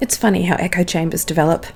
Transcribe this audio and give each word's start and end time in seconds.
It's 0.00 0.16
funny 0.16 0.42
how 0.42 0.54
echo 0.56 0.84
chambers 0.84 1.24
develop. 1.24 1.66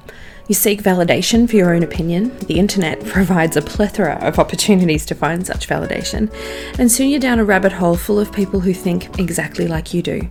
You 0.47 0.55
seek 0.55 0.83
validation 0.83 1.49
for 1.49 1.57
your 1.57 1.75
own 1.75 1.83
opinion. 1.83 2.37
The 2.47 2.59
internet 2.59 3.05
provides 3.07 3.57
a 3.57 3.63
plethora 3.63 4.15
of 4.23 4.39
opportunities 4.39 5.05
to 5.07 5.15
find 5.15 5.47
such 5.47 5.69
validation, 5.69 6.33
and 6.79 6.91
soon 6.91 7.09
you're 7.09 7.19
down 7.19 7.41
a 7.41 7.45
rabbit 7.45 7.73
hole 7.73 7.97
full 7.97 8.21
of 8.21 8.33
people 8.33 8.61
who 8.61 8.75
think 8.75 9.19
exactly 9.19 9.67
like 9.67 9.93
you 9.93 10.03
do. 10.03 10.29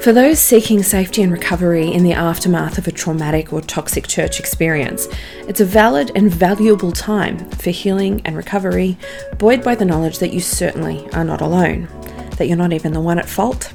For 0.00 0.12
those 0.12 0.38
seeking 0.38 0.82
safety 0.82 1.22
and 1.22 1.30
recovery 1.30 1.92
in 1.92 2.04
the 2.04 2.14
aftermath 2.14 2.78
of 2.78 2.88
a 2.88 2.92
traumatic 2.92 3.52
or 3.52 3.60
toxic 3.60 4.06
church 4.06 4.40
experience, 4.40 5.08
it's 5.46 5.60
a 5.60 5.64
valid 5.66 6.10
and 6.14 6.30
valuable 6.30 6.90
time 6.90 7.50
for 7.50 7.68
healing 7.68 8.22
and 8.24 8.34
recovery, 8.34 8.96
buoyed 9.36 9.62
by 9.62 9.74
the 9.74 9.84
knowledge 9.84 10.18
that 10.18 10.32
you 10.32 10.40
certainly 10.40 11.06
are 11.12 11.24
not 11.24 11.42
alone, 11.42 11.86
that 12.38 12.46
you're 12.46 12.56
not 12.56 12.72
even 12.72 12.94
the 12.94 13.00
one 13.00 13.18
at 13.18 13.28
fault. 13.28 13.74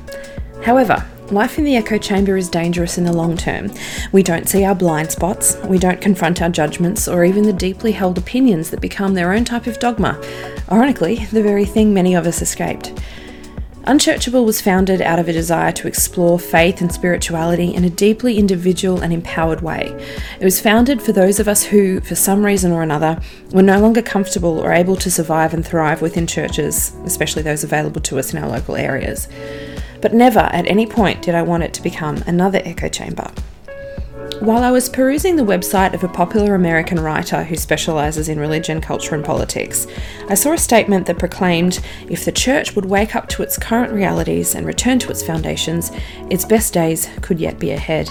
However, 0.63 1.05
Life 1.31 1.57
in 1.57 1.63
the 1.63 1.75
echo 1.75 1.97
chamber 1.97 2.38
is 2.38 2.49
dangerous 2.49 2.99
in 2.99 3.03
the 3.03 3.11
long 3.11 3.35
term. 3.35 3.71
We 4.11 4.21
don't 4.21 4.48
see 4.48 4.63
our 4.63 4.75
blind 4.75 5.09
spots, 5.09 5.57
we 5.66 5.80
don't 5.80 5.99
confront 5.99 6.39
our 6.39 6.49
judgments, 6.49 7.07
or 7.07 7.25
even 7.25 7.43
the 7.43 7.53
deeply 7.53 7.93
held 7.93 8.20
opinions 8.20 8.70
that 8.70 8.80
become 8.80 9.16
their 9.16 9.33
own 9.33 9.44
type 9.44 9.66
of 9.66 9.80
dogma. 9.80 10.21
Ironically, 10.71 11.25
the 11.31 11.41
very 11.41 11.66
thing 11.66 11.95
many 11.95 12.13
of 12.13 12.27
us 12.27 12.44
escaped. 12.44 12.94
Unchurchable 13.85 14.45
was 14.45 14.61
founded 14.61 15.02
out 15.02 15.17
of 15.17 15.27
a 15.27 15.33
desire 15.33 15.71
to 15.71 15.88
explore 15.88 16.38
faith 16.38 16.80
and 16.80 16.91
spirituality 16.91 17.73
in 17.73 17.83
a 17.83 17.89
deeply 17.89 18.38
individual 18.38 19.02
and 19.02 19.11
empowered 19.11 19.61
way. 19.61 19.95
It 20.39 20.44
was 20.44 20.61
founded 20.61 21.02
for 21.02 21.11
those 21.11 21.39
of 21.39 21.47
us 21.47 21.63
who, 21.63 22.02
for 22.02 22.16
some 22.16 22.45
reason 22.45 22.72
or 22.72 22.83
another, 22.83 23.19
were 23.52 23.63
no 23.63 23.80
longer 23.80 24.03
comfortable 24.03 24.59
or 24.59 24.72
able 24.72 24.95
to 24.97 25.09
survive 25.09 25.55
and 25.55 25.66
thrive 25.66 26.03
within 26.03 26.27
churches, 26.27 26.95
especially 27.03 27.41
those 27.41 27.63
available 27.63 28.02
to 28.02 28.19
us 28.19 28.31
in 28.31 28.44
our 28.44 28.49
local 28.49 28.75
areas 28.75 29.27
but 30.05 30.14
never 30.14 30.41
at 30.52 30.68
any 30.68 30.86
point 30.86 31.23
did 31.23 31.34
I 31.34 31.41
want 31.41 31.64
it 31.64 31.73
to 31.73 31.82
become 31.82 32.18
another 32.27 32.62
echo 32.64 32.88
chamber. 32.88 33.27
While 34.40 34.64
I 34.64 34.70
was 34.70 34.88
perusing 34.88 35.36
the 35.36 35.42
website 35.42 35.95
of 35.95 36.03
a 36.03 36.08
popular 36.08 36.53
American 36.53 37.00
writer 37.00 37.44
who 37.44 37.56
specialises 37.56 38.30
in 38.30 38.39
religion, 38.39 38.81
culture, 38.81 39.16
and 39.16 39.25
politics, 39.25 39.88
I 40.30 40.36
saw 40.36 40.53
a 40.53 40.59
statement 40.59 41.08
that 41.08 41.17
proclaimed 41.17 41.80
if 42.08 42.23
the 42.23 42.31
church 42.31 42.75
would 42.75 42.86
wake 42.86 43.16
up 43.16 43.28
to 43.30 43.42
its 43.42 43.58
current 43.58 43.92
realities 43.94 44.53
and 44.53 44.67
return 44.67 45.00
to 45.00 45.09
its 45.09 45.23
foundations, 45.23 45.92
its 46.30 46.45
best 46.45 46.72
days 46.72 47.09
could 47.22 47.40
yet 47.40 47.58
be 47.58 47.72
ahead. 47.72 48.08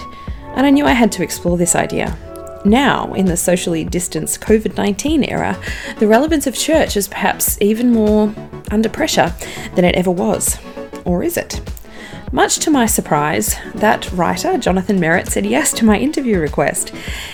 And 0.47 0.65
I 0.65 0.71
knew 0.71 0.85
I 0.85 0.91
had 0.91 1.13
to 1.13 1.23
explore 1.23 1.57
this 1.57 1.75
idea. 1.75 2.17
Now, 2.65 3.13
in 3.13 3.25
the 3.25 3.37
socially 3.37 3.85
distanced 3.85 4.41
COVID 4.41 4.75
19 4.75 5.23
era, 5.23 5.57
the 5.99 6.07
relevance 6.07 6.45
of 6.45 6.55
church 6.55 6.97
is 6.97 7.07
perhaps 7.07 7.57
even 7.61 7.93
more 7.93 8.35
under 8.69 8.89
pressure 8.89 9.33
than 9.75 9.85
it 9.85 9.95
ever 9.95 10.11
was. 10.11 10.57
Or 11.05 11.23
is 11.23 11.37
it? 11.37 11.61
Much 12.35 12.59
to 12.59 12.69
my 12.69 12.85
surprise, 12.85 13.55
that 13.75 14.11
writer, 14.11 14.57
Jonathan 14.57 14.99
Merritt, 14.99 15.29
said 15.29 15.45
yes 15.45 15.71
to 15.71 15.85
my 15.85 15.97
interview 15.97 16.37
request. 16.37 16.89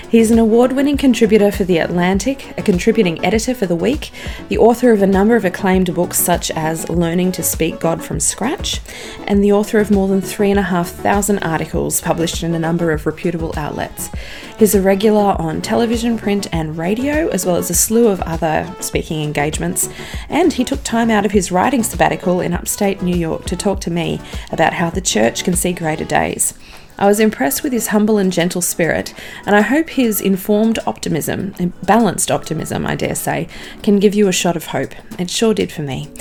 He's 0.08 0.30
an 0.30 0.38
award 0.38 0.74
winning 0.74 0.96
contributor 0.96 1.52
for 1.52 1.64
The 1.64 1.80
Atlantic, 1.80 2.56
a 2.56 2.62
contributing 2.62 3.26
editor 3.26 3.56
for 3.56 3.66
The 3.66 3.76
Week, 3.76 4.12
the 4.48 4.60
author 4.60 4.92
of 4.92 5.02
a 5.02 5.08
number 5.08 5.36
of 5.36 5.44
acclaimed 5.44 5.96
books 5.96 6.20
such 6.20 6.52
as 6.52 6.88
Learning 6.88 7.32
to 7.32 7.42
Speak 7.42 7.80
God 7.80 8.04
from 8.04 8.20
Scratch, 8.20 8.80
and 9.26 9.44
the 9.44 9.52
author 9.52 9.80
of 9.80 9.90
more 9.90 10.08
than 10.08 10.22
3,500 10.22 11.42
articles 11.44 12.00
published 12.00 12.44
in 12.44 12.54
a 12.54 12.60
number 12.60 12.92
of 12.92 13.08
reputable 13.08 13.56
outlets. 13.58 14.12
He's 14.60 14.76
a 14.76 14.82
regular 14.84 15.36
on 15.40 15.64
television, 15.64 16.16
print, 16.16 16.48
and 16.52 16.78
radio, 16.78 17.28
as 17.30 17.44
well 17.44 17.56
as 17.56 17.72
a 17.72 17.74
slew 17.74 18.10
of 18.10 18.22
other 18.22 18.72
speaking 18.82 19.24
engagements, 19.24 19.90
and 20.30 20.54
he 20.54 20.64
took 20.64 20.84
time 20.84 21.10
out 21.10 21.26
of 21.26 21.32
his 21.32 21.52
writing 21.52 21.82
sabbatical 21.82 22.40
in 22.40 22.54
upstate 22.54 23.02
New 23.02 23.18
York 23.18 23.46
to 23.46 23.56
talk 23.56 23.80
to 23.82 23.90
me 23.90 24.22
about 24.52 24.74
how 24.74 24.91
the 24.94 25.02
church 25.02 25.44
can 25.44 25.56
see 25.56 25.74
greater 25.74 26.06
days. 26.06 26.54
I 27.02 27.08
was 27.08 27.20
impressed 27.20 27.64
with 27.64 27.74
his 27.74 27.88
humble 27.88 28.20
and 28.20 28.32
gentle 28.32 28.62
spirit, 28.62 29.12
and 29.48 29.56
I 29.56 29.62
hope 29.62 29.90
his 29.90 30.22
informed 30.22 30.78
optimism, 30.86 31.56
balanced 31.84 32.30
optimism, 32.30 32.86
I 32.86 32.96
dare 32.96 33.16
say, 33.16 33.48
can 33.82 33.98
give 33.98 34.14
you 34.14 34.28
a 34.28 34.32
shot 34.32 34.56
of 34.56 34.68
hope. 34.68 34.94
It 35.18 35.28
sure 35.28 35.56
did 35.56 35.72
for 35.72 35.82
me. 35.82 36.12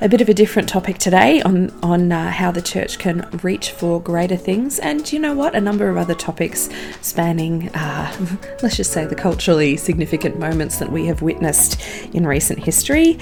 A 0.00 0.08
bit 0.08 0.22
of 0.22 0.30
a 0.30 0.34
different 0.34 0.66
topic 0.66 0.96
today 0.96 1.42
on, 1.42 1.68
on 1.82 2.10
uh, 2.10 2.30
how 2.30 2.50
the 2.50 2.62
church 2.62 2.98
can 2.98 3.28
reach 3.42 3.72
for 3.72 4.00
greater 4.00 4.36
things, 4.36 4.78
and 4.78 5.12
you 5.12 5.18
know 5.18 5.34
what? 5.34 5.54
A 5.54 5.60
number 5.60 5.90
of 5.90 5.98
other 5.98 6.14
topics 6.14 6.70
spanning, 7.02 7.68
uh, 7.74 8.10
let's 8.62 8.78
just 8.78 8.92
say, 8.92 9.04
the 9.04 9.14
culturally 9.14 9.76
significant 9.76 10.38
moments 10.38 10.78
that 10.78 10.90
we 10.90 11.04
have 11.04 11.20
witnessed 11.20 11.78
in 12.14 12.26
recent 12.26 12.60
history. 12.60 13.18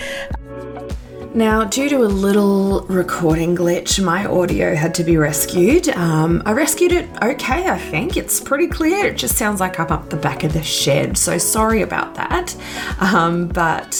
Now, 1.34 1.64
due 1.64 1.88
to 1.90 1.98
a 1.98 2.08
little 2.08 2.80
recording 2.86 3.54
glitch, 3.54 4.02
my 4.02 4.24
audio 4.24 4.74
had 4.74 4.94
to 4.94 5.04
be 5.04 5.16
rescued. 5.16 5.88
Um, 5.90 6.42
I 6.46 6.52
rescued 6.52 6.90
it 6.90 7.08
okay, 7.22 7.68
I 7.68 7.78
think. 7.78 8.16
It's 8.16 8.40
pretty 8.40 8.66
clear. 8.66 9.06
It 9.06 9.18
just 9.18 9.36
sounds 9.36 9.60
like 9.60 9.78
I'm 9.78 9.92
up 9.92 10.08
the 10.08 10.16
back 10.16 10.42
of 10.42 10.54
the 10.54 10.62
shed, 10.62 11.18
so 11.18 11.38
sorry 11.38 11.82
about 11.82 12.14
that. 12.14 12.56
Um, 12.98 13.46
but 13.48 13.94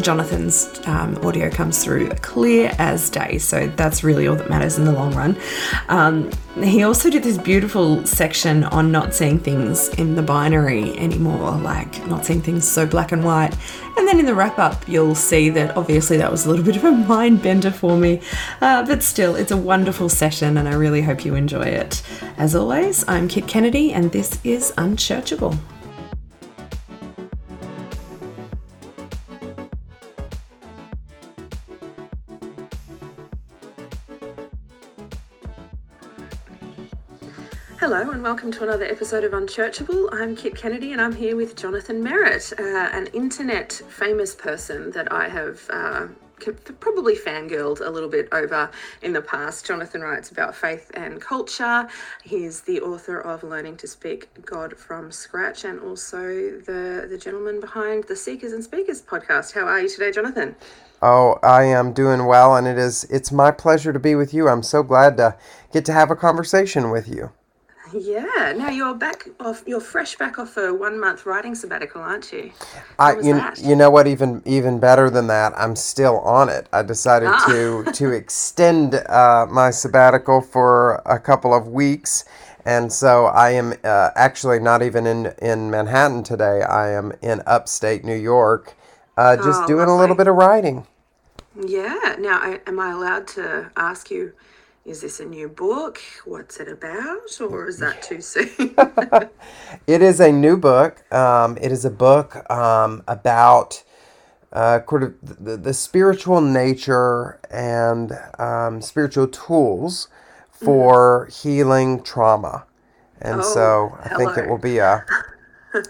Jonathan's 0.00 0.80
um, 0.86 1.16
audio 1.24 1.50
comes 1.50 1.82
through 1.84 2.08
clear 2.22 2.72
as 2.78 3.10
day, 3.10 3.38
so 3.38 3.66
that's 3.76 4.02
really 4.02 4.26
all 4.26 4.36
that 4.36 4.48
matters 4.48 4.78
in 4.78 4.84
the 4.84 4.92
long 4.92 5.14
run. 5.14 5.36
Um, 5.88 6.30
he 6.62 6.82
also 6.82 7.10
did 7.10 7.22
this 7.22 7.38
beautiful 7.38 8.04
section 8.06 8.64
on 8.64 8.90
not 8.92 9.14
seeing 9.14 9.38
things 9.38 9.88
in 9.90 10.14
the 10.14 10.22
binary 10.22 10.96
anymore, 10.98 11.52
like 11.52 12.06
not 12.06 12.24
seeing 12.24 12.40
things 12.40 12.66
so 12.66 12.86
black 12.86 13.12
and 13.12 13.24
white. 13.24 13.56
And 13.96 14.06
then 14.06 14.18
in 14.18 14.26
the 14.26 14.34
wrap 14.34 14.58
up, 14.58 14.88
you'll 14.88 15.14
see 15.14 15.50
that 15.50 15.76
obviously 15.76 16.16
that 16.18 16.30
was 16.30 16.46
a 16.46 16.50
little 16.50 16.64
bit 16.70 16.76
of 16.76 16.84
a 16.84 16.92
mind 16.92 17.42
bender 17.42 17.70
for 17.70 17.96
me, 17.96 18.20
uh, 18.60 18.86
but 18.86 19.02
still, 19.02 19.34
it's 19.34 19.50
a 19.50 19.56
wonderful 19.56 20.08
session, 20.08 20.56
and 20.56 20.68
I 20.68 20.74
really 20.74 21.02
hope 21.02 21.24
you 21.24 21.34
enjoy 21.34 21.64
it. 21.64 22.02
As 22.38 22.54
always, 22.54 23.06
I'm 23.08 23.28
Kit 23.28 23.46
Kennedy, 23.46 23.92
and 23.92 24.12
this 24.12 24.38
is 24.44 24.72
Unchurchable. 24.78 25.58
Hello, 37.80 38.10
and 38.10 38.22
welcome 38.22 38.52
to 38.52 38.62
another 38.62 38.84
episode 38.84 39.24
of 39.24 39.32
Unchurchable. 39.32 40.10
I'm 40.12 40.36
Kit 40.36 40.54
Kennedy, 40.54 40.92
and 40.92 41.00
I'm 41.00 41.14
here 41.14 41.34
with 41.34 41.56
Jonathan 41.56 42.02
Merritt, 42.02 42.52
uh, 42.58 42.62
an 42.92 43.06
internet 43.14 43.72
famous 43.72 44.34
person 44.34 44.90
that 44.90 45.10
I 45.10 45.30
have. 45.30 45.62
Uh, 45.70 46.08
probably 46.78 47.16
fangirled 47.16 47.80
a 47.80 47.88
little 47.88 48.10
bit 48.10 48.28
over 48.32 48.70
in 49.00 49.14
the 49.14 49.22
past. 49.22 49.64
Jonathan 49.64 50.02
writes 50.02 50.30
about 50.30 50.54
faith 50.54 50.90
and 50.92 51.22
culture. 51.22 51.88
He's 52.22 52.60
the 52.60 52.82
author 52.82 53.18
of 53.18 53.42
Learning 53.42 53.78
to 53.78 53.86
Speak 53.86 54.28
God 54.44 54.76
from 54.76 55.10
Scratch 55.10 55.64
and 55.64 55.80
also 55.80 56.18
the, 56.60 57.06
the 57.08 57.16
gentleman 57.18 57.60
behind 57.60 58.04
the 58.04 58.16
Seekers 58.16 58.52
and 58.52 58.62
Speakers 58.62 59.00
podcast. 59.00 59.54
How 59.54 59.66
are 59.66 59.80
you 59.80 59.88
today, 59.88 60.12
Jonathan? 60.12 60.54
Oh, 61.00 61.38
I 61.42 61.64
am 61.64 61.94
doing 61.94 62.26
well, 62.26 62.56
and 62.56 62.66
it 62.66 62.76
is 62.76 63.04
it's 63.04 63.32
my 63.32 63.50
pleasure 63.50 63.94
to 63.94 63.98
be 63.98 64.14
with 64.14 64.34
you. 64.34 64.48
I'm 64.48 64.62
so 64.62 64.82
glad 64.82 65.16
to 65.16 65.38
get 65.72 65.86
to 65.86 65.94
have 65.94 66.10
a 66.10 66.16
conversation 66.16 66.90
with 66.90 67.08
you. 67.08 67.32
Yeah. 67.92 68.52
Now 68.56 68.70
you're 68.70 68.94
back 68.94 69.28
off. 69.40 69.64
You're 69.66 69.80
fresh 69.80 70.16
back 70.16 70.38
off 70.38 70.56
a 70.56 70.72
one 70.72 70.98
month 71.00 71.26
writing 71.26 71.54
sabbatical, 71.54 72.00
aren't 72.00 72.32
you? 72.32 72.52
I 72.98 73.16
you, 73.16 73.34
that? 73.34 73.60
you 73.60 73.74
know 73.74 73.90
what? 73.90 74.06
Even 74.06 74.42
even 74.44 74.78
better 74.78 75.10
than 75.10 75.26
that, 75.28 75.52
I'm 75.56 75.76
still 75.76 76.20
on 76.20 76.48
it. 76.48 76.68
I 76.72 76.82
decided 76.82 77.28
ah. 77.32 77.44
to 77.48 77.84
to 77.92 78.10
extend 78.20 78.94
uh, 78.94 79.46
my 79.50 79.70
sabbatical 79.70 80.40
for 80.40 81.02
a 81.06 81.18
couple 81.18 81.54
of 81.54 81.68
weeks. 81.68 82.24
And 82.64 82.92
so 82.92 83.26
I 83.26 83.50
am 83.50 83.74
uh, 83.84 84.10
actually 84.14 84.58
not 84.58 84.82
even 84.82 85.06
in, 85.06 85.32
in 85.40 85.70
Manhattan 85.70 86.22
today. 86.22 86.62
I 86.62 86.90
am 86.90 87.12
in 87.22 87.42
upstate 87.46 88.04
New 88.04 88.14
York, 88.14 88.74
uh, 89.16 89.36
just 89.36 89.62
oh, 89.62 89.66
doing 89.66 89.78
lovely. 89.80 89.94
a 89.94 89.96
little 89.96 90.16
bit 90.16 90.26
of 90.28 90.36
writing. 90.36 90.86
Yeah. 91.66 92.16
Now, 92.18 92.38
I, 92.38 92.60
am 92.66 92.78
I 92.78 92.90
allowed 92.90 93.26
to 93.28 93.70
ask 93.76 94.10
you? 94.10 94.34
Is 94.84 95.02
this 95.02 95.20
a 95.20 95.24
new 95.24 95.48
book? 95.48 96.00
What's 96.24 96.58
it 96.58 96.68
about? 96.68 97.40
Or 97.40 97.68
is 97.68 97.78
that 97.78 98.02
too 98.02 98.20
soon? 98.20 98.74
it 99.86 100.02
is 100.02 100.20
a 100.20 100.32
new 100.32 100.56
book. 100.56 101.12
Um, 101.12 101.58
it 101.60 101.70
is 101.70 101.84
a 101.84 101.90
book 101.90 102.50
um, 102.50 103.02
about 103.06 103.82
uh, 104.52 104.80
sort 104.88 105.02
of 105.02 105.14
the, 105.22 105.56
the 105.56 105.74
spiritual 105.74 106.40
nature 106.40 107.38
and 107.50 108.12
um, 108.38 108.80
spiritual 108.80 109.28
tools 109.28 110.08
for 110.50 111.26
mm-hmm. 111.26 111.48
healing 111.48 112.02
trauma. 112.02 112.64
And 113.20 113.42
oh, 113.42 113.54
so 113.54 113.98
I 114.02 114.08
hello. 114.08 114.18
think 114.18 114.38
it 114.38 114.50
will 114.50 114.58
be 114.58 114.78
a, 114.78 115.04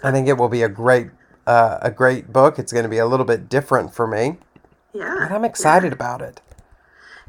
I 0.03 0.11
think 0.11 0.27
it 0.27 0.37
will 0.37 0.49
be 0.49 0.63
a 0.63 0.69
great, 0.69 1.07
uh, 1.47 1.79
a 1.81 1.91
great 1.91 2.31
book. 2.33 2.59
It's 2.59 2.73
going 2.73 2.83
to 2.83 2.89
be 2.89 2.97
a 2.97 3.05
little 3.05 3.25
bit 3.25 3.47
different 3.47 3.93
for 3.93 4.05
me. 4.05 4.37
Yeah. 4.93 5.15
But 5.21 5.31
I'm 5.31 5.45
excited 5.45 5.91
yeah. 5.91 5.95
about 5.95 6.21
it. 6.21 6.41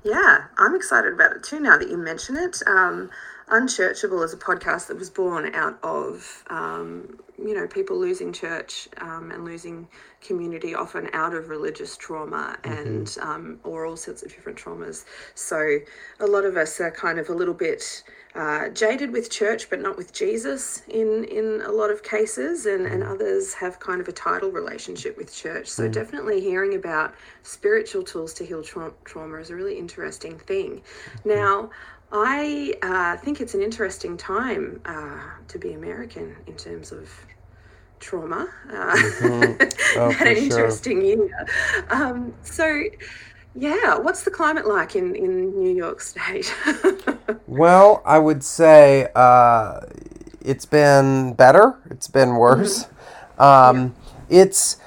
Yeah, 0.05 0.45
I'm 0.59 0.75
excited 0.75 1.13
about 1.13 1.37
it 1.37 1.43
too 1.45 1.61
now 1.61 1.79
that 1.79 1.89
you 1.89 1.97
mention 1.97 2.37
it. 2.37 2.61
Um, 2.67 3.11
Unchurchable 3.49 4.25
is 4.25 4.33
a 4.33 4.37
podcast 4.37 4.87
that 4.87 4.99
was 4.99 5.11
born 5.11 5.55
out 5.55 5.79
of, 5.83 6.43
um, 6.49 7.19
you 7.39 7.55
know, 7.55 7.67
people 7.67 7.99
losing 7.99 8.33
church 8.33 8.89
um, 8.99 9.31
and 9.31 9.45
losing 9.45 9.87
community, 10.23 10.75
often 10.75 11.09
out 11.13 11.35
of 11.35 11.51
religious 11.51 11.97
trauma 11.97 12.57
and 12.65 13.07
mm-hmm. 13.07 13.29
um, 13.29 13.61
or 13.63 13.85
all 13.85 13.97
sorts 13.97 14.23
of 14.23 14.31
different 14.31 14.57
traumas. 14.59 15.05
So 15.35 15.79
a 16.21 16.27
lot 16.27 16.45
of 16.45 16.57
us 16.57 16.81
are 16.81 16.91
kind 16.91 17.19
of 17.19 17.29
a 17.29 17.35
little 17.35 17.55
bit 17.55 18.05
uh, 18.35 18.69
jaded 18.71 19.13
with 19.13 19.31
church, 19.31 19.69
but 19.69 19.81
not 19.81 19.97
with 19.97 20.13
Jesus 20.13 20.83
in 20.89 21.25
in 21.25 21.63
a 21.65 21.71
lot 21.71 21.91
of 21.91 22.03
cases, 22.03 22.67
and 22.67 22.87
and 22.87 23.03
others 23.03 23.53
have 23.55 23.79
kind 23.79 24.01
of 24.01 24.09
a 24.09 24.13
title 24.13 24.51
relationship 24.51 25.17
with 25.17 25.35
church. 25.35 25.69
So 25.69 25.89
mm. 25.89 25.93
definitely 25.93 26.41
hearing 26.41 26.75
about 26.75 27.15
spiritual 27.43 28.03
tools 28.03 28.33
to 28.35 28.45
heal 28.45 28.63
tra- 28.63 28.95
trauma 29.05 29.37
is 29.37 29.51
a 29.51 29.57
really 29.57 29.79
interesting 29.79 30.39
thing. 30.39 30.83
Now. 31.25 31.71
I 32.15 32.75
uh, 32.83 33.17
think 33.17 33.41
it's 33.41 33.55
an 33.55 33.63
interesting 33.63 34.19
time 34.19 34.83
uh, 34.85 35.19
to 35.49 35.59
be 35.59 35.73
American 35.73 36.37
in 36.47 36.57
terms 36.57 36.93
of 36.93 37.09
trauma. 38.03 38.49
Uh, 38.69 38.95
mm-hmm. 38.95 39.99
oh, 39.99 40.11
an 40.21 40.37
interesting 40.37 41.01
sure. 41.01 41.27
year. 41.27 41.47
Um, 41.89 42.35
so, 42.43 42.83
yeah, 43.55 43.99
what's 43.99 44.25
the 44.25 44.31
climate 44.31 44.67
like 44.67 44.97
in, 44.97 45.15
in 45.15 45.59
New 45.59 45.75
York 45.75 46.01
State? 46.01 46.55
well, 47.47 48.03
I 48.05 48.19
would 48.19 48.43
say 48.43 49.09
uh, 49.15 49.81
it's 50.41 50.65
been 50.65 51.35
better, 51.35 51.79
it's 51.91 52.09
been 52.09 52.37
worse. 52.37 52.85
Mm-hmm. 52.85 53.43
Um, 53.43 53.95
yeah. 54.29 54.43
It's, 54.43 54.79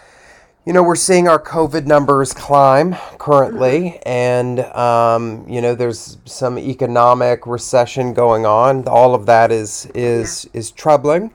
you 0.66 0.74
know, 0.74 0.82
we're 0.82 0.96
seeing 0.96 1.28
our 1.28 1.40
COVID 1.40 1.86
numbers 1.86 2.34
climb 2.34 2.96
currently, 3.20 4.00
mm-hmm. 4.04 4.10
and, 4.10 4.60
um, 4.62 5.48
you 5.48 5.62
know, 5.62 5.76
there's 5.76 6.18
some 6.26 6.58
economic 6.58 7.46
recession 7.46 8.14
going 8.14 8.48
on. 8.48 8.88
All 8.88 9.14
of 9.14 9.28
that 9.28 9.52
is, 9.52 9.86
is, 9.94 10.50
yeah. 10.52 10.60
is 10.60 10.72
troubling. 10.72 11.32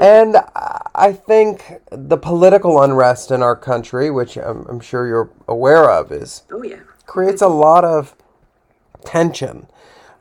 And 0.00 0.36
I 0.94 1.12
think 1.12 1.80
the 1.92 2.16
political 2.16 2.82
unrest 2.82 3.30
in 3.30 3.42
our 3.42 3.54
country, 3.54 4.10
which 4.10 4.36
I'm, 4.36 4.66
I'm 4.66 4.80
sure 4.80 5.06
you're 5.06 5.30
aware 5.46 5.90
of, 5.90 6.10
is 6.10 6.42
oh 6.50 6.62
yeah 6.62 6.80
creates 7.10 7.42
a 7.42 7.48
lot 7.48 7.84
of 7.84 8.14
tension 9.04 9.66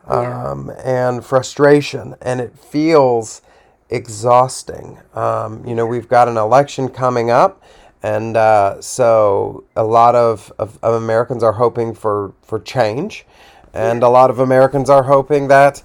um, 0.07 0.71
yeah. 0.75 0.81
and 0.83 1.23
frustration, 1.23 2.15
and 2.19 2.41
it 2.41 2.57
feels 2.57 3.43
exhausting. 3.91 4.97
Um, 5.13 5.63
you 5.67 5.75
know, 5.75 5.85
we've 5.85 6.09
got 6.09 6.27
an 6.27 6.35
election 6.35 6.89
coming 6.89 7.29
up, 7.29 7.61
and 8.01 8.35
uh, 8.35 8.81
so 8.81 9.65
a 9.75 9.83
lot 9.83 10.15
of, 10.15 10.51
of, 10.57 10.79
of, 10.81 10.95
Americans 10.95 11.43
are 11.43 11.53
hoping 11.53 11.93
for, 11.93 12.33
for 12.41 12.59
change, 12.59 13.27
and 13.71 14.01
yeah. 14.01 14.07
a 14.07 14.09
lot 14.09 14.31
of 14.31 14.39
Americans 14.39 14.89
are 14.89 15.03
hoping 15.03 15.47
that 15.49 15.83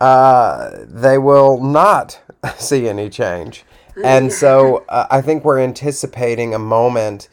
uh, 0.00 0.70
they 0.86 1.18
will 1.18 1.62
not 1.62 2.18
see 2.58 2.88
any 2.88 3.08
change. 3.08 3.64
And 4.02 4.32
so 4.32 4.84
uh, 4.88 5.06
I 5.10 5.20
think 5.20 5.44
we're 5.44 5.60
anticipating 5.60 6.54
a 6.54 6.58
moment 6.58 7.28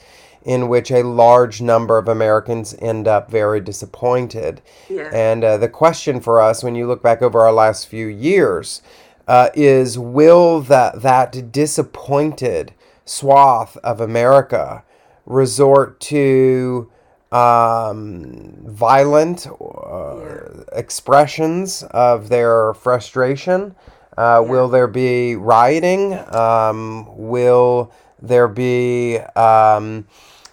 in 0.45 0.67
which 0.67 0.91
a 0.91 1.03
large 1.03 1.61
number 1.61 1.97
of 1.97 2.07
Americans 2.07 2.75
end 2.79 3.07
up 3.07 3.31
very 3.31 3.61
disappointed. 3.61 4.61
Yeah. 4.89 5.09
And 5.13 5.43
uh, 5.43 5.57
the 5.57 5.69
question 5.69 6.19
for 6.19 6.41
us, 6.41 6.63
when 6.63 6.75
you 6.75 6.87
look 6.87 7.01
back 7.01 7.21
over 7.21 7.41
our 7.41 7.53
last 7.53 7.87
few 7.87 8.07
years, 8.07 8.81
uh, 9.27 9.49
is 9.53 9.97
will 9.97 10.59
that, 10.61 11.01
that 11.01 11.51
disappointed 11.51 12.73
swath 13.05 13.77
of 13.77 14.01
America 14.01 14.83
resort 15.25 15.99
to 16.01 16.89
um, 17.31 18.53
violent 18.65 19.47
uh, 19.47 20.17
yeah. 20.19 20.63
expressions 20.73 21.83
of 21.83 22.29
their 22.29 22.73
frustration? 22.73 23.75
Uh, 24.17 24.41
yeah. 24.43 24.51
Will 24.51 24.67
there 24.67 24.87
be 24.87 25.35
rioting? 25.35 26.13
Um, 26.33 27.07
will 27.17 27.91
there 28.21 28.47
be 28.47 29.17
um, 29.35 30.07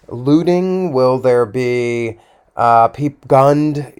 looting? 0.08 0.92
Will 0.92 1.18
there 1.18 1.46
be 1.46 2.18
uh, 2.56 2.88
peep 2.88 3.26
gunned, 3.28 3.92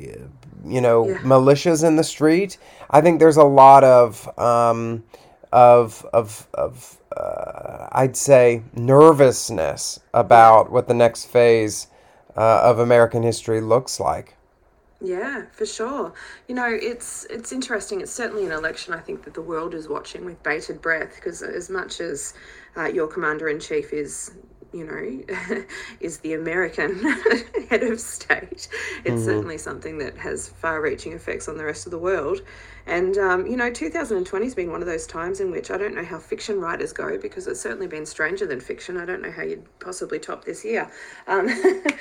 you 0.64 0.80
know, 0.80 1.08
yeah. 1.08 1.18
militias 1.18 1.86
in 1.86 1.96
the 1.96 2.04
street? 2.04 2.58
I 2.90 3.00
think 3.00 3.20
there's 3.20 3.36
a 3.36 3.44
lot 3.44 3.84
of 3.84 4.38
um, 4.38 5.04
of 5.52 6.04
of 6.12 6.48
of 6.54 6.98
uh, 7.16 7.88
I'd 7.92 8.16
say 8.16 8.62
nervousness 8.74 10.00
about 10.14 10.70
what 10.70 10.88
the 10.88 10.94
next 10.94 11.26
phase 11.26 11.88
uh, 12.36 12.60
of 12.62 12.78
American 12.78 13.22
history 13.22 13.60
looks 13.60 14.00
like. 14.00 14.36
Yeah, 15.02 15.46
for 15.52 15.64
sure. 15.64 16.12
You 16.46 16.54
know, 16.54 16.68
it's 16.68 17.24
it's 17.30 17.52
interesting. 17.52 18.02
It's 18.02 18.12
certainly 18.12 18.44
an 18.44 18.52
election 18.52 18.92
I 18.92 19.00
think 19.00 19.24
that 19.24 19.34
the 19.34 19.42
world 19.42 19.74
is 19.74 19.88
watching 19.88 20.24
with 20.24 20.42
bated 20.42 20.82
breath 20.82 21.14
because 21.14 21.42
as 21.42 21.70
much 21.70 22.00
as 22.00 22.34
uh, 22.76 22.84
your 22.84 23.06
commander 23.06 23.48
in 23.48 23.60
chief 23.60 23.92
is 23.92 24.32
you 24.72 24.84
know, 24.84 25.64
is 26.00 26.18
the 26.18 26.34
American 26.34 26.98
head 27.70 27.82
of 27.82 28.00
state. 28.00 28.68
It's 29.04 29.08
mm-hmm. 29.08 29.24
certainly 29.24 29.58
something 29.58 29.98
that 29.98 30.16
has 30.18 30.48
far 30.48 30.80
reaching 30.80 31.12
effects 31.12 31.48
on 31.48 31.56
the 31.56 31.64
rest 31.64 31.86
of 31.86 31.92
the 31.92 31.98
world. 31.98 32.42
And, 32.86 33.16
um, 33.18 33.46
you 33.46 33.56
know, 33.56 33.70
2020 33.70 34.44
has 34.44 34.54
been 34.54 34.70
one 34.70 34.80
of 34.80 34.86
those 34.86 35.06
times 35.06 35.40
in 35.40 35.50
which 35.50 35.70
I 35.70 35.78
don't 35.78 35.94
know 35.94 36.04
how 36.04 36.18
fiction 36.18 36.60
writers 36.60 36.92
go 36.92 37.18
because 37.18 37.46
it's 37.46 37.60
certainly 37.60 37.86
been 37.86 38.06
stranger 38.06 38.46
than 38.46 38.60
fiction. 38.60 38.96
I 38.96 39.04
don't 39.04 39.22
know 39.22 39.30
how 39.30 39.42
you'd 39.42 39.64
possibly 39.80 40.18
top 40.18 40.44
this 40.44 40.64
year. 40.64 40.90
Um, 41.26 41.48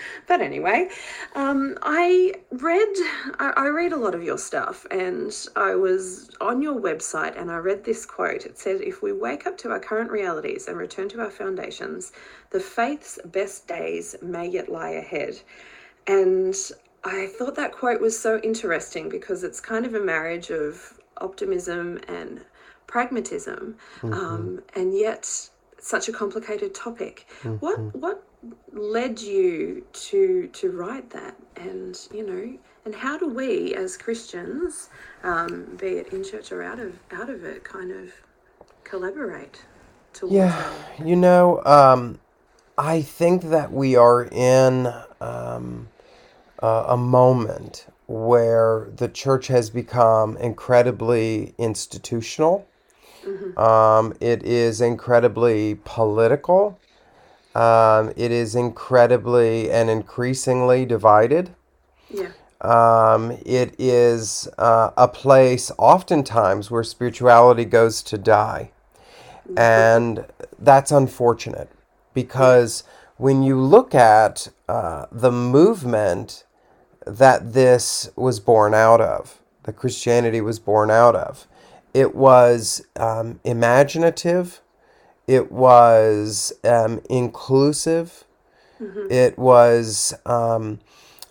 but 0.27 0.41
anyway, 0.41 0.89
um, 1.35 1.77
I 1.81 2.33
read, 2.51 2.87
I, 3.39 3.53
I 3.57 3.67
read 3.67 3.93
a 3.93 3.97
lot 3.97 4.15
of 4.15 4.23
your 4.23 4.37
stuff 4.37 4.85
and 4.91 5.35
I 5.55 5.75
was 5.75 6.29
on 6.41 6.61
your 6.61 6.79
website 6.79 7.39
and 7.39 7.51
I 7.51 7.57
read 7.57 7.83
this 7.83 8.05
quote. 8.05 8.45
It 8.45 8.57
said, 8.57 8.81
If 8.81 9.01
we 9.01 9.11
wake 9.11 9.45
up 9.45 9.57
to 9.59 9.71
our 9.71 9.79
current 9.79 10.11
realities 10.11 10.67
and 10.67 10.77
return 10.77 11.09
to 11.09 11.21
our 11.21 11.31
foundations, 11.31 12.11
the 12.51 12.59
faith's 12.59 13.19
best 13.25 13.67
days 13.67 14.15
may 14.21 14.47
yet 14.47 14.69
lie 14.69 14.91
ahead. 14.91 15.39
And 16.07 16.55
I 17.03 17.27
thought 17.27 17.55
that 17.55 17.71
quote 17.71 18.01
was 18.01 18.19
so 18.19 18.39
interesting 18.43 19.09
because 19.09 19.43
it's 19.43 19.59
kind 19.59 19.85
of 19.85 19.93
a 19.93 19.99
marriage 19.99 20.49
of 20.49 20.99
optimism 21.17 21.99
and 22.07 22.43
pragmatism, 22.87 23.77
mm-hmm. 24.01 24.13
um, 24.13 24.61
and 24.75 24.97
yet 24.97 25.49
such 25.79 26.09
a 26.09 26.11
complicated 26.11 26.75
topic. 26.75 27.27
Mm-hmm. 27.41 27.55
What 27.57 27.95
what 27.95 28.23
led 28.73 29.21
you 29.21 29.85
to 29.93 30.47
to 30.47 30.71
write 30.71 31.09
that, 31.11 31.35
and 31.55 31.97
you 32.13 32.25
know, 32.25 32.57
and 32.85 32.95
how 32.95 33.17
do 33.17 33.29
we 33.29 33.75
as 33.75 33.95
Christians, 33.95 34.89
um, 35.23 35.77
be 35.79 35.87
it 35.87 36.11
in 36.11 36.23
church 36.23 36.51
or 36.51 36.63
out 36.63 36.79
of 36.79 36.99
out 37.11 37.29
of 37.29 37.43
it, 37.45 37.63
kind 37.63 37.91
of 37.91 38.11
collaborate? 38.83 39.63
Towards 40.11 40.33
yeah, 40.33 40.73
that? 40.97 41.07
you 41.07 41.15
know, 41.15 41.63
um, 41.65 42.19
I 42.77 43.01
think 43.01 43.43
that 43.43 43.71
we 43.71 43.95
are 43.95 44.25
in. 44.25 44.91
Um, 45.21 45.87
uh, 46.61 46.85
a 46.87 46.97
moment 46.97 47.87
where 48.07 48.89
the 48.95 49.07
church 49.07 49.47
has 49.47 49.69
become 49.69 50.35
incredibly 50.37 51.53
institutional. 51.57 52.67
Mm-hmm. 53.23 53.59
Um, 53.59 54.13
it 54.19 54.43
is 54.43 54.81
incredibly 54.81 55.79
political. 55.85 56.79
Um, 57.55 58.11
it 58.15 58.31
is 58.31 58.55
incredibly 58.55 59.69
and 59.69 59.89
increasingly 59.89 60.85
divided. 60.85 61.53
Yeah. 62.09 62.29
Um, 62.61 63.31
it 63.45 63.75
is 63.77 64.47
uh, 64.57 64.91
a 64.97 65.07
place 65.07 65.71
oftentimes 65.77 66.69
where 66.69 66.83
spirituality 66.83 67.65
goes 67.65 68.01
to 68.03 68.17
die. 68.17 68.71
Mm-hmm. 69.43 69.59
And 69.59 70.25
that's 70.57 70.91
unfortunate 70.91 71.69
because 72.13 72.83
when 73.17 73.43
you 73.43 73.59
look 73.59 73.93
at 73.93 74.47
uh, 74.67 75.05
the 75.11 75.31
movement 75.31 76.43
that 77.17 77.53
this 77.53 78.09
was 78.15 78.39
born 78.39 78.73
out 78.73 79.01
of, 79.01 79.39
that 79.63 79.75
Christianity 79.75 80.41
was 80.41 80.59
born 80.59 80.91
out 80.91 81.15
of. 81.15 81.47
It 81.93 82.15
was 82.15 82.85
um, 82.95 83.39
imaginative, 83.43 84.61
it 85.27 85.51
was 85.51 86.53
um, 86.63 87.01
inclusive, 87.09 88.25
mm-hmm. 88.79 89.11
it 89.11 89.37
was 89.37 90.13
um, 90.25 90.79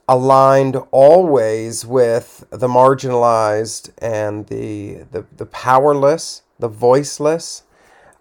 aligned 0.08 0.76
always 0.90 1.84
with 1.84 2.44
the 2.50 2.68
marginalized 2.68 3.90
and 3.98 4.46
the, 4.46 5.04
the, 5.12 5.26
the 5.36 5.46
powerless, 5.46 6.42
the 6.58 6.68
voiceless. 6.68 7.62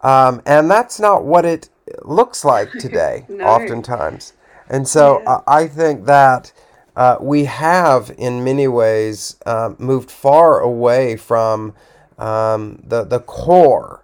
Um, 0.01 0.41
and 0.45 0.69
that's 0.69 0.99
not 0.99 1.25
what 1.25 1.45
it 1.45 1.69
looks 2.03 2.45
like 2.45 2.71
today, 2.79 3.25
no. 3.29 3.45
oftentimes. 3.45 4.33
And 4.69 4.87
so 4.87 5.21
yeah. 5.21 5.41
I 5.47 5.67
think 5.67 6.05
that 6.05 6.51
uh, 6.97 7.17
we 7.21 7.45
have, 7.45 8.11
in 8.17 8.43
many 8.43 8.67
ways, 8.67 9.37
uh, 9.45 9.75
moved 9.77 10.09
far 10.09 10.59
away 10.59 11.15
from 11.15 11.75
um, 12.17 12.81
the, 12.83 13.03
the 13.03 13.19
core, 13.19 14.03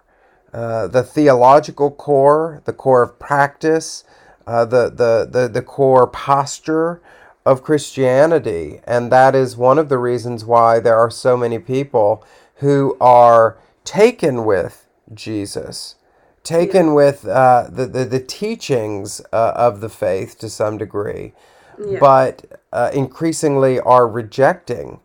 uh, 0.52 0.86
the 0.86 1.02
theological 1.02 1.90
core, 1.90 2.62
the 2.66 2.72
core 2.72 3.02
of 3.02 3.18
practice, 3.18 4.04
uh, 4.46 4.64
the, 4.64 4.90
the, 4.90 5.28
the, 5.28 5.48
the 5.48 5.60
core 5.60 6.06
posture 6.06 7.02
of 7.44 7.64
Christianity. 7.64 8.78
And 8.84 9.10
that 9.10 9.34
is 9.34 9.56
one 9.56 9.80
of 9.80 9.88
the 9.88 9.98
reasons 9.98 10.44
why 10.44 10.78
there 10.78 10.96
are 10.96 11.10
so 11.10 11.36
many 11.36 11.58
people 11.58 12.24
who 12.58 12.96
are 13.00 13.58
taken 13.84 14.44
with 14.44 14.86
Jesus, 15.12 15.96
taken 16.44 16.94
with 16.94 17.26
uh, 17.26 17.66
the, 17.68 17.86
the, 17.86 18.04
the 18.04 18.20
teachings 18.20 19.20
uh, 19.32 19.52
of 19.56 19.80
the 19.80 19.88
faith 19.88 20.38
to 20.38 20.48
some 20.48 20.78
degree, 20.78 21.32
yeah. 21.78 21.98
but 21.98 22.60
uh, 22.72 22.90
increasingly 22.92 23.80
are 23.80 24.08
rejecting 24.08 25.00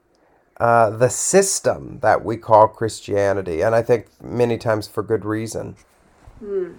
uh, 0.60 0.90
the 0.90 1.10
system 1.10 2.00
that 2.02 2.24
we 2.26 2.36
call 2.36 2.68
Christianity, 2.68 3.62
and 3.62 3.74
I 3.74 3.82
think 3.82 4.08
many 4.22 4.58
times 4.58 4.88
for 4.88 5.02
good 5.02 5.24
reason. 5.24 5.76
Mm. 6.44 6.78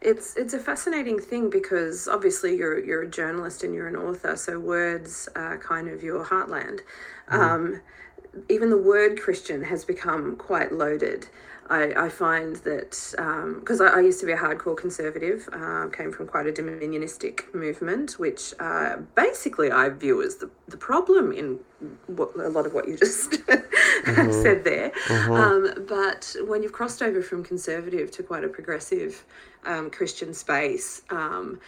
It's 0.00 0.36
it's 0.36 0.54
a 0.54 0.58
fascinating 0.58 1.20
thing 1.20 1.48
because 1.48 2.08
obviously 2.08 2.56
you're 2.56 2.84
you're 2.84 3.02
a 3.02 3.08
journalist 3.08 3.62
and 3.62 3.72
you're 3.72 3.86
an 3.86 3.94
author, 3.94 4.36
so 4.36 4.58
words 4.58 5.28
are 5.36 5.56
kind 5.58 5.88
of 5.88 6.02
your 6.02 6.24
heartland. 6.24 6.80
Mm. 7.30 7.38
Um, 7.38 7.80
even 8.48 8.70
the 8.70 8.78
word 8.78 9.20
Christian 9.20 9.62
has 9.62 9.84
become 9.84 10.36
quite 10.36 10.72
loaded. 10.72 11.28
I, 11.72 12.04
I 12.04 12.08
find 12.10 12.56
that 12.56 12.90
because 13.60 13.80
um, 13.80 13.88
I, 13.88 13.98
I, 13.98 14.00
used 14.00 14.20
to 14.20 14.26
be 14.26 14.32
a 14.32 14.36
hardcore 14.36 14.76
conservative, 14.76 15.48
uh, 15.54 15.86
came 15.88 16.12
from 16.12 16.26
quite 16.26 16.46
a 16.46 16.52
dominionistic 16.52 17.54
movement, 17.54 18.18
which 18.18 18.52
uh, 18.60 18.96
basically 19.14 19.70
I 19.70 19.88
view 19.88 20.22
as 20.22 20.36
the, 20.36 20.50
the 20.68 20.76
problem 20.76 21.32
in 21.32 21.58
what, 22.08 22.36
a 22.36 22.50
lot 22.50 22.66
of 22.66 22.74
what 22.74 22.88
you 22.88 22.96
just 22.98 23.30
mm-hmm. 23.30 24.42
said 24.42 24.64
there. 24.64 24.90
Mm-hmm. 24.90 25.32
Um, 25.32 25.86
but 25.88 26.36
when 26.46 26.62
you've 26.62 26.74
crossed 26.74 27.00
over 27.00 27.22
from 27.22 27.42
conservative 27.42 28.10
to 28.10 28.22
quite 28.22 28.44
a 28.44 28.48
progressive 28.48 29.24
um, 29.64 29.88
Christian 29.90 30.34
space, 30.34 31.02
um, 31.08 31.58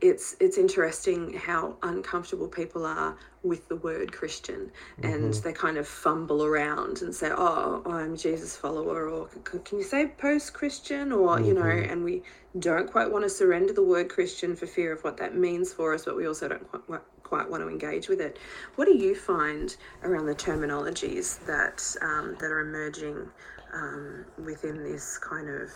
it's 0.00 0.36
it's 0.40 0.58
interesting 0.58 1.34
how 1.34 1.76
uncomfortable 1.82 2.48
people 2.48 2.86
are 2.86 3.16
with 3.42 3.68
the 3.68 3.76
word 3.76 4.12
Christian, 4.12 4.70
and 5.02 5.32
mm-hmm. 5.32 5.42
they 5.42 5.52
kind 5.52 5.78
of 5.78 5.88
fumble 5.88 6.44
around 6.44 7.02
and 7.02 7.14
say, 7.14 7.30
"Oh, 7.32 7.82
I'm 7.86 8.16
Jesus 8.16 8.56
follower," 8.56 9.08
or 9.08 9.28
"Can 9.64 9.78
you 9.78 9.84
say 9.84 10.08
post 10.18 10.54
Christian?" 10.54 11.12
or 11.12 11.36
mm-hmm. 11.36 11.44
you 11.44 11.54
know, 11.54 11.62
mm-hmm. 11.62 11.92
and 11.92 12.04
we 12.04 12.22
don't 12.58 12.90
quite 12.90 13.10
want 13.10 13.24
to 13.24 13.30
surrender 13.30 13.72
the 13.72 13.82
word 13.82 14.08
Christian 14.08 14.56
for 14.56 14.66
fear 14.66 14.92
of 14.92 15.02
what 15.04 15.16
that 15.18 15.36
means 15.36 15.72
for 15.72 15.94
us, 15.94 16.04
but 16.04 16.16
we 16.16 16.26
also 16.26 16.48
don't 16.48 16.86
quite, 16.86 17.00
quite 17.22 17.48
want 17.48 17.62
to 17.62 17.68
engage 17.68 18.08
with 18.08 18.20
it. 18.20 18.38
What 18.76 18.86
do 18.86 18.96
you 18.96 19.14
find 19.14 19.76
around 20.02 20.26
the 20.26 20.34
terminologies 20.34 21.44
that 21.46 21.96
um, 22.02 22.36
that 22.40 22.50
are 22.50 22.60
emerging 22.60 23.28
um, 23.72 24.24
within 24.44 24.82
this 24.82 25.18
kind 25.18 25.48
of 25.48 25.70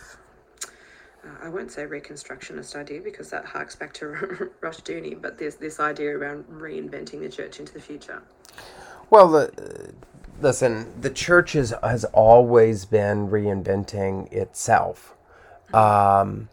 uh, 1.25 1.45
I 1.45 1.49
won't 1.49 1.71
say 1.71 1.85
reconstructionist 1.85 2.75
idea 2.75 3.01
because 3.01 3.29
that 3.29 3.45
harks 3.45 3.75
back 3.75 3.93
to 3.95 4.05
Rushdoony, 4.61 5.21
but 5.21 5.37
there's 5.37 5.55
this 5.55 5.79
idea 5.79 6.17
around 6.17 6.45
reinventing 6.45 7.21
the 7.21 7.29
church 7.29 7.59
into 7.59 7.73
the 7.73 7.81
future. 7.81 8.21
Well, 9.09 9.29
the, 9.29 9.93
listen, 10.41 10.91
the 11.01 11.09
church 11.09 11.55
is, 11.55 11.73
has 11.83 12.05
always 12.05 12.85
been 12.85 13.29
reinventing 13.29 14.31
itself. 14.31 15.15
Um, 15.73 16.49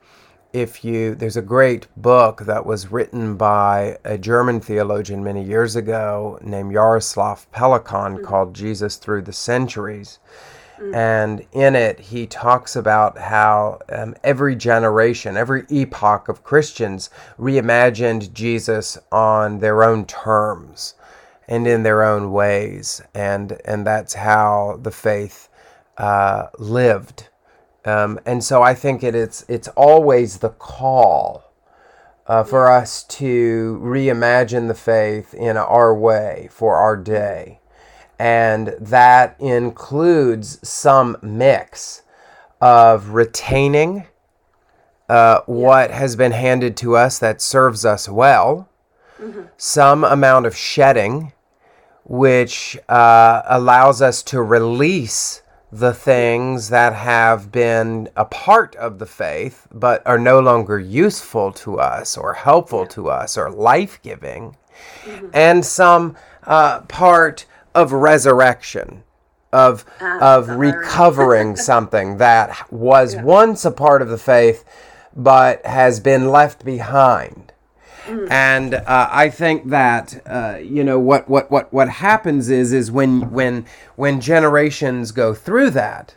if 0.52 0.84
you, 0.84 1.14
there's 1.14 1.36
a 1.36 1.42
great 1.42 1.86
book 1.96 2.42
that 2.42 2.66
was 2.66 2.92
written 2.92 3.36
by 3.36 3.98
a 4.04 4.18
German 4.18 4.60
theologian 4.60 5.24
many 5.24 5.42
years 5.42 5.76
ago 5.76 6.38
named 6.42 6.74
Jaroslav 6.74 7.46
Pelikan 7.54 8.16
mm-hmm. 8.16 8.24
called 8.24 8.54
Jesus 8.54 8.96
Through 8.96 9.22
the 9.22 9.32
Centuries. 9.32 10.18
Mm-hmm. 10.82 10.94
And 10.94 11.46
in 11.52 11.76
it, 11.76 12.00
he 12.00 12.26
talks 12.26 12.74
about 12.74 13.16
how 13.16 13.78
um, 13.88 14.16
every 14.24 14.56
generation, 14.56 15.36
every 15.36 15.64
epoch 15.70 16.28
of 16.28 16.42
Christians 16.42 17.08
reimagined 17.38 18.32
Jesus 18.32 18.98
on 19.12 19.60
their 19.60 19.84
own 19.84 20.06
terms 20.06 20.94
and 21.46 21.68
in 21.68 21.84
their 21.84 22.02
own 22.02 22.32
ways. 22.32 23.00
And, 23.14 23.60
and 23.64 23.86
that's 23.86 24.14
how 24.14 24.80
the 24.82 24.90
faith 24.90 25.48
uh, 25.98 26.48
lived. 26.58 27.28
Um, 27.84 28.18
and 28.26 28.42
so 28.42 28.62
I 28.62 28.74
think 28.74 29.04
it, 29.04 29.14
it's, 29.14 29.44
it's 29.48 29.68
always 29.68 30.38
the 30.38 30.50
call 30.50 31.44
uh, 32.26 32.42
for 32.42 32.70
us 32.70 33.04
to 33.04 33.78
reimagine 33.80 34.66
the 34.66 34.74
faith 34.74 35.32
in 35.32 35.56
our 35.56 35.94
way 35.94 36.48
for 36.50 36.76
our 36.76 36.96
day 36.96 37.60
and 38.22 38.76
that 38.78 39.34
includes 39.40 40.60
some 40.62 41.16
mix 41.22 42.02
of 42.60 43.08
retaining 43.08 44.06
uh, 45.08 45.40
what 45.46 45.90
has 45.90 46.14
been 46.14 46.30
handed 46.30 46.76
to 46.76 46.96
us 46.96 47.18
that 47.18 47.42
serves 47.42 47.84
us 47.84 48.08
well, 48.08 48.68
mm-hmm. 49.18 49.42
some 49.56 50.04
amount 50.04 50.46
of 50.46 50.56
shedding, 50.56 51.32
which 52.04 52.78
uh, 52.88 53.42
allows 53.46 54.00
us 54.00 54.22
to 54.22 54.40
release 54.40 55.42
the 55.72 55.92
things 55.92 56.68
that 56.68 56.94
have 56.94 57.50
been 57.50 58.08
a 58.14 58.24
part 58.24 58.76
of 58.76 59.00
the 59.00 59.06
faith 59.06 59.66
but 59.72 60.00
are 60.06 60.18
no 60.18 60.38
longer 60.38 60.78
useful 60.78 61.50
to 61.50 61.80
us 61.80 62.16
or 62.16 62.34
helpful 62.34 62.82
yeah. 62.82 62.88
to 62.88 63.08
us 63.10 63.36
or 63.36 63.50
life 63.50 64.00
giving, 64.00 64.56
mm-hmm. 65.02 65.26
and 65.34 65.66
some 65.66 66.14
uh, 66.44 66.82
part 66.82 67.46
of 67.74 67.92
resurrection 67.92 69.02
of 69.52 69.84
uh, 70.00 70.18
of 70.20 70.48
recovering 70.48 71.56
something 71.70 72.16
that 72.16 72.70
was 72.72 73.14
yeah. 73.14 73.22
once 73.22 73.64
a 73.64 73.70
part 73.70 74.02
of 74.02 74.08
the 74.08 74.18
faith 74.18 74.64
but 75.14 75.64
has 75.66 76.00
been 76.00 76.30
left 76.30 76.64
behind 76.64 77.52
mm. 78.06 78.30
and 78.30 78.74
uh, 78.74 79.08
I 79.10 79.28
think 79.28 79.68
that 79.68 80.22
uh, 80.26 80.58
you 80.62 80.82
know 80.82 80.98
what, 80.98 81.28
what 81.28 81.50
what 81.50 81.72
what 81.72 81.88
happens 81.88 82.48
is 82.48 82.72
is 82.72 82.90
when 82.90 83.30
when 83.30 83.66
when 83.96 84.20
generations 84.20 85.12
go 85.12 85.34
through 85.34 85.70
that 85.70 86.16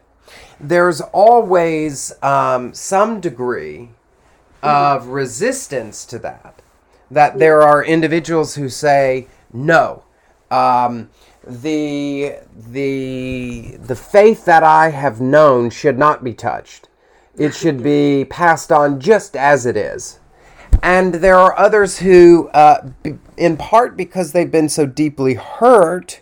there's 0.59 1.01
always 1.01 2.13
um, 2.23 2.73
some 2.73 3.19
degree 3.19 3.89
mm. 4.63 4.69
of 4.69 5.07
resistance 5.07 6.05
to 6.05 6.19
that 6.19 6.61
that 7.11 7.37
there 7.37 7.61
are 7.61 7.83
individuals 7.83 8.55
who 8.55 8.69
say 8.69 9.27
no 9.51 10.03
um, 10.49 11.09
the 11.47 12.35
the 12.55 13.77
the 13.77 13.95
faith 13.95 14.45
that 14.45 14.63
I 14.63 14.89
have 14.89 15.21
known 15.21 15.69
should 15.69 15.97
not 15.97 16.23
be 16.23 16.33
touched. 16.33 16.89
It 17.37 17.53
should 17.53 17.83
be 17.83 18.25
passed 18.25 18.71
on 18.71 18.99
just 18.99 19.35
as 19.35 19.65
it 19.65 19.75
is. 19.75 20.19
And 20.81 21.15
there 21.15 21.35
are 21.37 21.57
others 21.57 21.99
who, 21.99 22.49
uh, 22.49 22.89
in 23.37 23.57
part 23.57 23.97
because 23.97 24.31
they've 24.31 24.51
been 24.51 24.69
so 24.69 24.85
deeply 24.85 25.35
hurt 25.35 26.21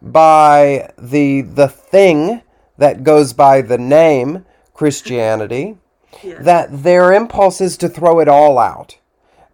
by 0.00 0.90
the 0.98 1.42
the 1.42 1.68
thing 1.68 2.42
that 2.78 3.04
goes 3.04 3.32
by 3.32 3.62
the 3.62 3.78
name 3.78 4.44
Christianity, 4.74 5.78
yes. 6.22 6.44
that 6.44 6.82
their 6.82 7.12
impulse 7.12 7.60
is 7.60 7.76
to 7.78 7.88
throw 7.88 8.18
it 8.20 8.28
all 8.28 8.58
out, 8.58 8.98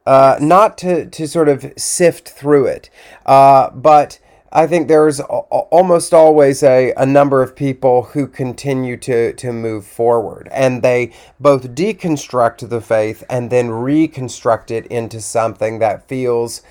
uh, 0.07 0.39
not 0.41 0.79
to 0.79 1.07
to 1.07 1.29
sort 1.29 1.49
of 1.49 1.73
sift 1.77 2.29
through 2.29 2.67
it, 2.67 2.91
uh, 3.27 3.71
but 3.71 4.19
I 4.51 4.67
think 4.67 4.89
there's 4.89 5.21
almost 5.21 6.15
always 6.15 6.63
a, 6.63 6.95
a 6.97 7.05
number 7.05 7.43
of 7.43 7.55
people 7.55 8.05
who 8.05 8.27
continue 8.27 8.97
to, 8.99 9.35
to 9.35 9.53
move 9.53 9.85
forward 9.87 10.49
and 10.51 10.83
they 10.83 11.13
both 11.39 11.75
deconstruct 11.75 12.67
the 12.69 12.81
faith 12.81 13.23
and 13.29 13.51
then 13.51 13.69
reconstruct 13.69 14.71
it 14.71 14.87
into 14.87 15.21
something 15.21 15.81
that 15.81 16.09
feels 16.09 16.63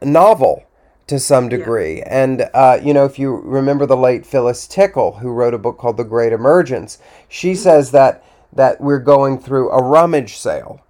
novel 0.00 0.64
to 1.08 1.18
some 1.18 1.48
degree. 1.48 1.98
Yeah. 1.98 2.22
And, 2.22 2.50
uh, 2.54 2.78
you 2.82 2.94
know, 2.94 3.04
if 3.04 3.18
you 3.18 3.34
remember 3.36 3.84
the 3.84 3.96
late 3.96 4.24
Phyllis 4.24 4.68
Tickle, 4.68 5.16
who 5.16 5.30
wrote 5.30 5.54
a 5.54 5.58
book 5.58 5.76
called 5.76 5.96
The 5.96 6.04
Great 6.04 6.32
Emergence, 6.32 6.98
she 7.28 7.52
mm-hmm. 7.52 7.62
says 7.62 7.90
that, 7.90 8.24
that 8.52 8.80
we're 8.80 9.00
going 9.00 9.38
through 9.38 9.70
a 9.70 9.82
rummage 9.82 10.36
sale 10.36 10.83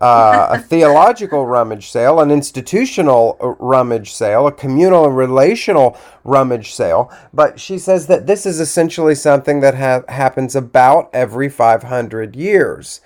uh, 0.00 0.48
a 0.50 0.58
theological 0.58 1.46
rummage 1.46 1.90
sale, 1.90 2.20
an 2.20 2.30
institutional 2.30 3.36
uh, 3.40 3.48
rummage 3.58 4.12
sale, 4.12 4.46
a 4.46 4.52
communal 4.52 5.06
and 5.06 5.16
relational 5.16 5.98
rummage 6.22 6.72
sale. 6.72 7.12
But 7.34 7.58
she 7.58 7.78
says 7.78 8.06
that 8.06 8.26
this 8.26 8.46
is 8.46 8.60
essentially 8.60 9.16
something 9.16 9.60
that 9.60 9.74
ha- 9.74 10.04
happens 10.08 10.54
about 10.54 11.10
every 11.12 11.48
500 11.48 12.36
years. 12.36 13.00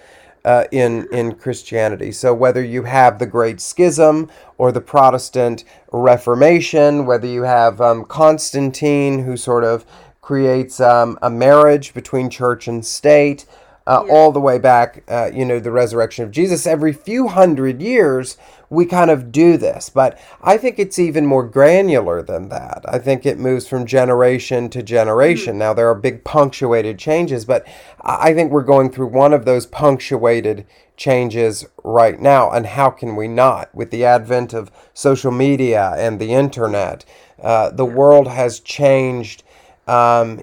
Uh, 0.45 0.65
in 0.73 1.07
in 1.13 1.33
Christianity. 1.37 2.11
So 2.11 2.35
whether 2.35 2.65
you 2.65 2.83
have 2.83 3.21
the 3.21 3.27
Great 3.27 3.61
Schism 3.61 4.29
or 4.59 4.73
the 4.73 4.81
Protestant 4.81 5.63
Reformation, 5.93 7.07
whether 7.07 7.29
you 7.29 7.45
have 7.45 7.81
um, 7.81 8.05
Constantine 8.07 9.21
who 9.21 9.37
sort 9.37 9.63
of 9.63 9.87
creates 10.21 10.81
um, 10.81 11.17
a 11.23 11.31
marriage 11.31 11.95
between 11.95 12.29
church 12.29 12.67
and 12.67 12.85
state, 12.85 13.47
uh, 13.87 14.05
yeah. 14.07 14.12
all 14.12 14.33
the 14.33 14.41
way 14.41 14.59
back, 14.59 15.03
uh, 15.09 15.31
you 15.33 15.45
know, 15.45 15.59
the 15.59 15.71
resurrection 15.71 16.25
of 16.25 16.31
Jesus. 16.31 16.67
Every 16.67 16.93
few 16.93 17.29
hundred 17.29 17.83
years, 17.83 18.37
we 18.71 18.87
kind 18.87 19.11
of 19.11 19.31
do 19.31 19.57
this. 19.57 19.89
But 19.89 20.19
I 20.43 20.57
think 20.57 20.79
it's 20.79 20.99
even 20.99 21.27
more 21.27 21.47
granular 21.47 22.23
than 22.23 22.49
that. 22.49 22.85
I 22.89 22.99
think 22.99 23.27
it 23.27 23.39
moves 23.39 23.69
from 23.69 23.87
generation 23.87 24.71
to 24.71 24.83
generation. 24.83 25.53
Mm-hmm. 25.53 25.59
Now, 25.59 25.75
there 25.75 25.89
are 25.89 25.95
big 25.95 26.25
punctuated 26.25 26.99
changes, 26.99 27.45
but 27.45 27.67
I 28.01 28.33
think 28.35 28.51
we're 28.51 28.62
going 28.62 28.91
through 28.91 29.09
one 29.09 29.33
of 29.33 29.45
those 29.45 29.67
punctuated 29.67 30.67
changes 30.97 31.67
right 31.83 32.21
now. 32.21 32.51
And 32.51 32.67
how 32.67 32.91
can 32.91 33.17
we 33.17 33.29
not? 33.29 33.75
With 33.75 33.91
the 33.91 34.05
advent 34.05 34.55
of 34.55 34.71
social 34.95 35.33
media 35.33 35.95
and 35.97 36.21
the 36.21 36.33
internet, 36.33 37.05
uh, 37.43 37.71
the 37.71 37.87
yeah. 37.87 37.95
world 37.95 38.29
has 38.29 38.61
changed. 38.61 39.43
Um, 39.87 40.43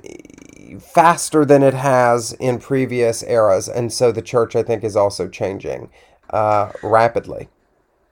faster 0.77 1.45
than 1.45 1.63
it 1.63 1.73
has 1.73 2.33
in 2.33 2.59
previous 2.59 3.23
eras, 3.23 3.67
and 3.67 3.91
so 3.91 4.11
the 4.11 4.21
church, 4.21 4.55
I 4.55 4.63
think, 4.63 4.83
is 4.83 4.95
also 4.95 5.27
changing 5.27 5.89
uh, 6.29 6.71
rapidly. 6.83 7.49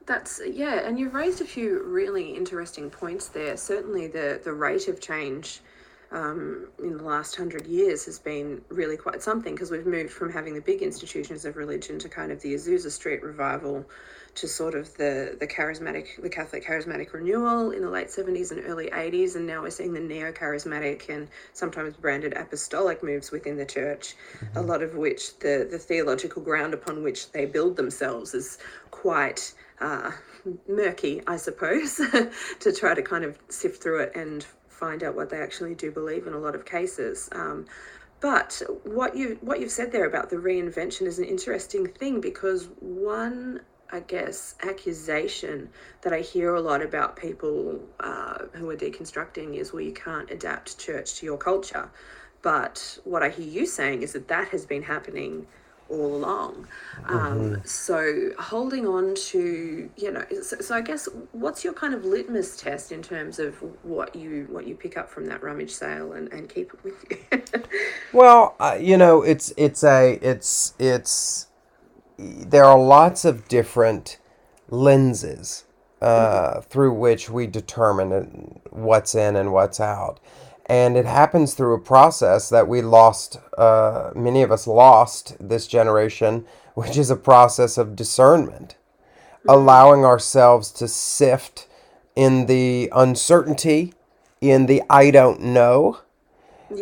That's 0.06 0.40
yeah, 0.50 0.86
and 0.86 0.98
you've 0.98 1.14
raised 1.14 1.40
a 1.40 1.44
few 1.44 1.82
really 1.82 2.34
interesting 2.34 2.88
points 2.90 3.28
there. 3.28 3.56
Certainly, 3.56 4.08
the 4.08 4.40
the 4.42 4.52
rate 4.52 4.88
of 4.88 5.00
change 5.00 5.60
um, 6.10 6.68
in 6.82 6.96
the 6.96 7.02
last 7.02 7.36
hundred 7.36 7.66
years 7.66 8.06
has 8.06 8.18
been 8.18 8.62
really 8.68 8.96
quite 8.96 9.22
something 9.22 9.54
because 9.54 9.70
we've 9.70 9.86
moved 9.86 10.10
from 10.10 10.32
having 10.32 10.54
the 10.54 10.60
big 10.60 10.80
institutions 10.80 11.44
of 11.44 11.56
religion 11.56 11.98
to 11.98 12.08
kind 12.08 12.32
of 12.32 12.40
the 12.40 12.54
Azusa 12.54 12.90
Street 12.90 13.22
revival 13.22 13.84
to 14.38 14.46
sort 14.46 14.74
of 14.74 14.96
the 14.96 15.36
the 15.40 15.46
charismatic 15.46 16.22
the 16.22 16.28
Catholic 16.28 16.64
charismatic 16.64 17.12
renewal 17.12 17.72
in 17.72 17.82
the 17.82 17.90
late 17.90 18.06
70s 18.06 18.52
and 18.52 18.64
early 18.66 18.88
80s 18.90 19.34
and 19.34 19.46
now 19.46 19.62
we're 19.62 19.70
seeing 19.70 19.92
the 19.92 20.00
neo 20.00 20.30
charismatic 20.30 21.08
and 21.08 21.28
sometimes 21.52 21.96
branded 21.96 22.34
apostolic 22.34 23.02
moves 23.02 23.32
within 23.32 23.56
the 23.56 23.66
church 23.66 24.14
mm-hmm. 24.38 24.58
a 24.58 24.62
lot 24.62 24.82
of 24.82 24.94
which 24.94 25.36
the 25.40 25.66
the 25.68 25.78
theological 25.78 26.40
ground 26.40 26.72
upon 26.72 27.02
which 27.02 27.32
they 27.32 27.46
build 27.46 27.76
themselves 27.76 28.32
is 28.32 28.58
quite 28.92 29.52
uh, 29.80 30.12
murky 30.68 31.20
I 31.26 31.36
suppose 31.36 31.96
to 32.60 32.72
try 32.72 32.94
to 32.94 33.02
kind 33.02 33.24
of 33.24 33.38
sift 33.48 33.82
through 33.82 34.02
it 34.02 34.12
and 34.14 34.46
find 34.68 35.02
out 35.02 35.16
what 35.16 35.30
they 35.30 35.40
actually 35.40 35.74
do 35.74 35.90
believe 35.90 36.28
in 36.28 36.32
a 36.32 36.38
lot 36.38 36.54
of 36.54 36.64
cases 36.64 37.28
um, 37.32 37.66
but 38.20 38.62
what 38.84 39.16
you 39.16 39.36
what 39.40 39.58
you've 39.60 39.72
said 39.72 39.90
there 39.90 40.06
about 40.06 40.30
the 40.30 40.36
reinvention 40.36 41.06
is 41.08 41.18
an 41.18 41.24
interesting 41.24 41.88
thing 41.88 42.20
because 42.20 42.68
one 42.78 43.60
I 43.90 44.00
guess, 44.00 44.54
accusation 44.62 45.70
that 46.02 46.12
I 46.12 46.20
hear 46.20 46.54
a 46.54 46.60
lot 46.60 46.82
about 46.82 47.16
people 47.16 47.80
uh, 48.00 48.44
who 48.52 48.68
are 48.70 48.76
deconstructing 48.76 49.54
is, 49.56 49.72
well, 49.72 49.82
you 49.82 49.92
can't 49.92 50.30
adapt 50.30 50.78
church 50.78 51.14
to 51.16 51.26
your 51.26 51.38
culture. 51.38 51.90
But 52.42 52.98
what 53.04 53.22
I 53.22 53.30
hear 53.30 53.46
you 53.46 53.66
saying 53.66 54.02
is 54.02 54.12
that 54.12 54.28
that 54.28 54.48
has 54.48 54.64
been 54.66 54.82
happening 54.82 55.46
all 55.88 56.14
along. 56.14 56.68
Um, 57.06 57.16
mm-hmm. 57.16 57.54
So 57.64 58.30
holding 58.38 58.86
on 58.86 59.14
to, 59.14 59.90
you 59.96 60.10
know, 60.10 60.24
so, 60.42 60.60
so, 60.60 60.74
I 60.74 60.80
guess 60.80 61.08
what's 61.32 61.64
your 61.64 61.72
kind 61.72 61.94
of 61.94 62.04
litmus 62.04 62.56
test 62.56 62.92
in 62.92 63.02
terms 63.02 63.38
of 63.38 63.54
what 63.82 64.14
you 64.14 64.46
what 64.50 64.66
you 64.66 64.74
pick 64.74 64.96
up 64.96 65.08
from 65.08 65.26
that 65.26 65.42
rummage 65.42 65.70
sale 65.70 66.12
and, 66.12 66.30
and 66.32 66.48
keep 66.48 66.72
it 66.74 66.84
with 66.84 67.04
you? 67.10 67.62
well, 68.12 68.54
uh, 68.60 68.76
you 68.78 68.96
know, 68.96 69.22
it's 69.22 69.52
it's 69.56 69.82
a 69.82 70.18
it's 70.20 70.74
it's 70.78 71.47
there 72.18 72.64
are 72.64 72.78
lots 72.78 73.24
of 73.24 73.46
different 73.48 74.18
lenses 74.68 75.64
uh, 76.00 76.60
through 76.60 76.92
which 76.92 77.30
we 77.30 77.46
determine 77.46 78.60
what's 78.70 79.14
in 79.14 79.36
and 79.36 79.52
what's 79.52 79.80
out. 79.80 80.20
And 80.66 80.96
it 80.96 81.06
happens 81.06 81.54
through 81.54 81.74
a 81.74 81.80
process 81.80 82.50
that 82.50 82.68
we 82.68 82.82
lost, 82.82 83.38
uh, 83.56 84.10
many 84.14 84.42
of 84.42 84.52
us 84.52 84.66
lost 84.66 85.36
this 85.40 85.66
generation, 85.66 86.44
which 86.74 86.96
is 86.96 87.10
a 87.10 87.16
process 87.16 87.78
of 87.78 87.96
discernment, 87.96 88.76
mm-hmm. 89.38 89.50
allowing 89.50 90.04
ourselves 90.04 90.70
to 90.72 90.88
sift 90.88 91.66
in 92.14 92.46
the 92.46 92.90
uncertainty, 92.94 93.94
in 94.40 94.66
the 94.66 94.82
I 94.90 95.10
don't 95.10 95.40
know, 95.40 95.98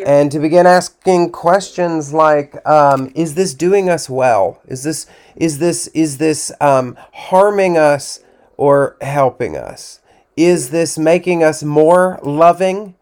and 0.05 0.33
to 0.33 0.38
begin 0.38 0.66
asking 0.66 1.31
questions 1.31 2.12
like 2.12 2.64
um, 2.66 3.12
is 3.14 3.35
this 3.35 3.55
doing 3.55 3.88
us 3.88 4.11
well? 4.11 4.61
Is 4.66 4.83
this 4.83 5.07
is 5.37 5.59
this 5.59 5.87
is 5.88 6.19
this 6.19 6.52
um, 6.61 6.97
harming 7.12 7.76
us 7.76 8.21
or 8.57 8.97
helping 9.00 9.57
us? 9.57 10.00
Is 10.37 10.71
this 10.71 10.99
making 10.99 11.43
us 11.43 11.62
more 11.62 12.19
loving 12.23 12.95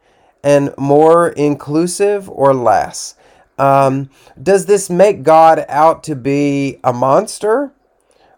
and 0.43 0.75
more 0.77 1.31
inclusive 1.31 2.29
or 2.29 2.55
less? 2.55 3.17
Um, 3.59 4.11
does 4.41 4.67
this 4.67 4.91
make 4.91 5.23
god 5.23 5.65
out 5.69 6.03
to 6.05 6.17
be 6.17 6.81
a 6.85 6.93
monster? 6.93 7.73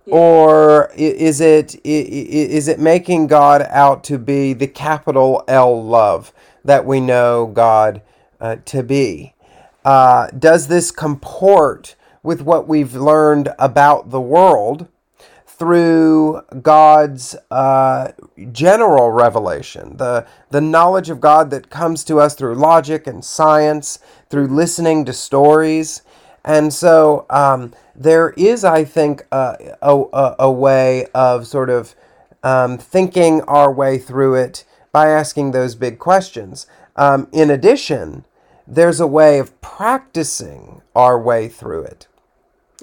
Yeah. 0.05 0.15
or 0.15 0.91
is 0.95 1.41
it 1.41 1.75
is 1.85 2.69
it 2.69 2.79
making 2.79 3.27
god 3.27 3.67
out 3.71 4.05
to 4.05 4.19
be 4.19 4.53
the 4.53 4.69
capital 4.69 5.43
l 5.49 5.85
love 5.85 6.33
that 6.65 6.87
we 6.87 7.01
know 7.01 7.47
god 7.47 8.03
uh, 8.41 8.57
to 8.65 8.83
be. 8.83 9.35
Uh, 9.85 10.29
does 10.31 10.67
this 10.67 10.91
comport 10.91 11.95
with 12.23 12.43
what 12.43 12.67
we've 12.67 12.95
learned 12.95 13.49
about 13.59 14.11
the 14.11 14.21
world 14.21 14.89
through 15.47 16.43
God's 16.61 17.37
uh, 17.51 18.13
general 18.53 19.11
revelation, 19.11 19.97
the, 19.97 20.27
the 20.51 20.61
knowledge 20.61 21.09
of 21.09 21.21
God 21.21 21.51
that 21.51 21.71
comes 21.71 22.05
to 22.05 22.21
us 22.21 22.35
through 22.35 22.57
logic 22.57 23.07
and 23.07 23.25
science, 23.25 24.01
through 24.29 24.49
listening 24.49 25.05
to 25.05 25.13
stories? 25.13 26.03
And 26.45 26.73
so 26.73 27.27
um, 27.31 27.73
there 27.95 28.31
is, 28.37 28.65
I 28.65 28.85
think, 28.85 29.27
a, 29.33 29.77
a, 29.83 30.35
a 30.41 30.51
way 30.51 31.07
of 31.15 31.47
sort 31.47 31.71
of 31.71 31.95
um, 32.43 32.77
thinking 32.79 33.41
our 33.43 33.73
way 33.73 33.99
through 33.99 34.35
it 34.35 34.65
by 34.93 35.09
asking 35.09 35.51
those 35.51 35.75
big 35.75 35.99
questions. 35.99 36.67
Um, 36.97 37.29
in 37.33 37.51
addition, 37.51 38.25
there's 38.67 39.01
a 39.01 39.07
way 39.07 39.39
of 39.39 39.61
practicing 39.61 40.83
our 40.95 41.21
way 41.21 41.49
through 41.49 41.85
it. 41.85 42.09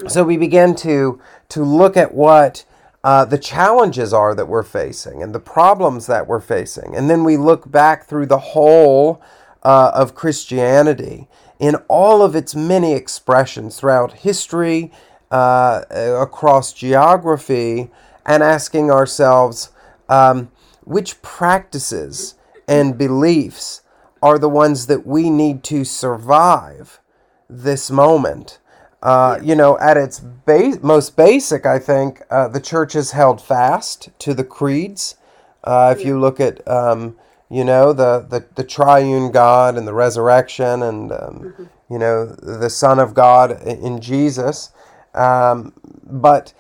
So 0.08 0.24
we 0.24 0.38
begin 0.38 0.76
to 0.78 1.20
to 1.50 1.64
look 1.64 1.96
at 1.98 2.14
what 2.14 2.66
uh, 3.04 3.26
the 3.26 3.38
challenges 3.38 4.14
are 4.14 4.34
that 4.34 4.48
we're 4.48 4.64
facing 4.64 5.22
and 5.22 5.36
the 5.36 5.40
problems 5.40 6.08
that 6.08 6.28
we're 6.28 6.40
facing, 6.40 6.96
and 6.96 7.10
then 7.10 7.24
we 7.24 7.38
look 7.38 7.70
back 7.70 8.06
through 8.06 8.26
the 8.26 8.40
whole 8.40 9.22
uh, 9.62 9.92
of 9.94 10.16
Christianity 10.16 11.28
in 11.60 11.76
all 11.88 12.22
of 12.22 12.36
its 12.36 12.56
many 12.56 12.94
expressions 12.94 13.80
throughout 13.80 14.14
history, 14.14 14.92
uh, 15.32 15.84
across 15.92 16.74
geography, 16.74 17.92
and 18.26 18.42
asking 18.42 18.90
ourselves 18.90 19.72
um, 20.10 20.52
which 20.84 21.22
practices 21.22 22.36
and 22.68 22.98
beliefs 22.98 23.83
are 24.24 24.40
the 24.40 24.50
ones 24.50 24.88
that 24.88 25.06
we 25.06 25.30
need 25.30 25.64
to 25.66 25.84
survive 25.84 27.02
this 27.50 27.92
moment. 27.92 28.60
Uh, 29.02 29.38
you 29.44 29.54
know, 29.54 29.78
at 29.80 29.98
its 29.98 30.22
ba- 30.22 30.80
most 30.82 31.18
basic, 31.18 31.66
I 31.66 31.78
think 31.78 32.22
uh, 32.30 32.48
the 32.48 32.62
church 32.62 32.94
has 32.94 33.12
held 33.12 33.42
fast 33.42 34.10
to 34.20 34.34
the 34.34 34.46
creeds. 34.46 35.18
Uh, 35.62 35.94
if 35.96 36.06
you 36.06 36.18
look 36.18 36.40
at, 36.40 36.66
um, 36.66 37.18
you 37.50 37.66
know, 37.66 37.92
the, 37.92 38.26
the, 38.30 38.46
the 38.56 38.64
triune 38.64 39.30
God 39.32 39.78
and 39.78 39.86
the 39.86 39.94
resurrection 39.94 40.82
and, 40.82 41.12
um, 41.12 41.20
mm-hmm. 41.20 41.64
you 41.90 42.00
know, 42.00 42.26
the 42.26 42.70
Son 42.70 43.00
of 43.00 43.14
God 43.14 43.62
in 43.68 44.00
Jesus. 44.00 44.72
Um, 45.14 45.74
but 46.04 46.54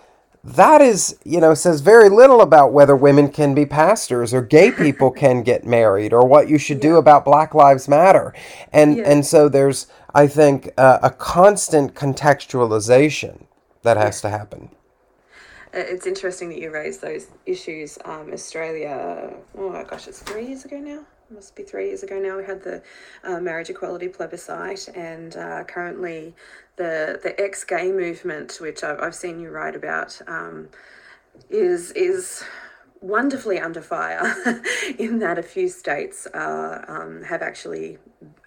that 0.43 0.81
is, 0.81 1.17
you 1.23 1.39
know, 1.39 1.53
says 1.53 1.79
very 1.79 2.09
little 2.09 2.41
about 2.41 2.73
whether 2.73 2.95
women 2.95 3.29
can 3.29 3.55
be 3.55 3.65
pastors 3.65 4.33
or 4.33 4.41
gay 4.41 4.71
people 4.77 5.09
can 5.09 5.41
get 5.41 5.65
married 5.65 6.13
or 6.13 6.27
what 6.27 6.49
you 6.49 6.57
should 6.57 6.77
yeah. 6.77 6.89
do 6.89 6.95
about 6.97 7.23
Black 7.23 7.53
Lives 7.53 7.87
Matter. 7.87 8.33
And 8.71 8.97
yeah. 8.97 9.03
and 9.09 9.25
so 9.25 9.47
there's, 9.47 9.87
I 10.13 10.27
think, 10.27 10.69
uh, 10.77 10.99
a 11.01 11.09
constant 11.09 11.95
contextualization 11.95 13.45
that 13.83 13.97
has 13.97 14.21
yeah. 14.23 14.29
to 14.29 14.37
happen. 14.37 14.69
Uh, 15.73 15.79
it's 15.79 16.05
interesting 16.05 16.49
that 16.49 16.59
you 16.59 16.71
raised 16.71 17.01
those 17.01 17.27
issues. 17.45 17.97
Um, 18.05 18.31
Australia, 18.33 19.33
oh 19.57 19.69
my 19.69 19.83
gosh, 19.83 20.07
it's 20.07 20.19
three 20.19 20.47
years 20.47 20.65
ago 20.65 20.77
now 20.77 21.05
must 21.33 21.55
be 21.55 21.63
three 21.63 21.87
years 21.87 22.03
ago 22.03 22.19
now. 22.19 22.37
We 22.37 22.45
had 22.45 22.61
the 22.63 22.81
uh, 23.23 23.39
marriage 23.39 23.69
equality 23.69 24.07
plebiscite, 24.07 24.87
and 24.95 25.35
uh, 25.35 25.63
currently 25.63 26.35
the 26.75 27.19
the 27.21 27.39
ex 27.39 27.63
gay 27.63 27.91
movement, 27.91 28.57
which 28.59 28.83
I've, 28.83 28.99
I've 28.99 29.15
seen 29.15 29.39
you 29.39 29.49
write 29.49 29.75
about, 29.75 30.19
um, 30.27 30.69
is 31.49 31.91
is 31.91 32.43
wonderfully 33.01 33.59
under 33.59 33.81
fire 33.81 34.33
in 34.97 35.19
that 35.19 35.37
a 35.37 35.43
few 35.43 35.67
states 35.67 36.25
um, 36.33 37.21
have 37.23 37.41
actually 37.41 37.97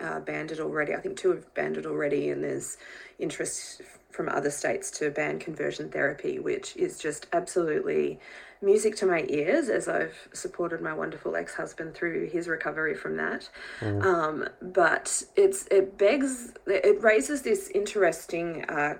uh, 0.00 0.18
banned 0.20 0.50
it 0.50 0.60
already. 0.60 0.94
I 0.94 1.00
think 1.00 1.18
two 1.18 1.30
have 1.30 1.52
banned 1.54 1.76
it 1.76 1.86
already, 1.86 2.30
and 2.30 2.42
there's 2.42 2.78
interest 3.18 3.82
from 4.10 4.28
other 4.30 4.50
states 4.50 4.90
to 4.90 5.10
ban 5.10 5.38
conversion 5.38 5.90
therapy, 5.90 6.38
which 6.38 6.74
is 6.76 6.98
just 6.98 7.26
absolutely 7.34 8.18
music 8.62 8.96
to 8.96 9.06
my 9.06 9.24
ears 9.28 9.68
as 9.68 9.88
I've 9.88 10.28
supported 10.32 10.80
my 10.80 10.92
wonderful 10.94 11.36
ex 11.36 11.54
husband 11.54 11.94
through 11.94 12.28
his 12.28 12.48
recovery 12.48 12.94
from 12.94 13.16
that. 13.16 13.48
Mm. 13.80 14.04
Um, 14.04 14.48
but 14.60 15.22
it's 15.36 15.66
it 15.70 15.98
begs 15.98 16.52
it 16.66 17.02
raises 17.02 17.42
this 17.42 17.70
interesting 17.70 18.64
uh, 18.64 18.94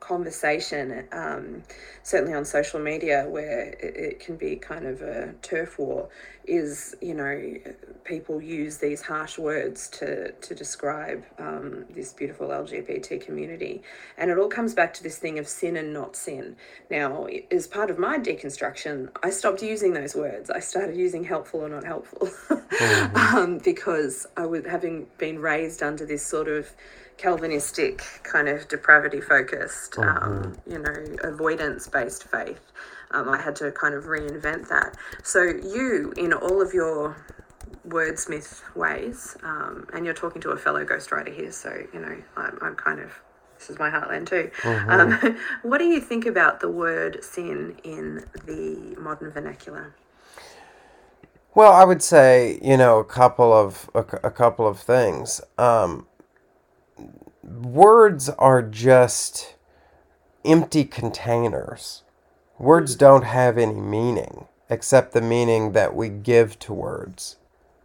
conversation, 0.00 1.06
um, 1.12 1.62
certainly 2.02 2.34
on 2.34 2.44
social 2.44 2.78
media, 2.78 3.26
where 3.28 3.70
it, 3.70 3.96
it, 3.96 4.20
can 4.20 4.36
be 4.36 4.56
kind 4.56 4.86
of 4.86 5.00
a 5.00 5.32
turf 5.40 5.78
war 5.78 6.08
is 6.46 6.94
you 7.00 7.14
know 7.14 7.56
people 8.04 8.40
use 8.40 8.78
these 8.78 9.02
harsh 9.02 9.38
words 9.38 9.88
to 9.88 10.32
to 10.32 10.54
describe 10.54 11.24
um, 11.38 11.84
this 11.90 12.12
beautiful 12.12 12.48
LGBT 12.48 13.24
community, 13.24 13.82
and 14.18 14.30
it 14.30 14.38
all 14.38 14.48
comes 14.48 14.74
back 14.74 14.94
to 14.94 15.02
this 15.02 15.18
thing 15.18 15.38
of 15.38 15.48
sin 15.48 15.76
and 15.76 15.92
not 15.92 16.16
sin. 16.16 16.56
Now, 16.90 17.26
as 17.50 17.66
part 17.66 17.90
of 17.90 17.98
my 17.98 18.18
deconstruction, 18.18 19.08
I 19.22 19.30
stopped 19.30 19.62
using 19.62 19.92
those 19.92 20.14
words. 20.14 20.50
I 20.50 20.60
started 20.60 20.96
using 20.96 21.24
helpful 21.24 21.60
or 21.60 21.68
not 21.68 21.84
helpful, 21.84 22.28
mm-hmm. 22.48 23.36
um, 23.36 23.58
because 23.58 24.26
I 24.36 24.46
was 24.46 24.64
having 24.66 25.06
been 25.18 25.38
raised 25.38 25.82
under 25.82 26.04
this 26.06 26.24
sort 26.24 26.48
of 26.48 26.70
Calvinistic 27.16 28.02
kind 28.24 28.48
of 28.48 28.66
depravity 28.68 29.20
focused, 29.20 29.96
um, 29.98 30.04
mm-hmm. 30.04 30.42
um, 30.42 30.56
you 30.66 30.78
know, 30.78 31.16
avoidance 31.22 31.86
based 31.86 32.24
faith. 32.24 32.60
Um, 33.14 33.28
I 33.28 33.40
had 33.40 33.56
to 33.56 33.70
kind 33.72 33.94
of 33.94 34.04
reinvent 34.04 34.68
that. 34.68 34.96
So, 35.22 35.42
you, 35.42 36.12
in 36.16 36.32
all 36.32 36.60
of 36.60 36.74
your 36.74 37.16
wordsmith 37.86 38.62
ways, 38.74 39.36
um, 39.42 39.86
and 39.92 40.04
you're 40.04 40.14
talking 40.14 40.42
to 40.42 40.50
a 40.50 40.56
fellow 40.56 40.84
ghostwriter 40.84 41.34
here, 41.34 41.52
so, 41.52 41.86
you 41.92 42.00
know, 42.00 42.16
I'm, 42.36 42.58
I'm 42.60 42.74
kind 42.74 43.00
of, 43.00 43.12
this 43.58 43.70
is 43.70 43.78
my 43.78 43.90
heartland 43.90 44.26
too. 44.26 44.50
Mm-hmm. 44.62 44.90
Um, 44.90 45.38
what 45.62 45.78
do 45.78 45.84
you 45.84 46.00
think 46.00 46.26
about 46.26 46.60
the 46.60 46.68
word 46.68 47.22
sin 47.22 47.76
in 47.84 48.26
the 48.46 48.96
modern 49.00 49.30
vernacular? 49.30 49.94
Well, 51.54 51.72
I 51.72 51.84
would 51.84 52.02
say, 52.02 52.58
you 52.62 52.76
know, 52.76 52.98
a 52.98 53.04
couple 53.04 53.52
of 53.52 53.88
a, 53.94 54.00
a 54.24 54.30
couple 54.30 54.66
of 54.66 54.80
things. 54.80 55.40
Um, 55.56 56.08
words 57.44 58.28
are 58.28 58.60
just 58.60 59.54
empty 60.44 60.84
containers. 60.84 62.02
Words 62.58 62.94
don't 62.94 63.24
have 63.24 63.58
any 63.58 63.80
meaning 63.80 64.46
except 64.70 65.12
the 65.12 65.20
meaning 65.20 65.72
that 65.72 65.94
we 65.94 66.08
give 66.08 66.58
to 66.60 66.72
words. 66.72 67.36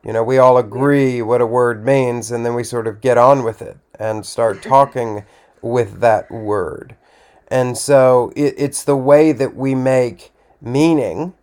You 0.04 0.14
know, 0.14 0.24
we 0.24 0.38
all 0.38 0.58
agree 0.58 1.22
what 1.22 1.42
a 1.42 1.46
word 1.46 1.86
means, 1.86 2.32
and 2.32 2.46
then 2.46 2.56
we 2.56 2.64
sort 2.64 2.88
of 2.88 3.02
get 3.02 3.18
on 3.18 3.44
with 3.44 3.62
it 3.62 3.78
and 4.00 4.26
start 4.26 4.62
talking 4.64 5.26
with 5.62 6.00
that 6.00 6.32
word. 6.32 6.96
And 7.50 7.78
so 7.78 8.32
it, 8.36 8.56
it's 8.58 8.84
the 8.84 8.96
way 8.96 9.32
that 9.32 9.56
we 9.56 9.76
make 9.76 10.32
meaning. 10.62 11.34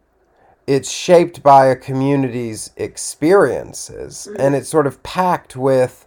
It's 0.66 0.90
shaped 0.90 1.42
by 1.42 1.66
a 1.66 1.76
community's 1.76 2.72
experiences, 2.76 4.26
mm-hmm. 4.28 4.40
and 4.40 4.54
it's 4.56 4.68
sort 4.68 4.86
of 4.86 5.02
packed 5.02 5.54
with 5.54 6.06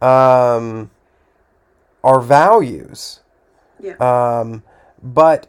um, 0.00 0.90
our 2.04 2.20
values. 2.20 3.20
Yeah. 3.80 3.94
Um, 3.94 4.62
but 5.14 5.46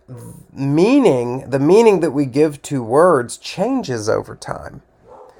meaning, 0.54 1.50
the 1.50 1.60
meaning 1.60 2.00
that 2.02 2.12
we 2.12 2.26
give 2.26 2.62
to 2.63 2.84
words 2.84 3.38
changes 3.38 4.08
over 4.08 4.36
time. 4.36 4.84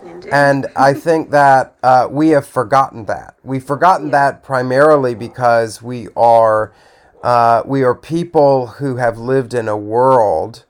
Indeed. 0.04 0.30
And 0.32 0.68
I 0.76 0.94
think 1.06 1.30
that 1.32 1.76
uh, 1.84 2.08
we 2.10 2.30
have 2.30 2.48
forgotten 2.48 3.06
that. 3.06 3.36
We've 3.44 3.64
forgotten 3.64 4.08
yeah. 4.08 4.32
that 4.32 4.44
primarily 4.44 5.14
because 5.14 5.82
we 5.82 6.08
are 6.16 6.74
uh, 7.24 7.64
we 7.66 7.84
are 7.84 7.96
people 7.96 8.68
who 8.68 8.98
have 8.98 9.18
lived 9.18 9.54
in 9.54 9.68
a 9.68 9.78
world 9.78 10.66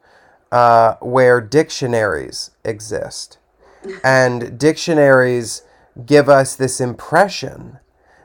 uh, 0.52 0.96
where 0.96 1.42
dictionaries 1.42 2.52
exist, 2.64 3.38
and 4.04 4.58
dictionaries 4.58 5.64
give 6.06 6.30
us 6.30 6.56
this 6.56 6.80
impression 6.80 7.80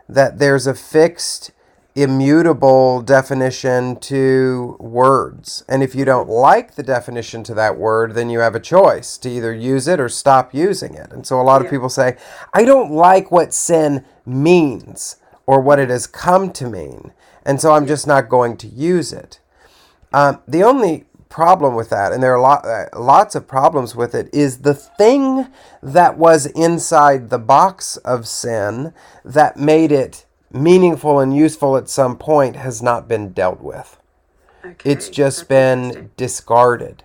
that 0.09 0.39
there's 0.39 0.67
a 0.67 0.75
fixed 0.75 1.51
immutable 1.94 3.02
definition 3.02 3.96
to 3.96 4.76
words. 4.81 5.62
And 5.68 5.83
if 5.83 5.94
you 5.94 6.05
don't 6.05 6.28
like 6.28 6.74
the 6.74 6.83
definition 6.83 7.44
to 7.44 7.55
that 7.55 7.76
word, 7.76 8.14
then 8.14 8.31
you 8.31 8.38
have 8.38 8.55
a 8.55 8.61
choice 8.61 9.18
to 9.18 9.28
either 9.31 9.52
use 9.52 9.87
it 9.87 10.00
or 10.00 10.09
stop 10.09 10.55
using 10.55 10.94
it. 10.94 11.12
And 11.12 11.26
so 11.26 11.40
a 11.40 11.42
lot 11.42 11.61
yeah. 11.61 11.66
of 11.66 11.70
people 11.70 11.90
say, 11.90 12.16
I 12.55 12.64
don't 12.64 12.92
like 12.92 13.31
what 13.31 13.52
sin 13.52 14.05
means 14.24 15.16
or 15.46 15.61
what 15.61 15.78
it 15.78 15.90
has 15.90 16.07
come 16.07 16.50
to 16.52 16.68
mean. 16.68 17.12
And 17.44 17.61
so 17.61 17.72
I'm 17.72 17.87
just 17.87 18.07
not 18.07 18.28
going 18.28 18.57
to 18.59 18.68
use 18.68 19.12
it. 19.12 19.40
Um, 20.14 20.40
the 20.46 20.62
only 20.62 21.05
problem 21.28 21.74
with 21.74 21.90
that, 21.90 22.12
and 22.12 22.22
there 22.22 22.35
are 22.35 22.40
lot, 22.40 22.64
uh, 22.64 22.87
lots 22.98 23.35
of 23.35 23.48
problems 23.48 23.96
with 23.96 24.14
it, 24.14 24.33
is 24.33 24.59
the 24.59 24.74
thing 24.74 25.48
that 25.83 26.16
was 26.16 26.46
inside 26.46 27.31
the 27.31 27.38
box 27.38 27.96
of 27.98 28.28
sin 28.28 28.92
that 29.24 29.57
made 29.57 29.90
it 29.90 30.26
meaningful 30.55 31.21
and 31.21 31.37
useful 31.37 31.77
at 31.77 31.88
some 31.88 32.17
point 32.17 32.57
has 32.57 32.83
not 32.83 33.09
been 33.09 33.33
dealt 33.33 33.61
with. 33.61 33.99
Okay, 34.65 34.91
it's 34.91 35.09
just 35.09 35.49
been 35.49 36.11
discarded. 36.17 37.03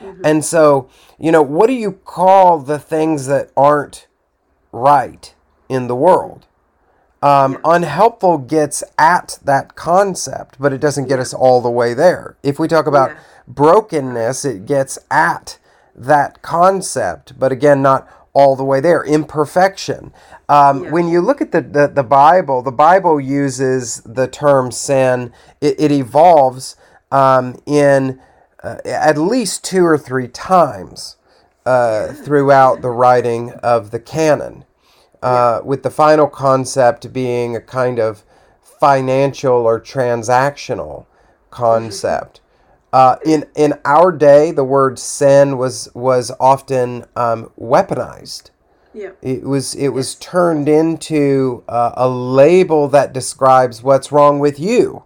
Mm-hmm. 0.00 0.22
And 0.24 0.44
so, 0.44 0.88
you 1.18 1.30
know, 1.30 1.42
what 1.42 1.66
do 1.66 1.74
you 1.74 1.92
call 1.92 2.58
the 2.58 2.78
things 2.78 3.26
that 3.26 3.50
aren't 3.56 4.06
right 4.72 5.34
in 5.68 5.86
the 5.86 5.96
world? 5.96 6.46
Um, 7.22 7.52
yeah. 7.52 7.58
Unhelpful 7.64 8.38
gets 8.38 8.82
at 8.98 9.38
that 9.44 9.76
concept, 9.76 10.56
but 10.58 10.72
it 10.72 10.80
doesn't 10.80 11.08
get 11.08 11.16
yeah. 11.16 11.22
us 11.22 11.32
all 11.32 11.60
the 11.60 11.70
way 11.70 11.94
there. 11.94 12.36
If 12.42 12.58
we 12.58 12.68
talk 12.68 12.86
about 12.86 13.10
yeah. 13.10 13.18
brokenness, 13.48 14.44
it 14.44 14.66
gets 14.66 14.98
at 15.10 15.58
that 15.94 16.42
concept, 16.42 17.38
but 17.38 17.52
again, 17.52 17.80
not 17.80 18.08
all 18.34 18.56
the 18.56 18.64
way 18.64 18.80
there. 18.80 19.02
Imperfection. 19.02 20.12
Um, 20.48 20.84
yeah. 20.84 20.90
When 20.90 21.08
you 21.08 21.20
look 21.20 21.40
at 21.40 21.52
the, 21.52 21.62
the, 21.62 21.86
the, 21.86 22.02
Bible, 22.02 22.62
the 22.62 22.72
Bible 22.72 23.20
uses 23.20 24.02
the 24.04 24.28
term 24.28 24.70
sin, 24.70 25.32
it, 25.60 25.76
it 25.78 25.92
evolves 25.92 26.76
um, 27.10 27.56
in 27.64 28.20
uh, 28.62 28.78
at 28.84 29.16
least 29.16 29.64
two 29.64 29.84
or 29.84 29.96
three 29.96 30.28
times 30.28 31.16
uh, 31.64 32.12
throughout 32.12 32.82
the 32.82 32.90
writing 32.90 33.52
of 33.62 33.90
the 33.90 34.00
canon, 34.00 34.64
uh, 35.22 35.60
with 35.64 35.82
the 35.82 35.90
final 35.90 36.26
concept 36.26 37.12
being 37.12 37.56
a 37.56 37.60
kind 37.60 37.98
of 37.98 38.24
financial 38.60 39.66
or 39.66 39.80
transactional 39.80 41.06
concept. 41.50 42.40
Uh, 42.94 43.16
in 43.26 43.44
in 43.56 43.74
our 43.84 44.12
day, 44.12 44.52
the 44.52 44.62
word 44.62 45.00
sin 45.00 45.58
was 45.58 45.92
was 45.94 46.30
often 46.38 47.04
um, 47.16 47.50
weaponized. 47.58 48.50
Yeah. 48.92 49.10
It 49.20 49.42
was 49.42 49.74
it 49.74 49.88
was 49.88 50.14
turned 50.14 50.68
into 50.68 51.64
uh, 51.68 51.90
a 51.96 52.08
label 52.08 52.86
that 52.90 53.12
describes 53.12 53.82
what's 53.82 54.12
wrong 54.12 54.38
with 54.38 54.60
you, 54.60 55.02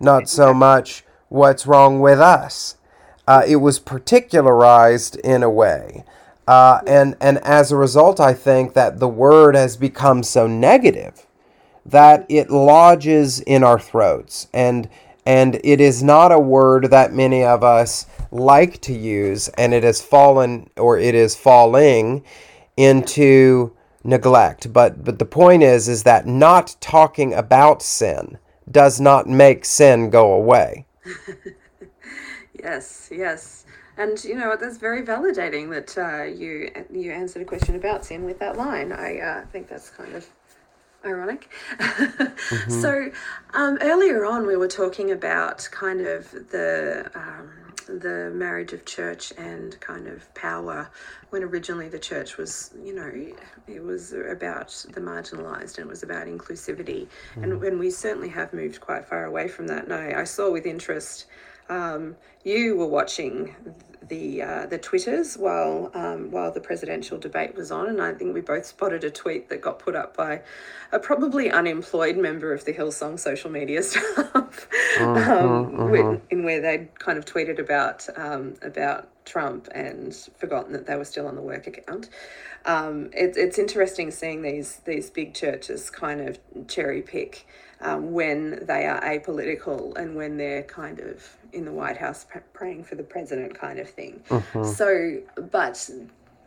not 0.00 0.26
so 0.26 0.54
much 0.54 1.04
what's 1.28 1.66
wrong 1.66 2.00
with 2.00 2.18
us. 2.18 2.78
Uh, 3.26 3.42
it 3.46 3.56
was 3.56 3.78
particularized 3.78 5.16
in 5.16 5.42
a 5.42 5.50
way. 5.50 6.04
Uh, 6.46 6.80
and, 6.86 7.14
and 7.20 7.36
as 7.44 7.70
a 7.70 7.76
result, 7.76 8.20
I 8.20 8.32
think 8.32 8.72
that 8.72 9.00
the 9.00 9.08
word 9.08 9.54
has 9.54 9.76
become 9.76 10.22
so 10.22 10.46
negative 10.46 11.26
that 11.84 12.24
it 12.30 12.48
lodges 12.48 13.40
in 13.40 13.62
our 13.62 13.78
throats. 13.78 14.48
And 14.54 14.88
and 15.28 15.60
it 15.62 15.78
is 15.78 16.02
not 16.02 16.32
a 16.32 16.38
word 16.38 16.84
that 16.84 17.12
many 17.12 17.44
of 17.44 17.62
us 17.62 18.06
like 18.30 18.80
to 18.80 18.94
use, 18.94 19.48
and 19.58 19.74
it 19.74 19.84
has 19.84 20.00
fallen 20.00 20.70
or 20.78 20.98
it 20.98 21.14
is 21.14 21.36
falling 21.36 22.24
into 22.78 23.76
neglect. 24.02 24.72
But 24.72 25.04
but 25.04 25.18
the 25.18 25.26
point 25.26 25.62
is 25.62 25.86
is 25.86 26.04
that 26.04 26.26
not 26.26 26.76
talking 26.80 27.34
about 27.34 27.82
sin 27.82 28.38
does 28.70 29.02
not 29.02 29.26
make 29.26 29.66
sin 29.66 30.08
go 30.08 30.32
away. 30.32 30.86
yes, 32.54 33.10
yes. 33.12 33.66
And 33.98 34.24
you 34.24 34.34
know 34.34 34.56
that's 34.58 34.78
very 34.78 35.02
validating 35.02 35.68
that 35.68 35.98
uh, 35.98 36.24
you 36.24 36.70
you 36.90 37.12
answered 37.12 37.42
a 37.42 37.44
question 37.44 37.74
about 37.74 38.02
sin 38.02 38.24
with 38.24 38.38
that 38.38 38.56
line. 38.56 38.92
I 38.92 39.18
uh, 39.18 39.46
think 39.52 39.68
that's 39.68 39.90
kind 39.90 40.14
of 40.14 40.26
ironic. 41.04 41.48
mm-hmm. 41.78 42.70
So 42.80 43.10
um, 43.54 43.78
earlier 43.80 44.24
on, 44.24 44.46
we 44.46 44.56
were 44.56 44.68
talking 44.68 45.10
about 45.10 45.68
kind 45.70 46.00
of 46.00 46.30
the 46.50 47.10
um, 47.14 47.50
the 47.88 48.30
marriage 48.34 48.72
of 48.72 48.84
church 48.84 49.32
and 49.38 49.78
kind 49.80 50.06
of 50.06 50.32
power. 50.34 50.90
When 51.30 51.42
originally 51.42 51.88
the 51.88 51.98
church 51.98 52.36
was, 52.36 52.74
you 52.82 52.94
know, 52.94 53.10
it 53.66 53.82
was 53.82 54.12
about 54.12 54.68
the 54.92 55.00
marginalised 55.00 55.78
and 55.78 55.86
it 55.86 55.88
was 55.88 56.02
about 56.02 56.26
inclusivity. 56.26 57.06
Mm-hmm. 57.06 57.44
And 57.44 57.60
when 57.60 57.78
we 57.78 57.90
certainly 57.90 58.28
have 58.28 58.52
moved 58.52 58.80
quite 58.80 59.06
far 59.06 59.24
away 59.24 59.48
from 59.48 59.66
that. 59.68 59.84
And 59.84 59.92
I, 59.92 60.20
I 60.20 60.24
saw 60.24 60.50
with 60.50 60.66
interest 60.66 61.26
um, 61.68 62.16
you 62.44 62.76
were 62.76 62.86
watching 62.86 63.54
the 64.08 64.42
uh, 64.42 64.66
the 64.66 64.78
twitters 64.78 65.36
while 65.36 65.90
um, 65.94 66.30
while 66.30 66.50
the 66.50 66.60
presidential 66.60 67.18
debate 67.18 67.54
was 67.54 67.70
on, 67.70 67.88
and 67.88 68.00
I 68.00 68.14
think 68.14 68.34
we 68.34 68.40
both 68.40 68.66
spotted 68.66 69.04
a 69.04 69.10
tweet 69.10 69.48
that 69.48 69.60
got 69.60 69.78
put 69.78 69.94
up 69.94 70.16
by 70.16 70.42
a 70.92 70.98
probably 70.98 71.50
unemployed 71.50 72.16
member 72.16 72.52
of 72.52 72.64
the 72.64 72.72
Hillsong 72.72 73.18
social 73.18 73.50
media 73.50 73.82
staff, 73.84 74.68
uh-huh, 74.98 75.02
um, 75.04 75.80
uh-huh. 75.80 76.16
in 76.30 76.44
where 76.44 76.60
they 76.60 76.88
kind 76.98 77.18
of 77.18 77.24
tweeted 77.24 77.58
about 77.58 78.06
um, 78.16 78.54
about 78.62 79.08
Trump 79.24 79.68
and 79.74 80.14
forgotten 80.36 80.72
that 80.72 80.86
they 80.86 80.96
were 80.96 81.04
still 81.04 81.26
on 81.26 81.34
the 81.34 81.42
work 81.42 81.66
account. 81.66 82.08
Um, 82.64 83.10
it, 83.12 83.36
it's 83.36 83.58
interesting 83.58 84.10
seeing 84.10 84.42
these 84.42 84.76
these 84.84 85.10
big 85.10 85.34
churches 85.34 85.90
kind 85.90 86.20
of 86.20 86.38
cherry 86.66 87.02
pick 87.02 87.46
um, 87.80 88.12
when 88.12 88.64
they 88.66 88.86
are 88.86 89.00
apolitical 89.02 89.96
and 89.96 90.16
when 90.16 90.36
they're 90.36 90.64
kind 90.64 90.98
of 91.00 91.36
in 91.52 91.64
the 91.64 91.72
White 91.72 91.96
House 91.96 92.26
praying 92.52 92.84
for 92.84 92.94
the 92.94 93.02
president 93.02 93.58
kind 93.58 93.78
of 93.78 93.88
thing. 93.88 94.22
Uh-huh. 94.30 94.64
So, 94.64 95.20
but 95.50 95.90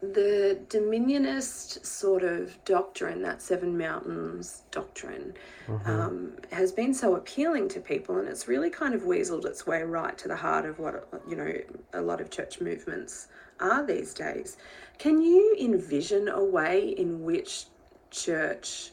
the 0.02 0.60
dominionist 0.70 1.86
sort 1.86 2.24
of 2.24 2.58
doctrine, 2.66 3.22
that 3.22 3.42
Seven 3.42 3.78
Mountains 3.78 4.64
doctrine, 4.72 5.34
mm-hmm. 5.68 5.90
um, 5.90 6.34
has 6.52 6.72
been 6.72 6.94
so 6.94 7.16
appealing 7.16 7.70
to 7.70 7.80
people, 7.80 8.18
and 8.18 8.28
it's 8.28 8.48
really 8.48 8.70
kind 8.70 8.96
of 8.96 9.02
weaseled 9.02 9.46
its 9.46 9.68
way 9.68 9.84
right 9.84 10.18
to 10.18 10.28
the 10.28 10.36
heart 10.36 10.66
of 10.66 10.80
what 10.80 11.08
you 11.30 11.36
know 11.36 11.54
a 11.94 12.02
lot 12.02 12.20
of 12.20 12.32
church 12.32 12.60
movements 12.60 13.28
are 13.60 13.86
these 13.86 14.14
days. 14.14 14.58
Can 14.98 15.22
you 15.22 15.56
envision 15.60 16.30
a 16.30 16.44
way 16.44 16.90
in 16.90 17.22
which 17.22 17.66
church 18.10 18.92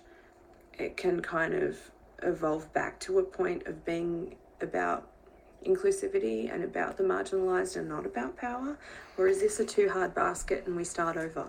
it 0.79 0.97
can 0.97 1.21
kind 1.21 1.55
of 1.55 1.79
evolve 2.23 2.73
back 2.73 3.01
to 3.01 3.19
a 3.19 3.23
point 3.23 3.67
of 3.67 3.85
being 3.85 4.35
about 4.61 5.11
inclusivity 5.67 6.53
and 6.53 6.63
about 6.63 6.97
the 6.97 7.05
marginalized 7.05 7.77
and 7.77 7.89
not 7.89 8.07
about 8.07 8.37
power? 8.37 8.79
Or 9.17 9.29
is 9.29 9.41
this 9.41 9.61
a 9.61 9.65
too 9.65 9.89
hard 9.91 10.15
basket 10.15 10.65
and 10.67 10.77
we 10.77 10.85
start 10.85 11.17
over? 11.17 11.49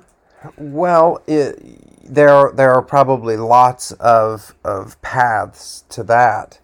Well, 0.58 1.22
it, 1.28 1.60
there 2.04 2.52
there 2.54 2.74
are 2.74 2.82
probably 2.82 3.36
lots 3.38 3.91
of 3.93 4.56
of 4.63 5.02
paths 5.02 5.84
to 5.89 6.04
that. 6.04 6.60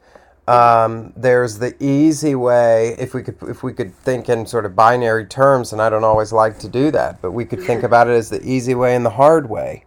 Um, 0.48 1.12
there's 1.18 1.58
the 1.58 1.76
easy 1.84 2.36
way. 2.36 2.96
If 3.00 3.14
we 3.14 3.24
could 3.24 3.38
if 3.42 3.64
we 3.64 3.74
could 3.74 3.94
think 3.94 4.30
in 4.30 4.46
sort 4.46 4.66
of 4.66 4.76
binary 4.76 5.26
terms, 5.26 5.74
and 5.74 5.82
I 5.82 5.90
don't 5.90 6.04
always 6.04 6.32
like 6.32 6.58
to 6.60 6.70
do 6.70 6.92
that, 6.92 7.22
but 7.22 7.32
we 7.32 7.46
could 7.46 7.62
think 7.62 7.84
about 7.90 8.08
it 8.08 8.14
as 8.14 8.30
the 8.30 8.42
easy 8.48 8.76
way 8.76 8.96
and 8.96 9.06
the 9.06 9.12
hard 9.12 9.50
way. 9.50 9.84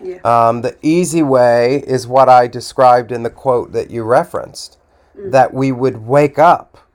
Yeah. 0.00 0.18
Um, 0.24 0.62
the 0.62 0.76
easy 0.80 1.22
way 1.22 1.82
is 1.86 2.06
what 2.06 2.28
I 2.28 2.46
described 2.46 3.10
in 3.10 3.24
the 3.24 3.30
quote 3.30 3.72
that 3.72 3.90
you 3.90 4.04
referenced, 4.04 4.78
mm. 5.18 5.32
that 5.32 5.52
we 5.52 5.72
would 5.72 6.06
wake 6.06 6.38
up 6.38 6.87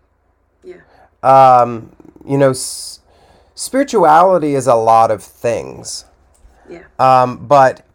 um, 1.24 1.96
you 2.26 2.38
know, 2.38 2.52
s- 2.52 3.00
spirituality 3.56 4.56
is 4.56 4.68
a 4.68 4.76
lot 4.76 5.12
of 5.12 5.24
things. 5.24 6.06
Yeah. 6.70 6.84
Um, 7.00 7.46
but 7.48 7.86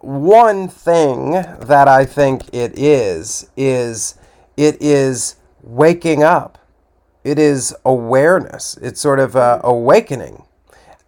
one 0.00 0.68
thing 0.68 1.32
that 1.32 1.88
I 1.88 2.04
think 2.04 2.54
it 2.54 2.78
is 2.78 3.50
is 3.56 4.16
it 4.56 4.80
is 4.80 5.36
waking 5.62 6.22
up. 6.22 6.58
It 7.24 7.38
is 7.38 7.74
awareness. 7.84 8.76
It's 8.78 9.00
sort 9.00 9.18
of 9.18 9.34
a 9.34 9.60
awakening. 9.64 10.44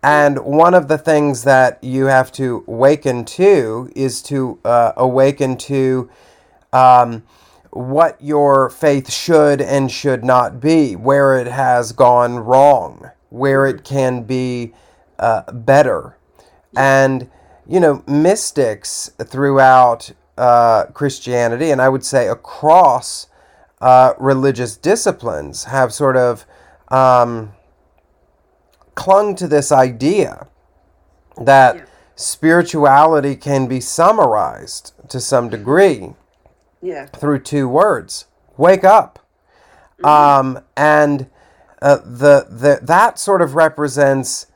And 0.02 0.38
one 0.44 0.74
of 0.74 0.88
the 0.88 0.98
things 0.98 1.44
that 1.44 1.82
you 1.82 2.06
have 2.06 2.32
to 2.32 2.64
awaken 2.68 3.24
to 3.26 3.90
is 3.96 4.22
to 4.24 4.58
uh, 4.64 4.92
awaken 4.96 5.56
to 5.58 6.10
um, 6.72 7.22
what 7.78 8.20
your 8.20 8.68
faith 8.68 9.08
should 9.08 9.60
and 9.60 9.88
should 9.88 10.24
not 10.24 10.60
be, 10.60 10.96
where 10.96 11.38
it 11.38 11.46
has 11.46 11.92
gone 11.92 12.36
wrong, 12.36 13.08
where 13.30 13.66
it 13.66 13.84
can 13.84 14.24
be 14.24 14.74
uh, 15.20 15.42
better. 15.52 16.16
And, 16.76 17.30
you 17.68 17.78
know, 17.78 18.02
mystics 18.08 19.12
throughout 19.24 20.10
uh, 20.36 20.86
Christianity, 20.86 21.70
and 21.70 21.80
I 21.80 21.88
would 21.88 22.04
say 22.04 22.26
across 22.26 23.28
uh, 23.80 24.14
religious 24.18 24.76
disciplines, 24.76 25.64
have 25.64 25.94
sort 25.94 26.16
of 26.16 26.46
um, 26.88 27.52
clung 28.96 29.36
to 29.36 29.46
this 29.46 29.70
idea 29.70 30.48
that 31.40 31.88
spirituality 32.16 33.36
can 33.36 33.68
be 33.68 33.80
summarized 33.80 34.94
to 35.08 35.20
some 35.20 35.48
degree 35.48 36.14
yeah. 36.82 37.06
through 37.06 37.40
two 37.40 37.68
words 37.68 38.26
wake 38.56 38.84
up. 38.84 39.18
Mm-hmm. 40.00 40.06
Um, 40.06 40.64
and 40.76 41.28
uh, 41.80 41.96
the, 42.04 42.46
the, 42.50 42.80
that 42.82 43.18
sort 43.18 43.42
of 43.42 43.54
represents 43.54 44.46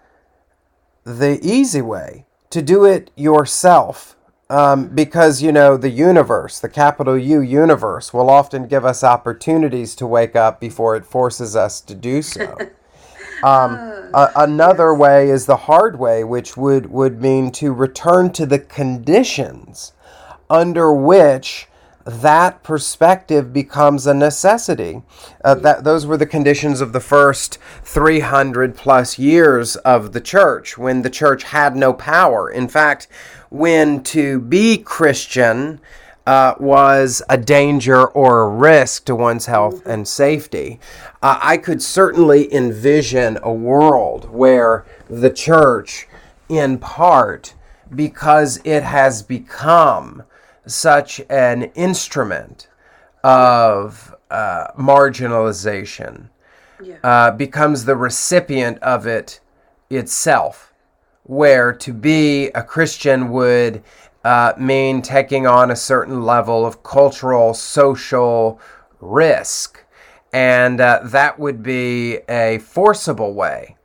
the 1.04 1.38
easy 1.42 1.82
way 1.82 2.26
to 2.50 2.62
do 2.62 2.84
it 2.84 3.10
yourself. 3.16 4.16
Um, 4.50 4.88
because, 4.88 5.40
you 5.40 5.50
know, 5.50 5.78
the 5.78 5.88
universe, 5.88 6.60
the 6.60 6.68
capital 6.68 7.16
U 7.16 7.40
universe, 7.40 8.12
will 8.12 8.28
often 8.28 8.68
give 8.68 8.84
us 8.84 9.02
opportunities 9.02 9.94
to 9.94 10.06
wake 10.06 10.36
up 10.36 10.60
before 10.60 10.94
it 10.94 11.06
forces 11.06 11.56
us 11.56 11.80
to 11.80 11.94
do 11.94 12.20
so. 12.20 12.58
Um, 13.42 14.10
uh, 14.14 14.28
another 14.36 14.92
yes. 14.92 15.00
way 15.00 15.28
is 15.28 15.46
the 15.46 15.56
hard 15.56 15.98
way, 15.98 16.22
which 16.22 16.56
would, 16.56 16.92
would 16.92 17.20
mean 17.20 17.50
to 17.52 17.72
return 17.72 18.30
to 18.34 18.46
the 18.46 18.60
conditions 18.60 19.94
under 20.48 20.92
which 20.92 21.66
that 22.04 22.62
perspective 22.62 23.52
becomes 23.52 24.06
a 24.06 24.14
necessity. 24.14 25.02
Uh, 25.44 25.54
that 25.54 25.84
those 25.84 26.06
were 26.06 26.16
the 26.16 26.26
conditions 26.26 26.80
of 26.80 26.92
the 26.92 27.00
first 27.00 27.58
300 27.84 28.74
plus 28.74 29.18
years 29.18 29.76
of 29.76 30.12
the 30.12 30.20
church 30.20 30.76
when 30.76 31.02
the 31.02 31.10
church 31.10 31.44
had 31.44 31.76
no 31.76 31.92
power. 31.92 32.50
In 32.50 32.68
fact, 32.68 33.08
when 33.50 34.02
to 34.04 34.40
be 34.40 34.78
Christian 34.78 35.80
uh, 36.26 36.54
was 36.58 37.22
a 37.28 37.36
danger 37.36 38.06
or 38.06 38.42
a 38.42 38.48
risk 38.48 39.04
to 39.06 39.14
one's 39.14 39.46
health 39.46 39.84
and 39.86 40.06
safety. 40.06 40.78
Uh, 41.20 41.38
I 41.42 41.56
could 41.56 41.82
certainly 41.82 42.52
envision 42.54 43.38
a 43.42 43.52
world 43.52 44.30
where 44.30 44.84
the 45.08 45.30
church, 45.30 46.06
in 46.48 46.78
part, 46.78 47.54
because 47.94 48.60
it 48.64 48.82
has 48.82 49.22
become 49.22 50.22
such 50.66 51.20
an 51.28 51.64
instrument 51.74 52.68
of 53.24 54.14
uh, 54.30 54.68
marginalization 54.78 56.28
yeah. 56.82 56.96
uh, 57.04 57.30
becomes 57.30 57.84
the 57.84 57.96
recipient 57.96 58.78
of 58.78 59.06
it 59.06 59.40
itself, 59.90 60.72
where 61.24 61.72
to 61.72 61.92
be 61.92 62.48
a 62.48 62.62
Christian 62.62 63.30
would 63.30 63.82
uh, 64.24 64.52
mean 64.58 65.02
taking 65.02 65.46
on 65.46 65.70
a 65.70 65.76
certain 65.76 66.22
level 66.22 66.64
of 66.64 66.82
cultural, 66.82 67.54
social 67.54 68.60
risk. 69.00 69.84
And 70.32 70.80
uh, 70.80 71.00
that 71.04 71.38
would 71.38 71.62
be 71.62 72.20
a 72.28 72.58
forcible 72.58 73.34
way 73.34 73.76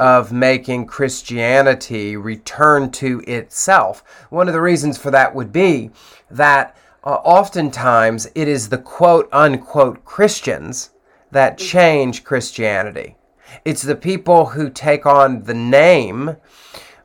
of 0.00 0.32
making 0.32 0.86
Christianity 0.86 2.16
return 2.16 2.90
to 2.92 3.20
itself. 3.26 4.02
One 4.30 4.48
of 4.48 4.54
the 4.54 4.60
reasons 4.60 4.98
for 4.98 5.10
that 5.10 5.34
would 5.34 5.52
be 5.52 5.90
that 6.30 6.76
uh, 7.04 7.10
oftentimes 7.24 8.28
it 8.34 8.48
is 8.48 8.68
the 8.68 8.78
quote 8.78 9.28
unquote 9.32 10.04
Christians 10.04 10.90
that 11.30 11.58
change 11.58 12.24
Christianity. 12.24 13.16
It's 13.64 13.82
the 13.82 13.96
people 13.96 14.46
who 14.46 14.70
take 14.70 15.06
on 15.06 15.44
the 15.44 15.54
name 15.54 16.36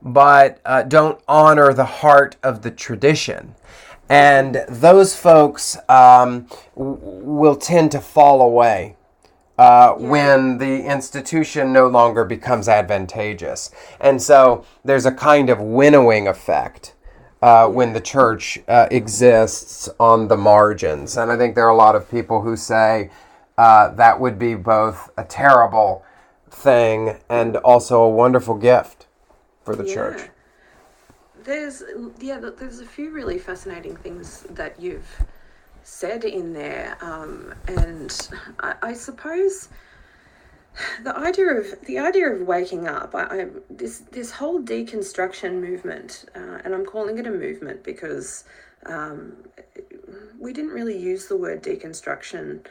but 0.01 0.59
uh, 0.65 0.83
don't 0.83 1.21
honor 1.27 1.73
the 1.73 1.85
heart 1.85 2.35
of 2.43 2.61
the 2.61 2.71
tradition. 2.71 3.55
And 4.09 4.65
those 4.67 5.15
folks 5.15 5.77
um, 5.87 6.47
w- 6.75 6.97
will 7.01 7.55
tend 7.55 7.91
to 7.91 8.01
fall 8.01 8.41
away 8.41 8.97
uh, 9.61 9.95
yeah. 9.99 10.07
when 10.07 10.57
the 10.57 10.85
institution 10.85 11.71
no 11.71 11.87
longer 11.87 12.25
becomes 12.25 12.67
advantageous. 12.67 13.69
And 13.99 14.19
so 14.21 14.65
there's 14.83 15.05
a 15.05 15.11
kind 15.11 15.49
of 15.49 15.59
winnowing 15.59 16.27
effect. 16.27 16.95
Uh, 17.43 17.67
when 17.67 17.91
the 17.93 17.99
church 17.99 18.59
uh, 18.67 18.87
exists 18.91 19.89
on 19.99 20.27
the 20.27 20.37
margins. 20.37 21.17
And 21.17 21.31
I 21.31 21.37
think 21.37 21.55
there 21.55 21.65
are 21.65 21.71
a 21.71 21.75
lot 21.75 21.95
of 21.95 22.07
people 22.07 22.43
who 22.43 22.55
say 22.55 23.09
uh, 23.57 23.95
that 23.95 24.19
would 24.19 24.37
be 24.37 24.53
both 24.53 25.09
a 25.17 25.23
terrible 25.23 26.05
thing 26.51 27.17
and 27.29 27.57
also 27.57 28.03
a 28.03 28.09
wonderful 28.09 28.53
gift 28.53 29.07
for 29.63 29.75
the 29.75 29.87
yeah. 29.87 29.93
church. 29.95 30.29
There's 31.43 31.81
yeah, 32.19 32.39
there's 32.39 32.79
a 32.79 32.85
few 32.85 33.09
really 33.09 33.39
fascinating 33.39 33.95
things 33.95 34.43
that 34.51 34.79
you've 34.79 35.09
said 35.83 36.23
in 36.23 36.53
there, 36.53 36.97
um, 37.01 37.53
and 37.67 38.29
I, 38.59 38.75
I, 38.81 38.93
suppose 38.93 39.69
the 41.03 41.17
idea 41.17 41.47
of 41.47 41.81
the 41.85 41.99
idea 41.99 42.29
of 42.29 42.41
waking 42.41 42.87
up. 42.87 43.15
I, 43.15 43.23
I 43.23 43.47
this 43.69 43.99
this 44.11 44.31
whole 44.31 44.61
deconstruction 44.61 45.59
movement, 45.59 46.25
uh, 46.35 46.59
and 46.63 46.73
I'm 46.73 46.85
calling 46.85 47.17
it 47.17 47.27
a 47.27 47.31
movement 47.31 47.83
because 47.83 48.43
um, 48.85 49.33
we 50.39 50.53
didn't 50.53 50.71
really 50.71 50.97
use 50.97 51.27
the 51.27 51.37
word 51.37 51.63
deconstruction 51.63 52.65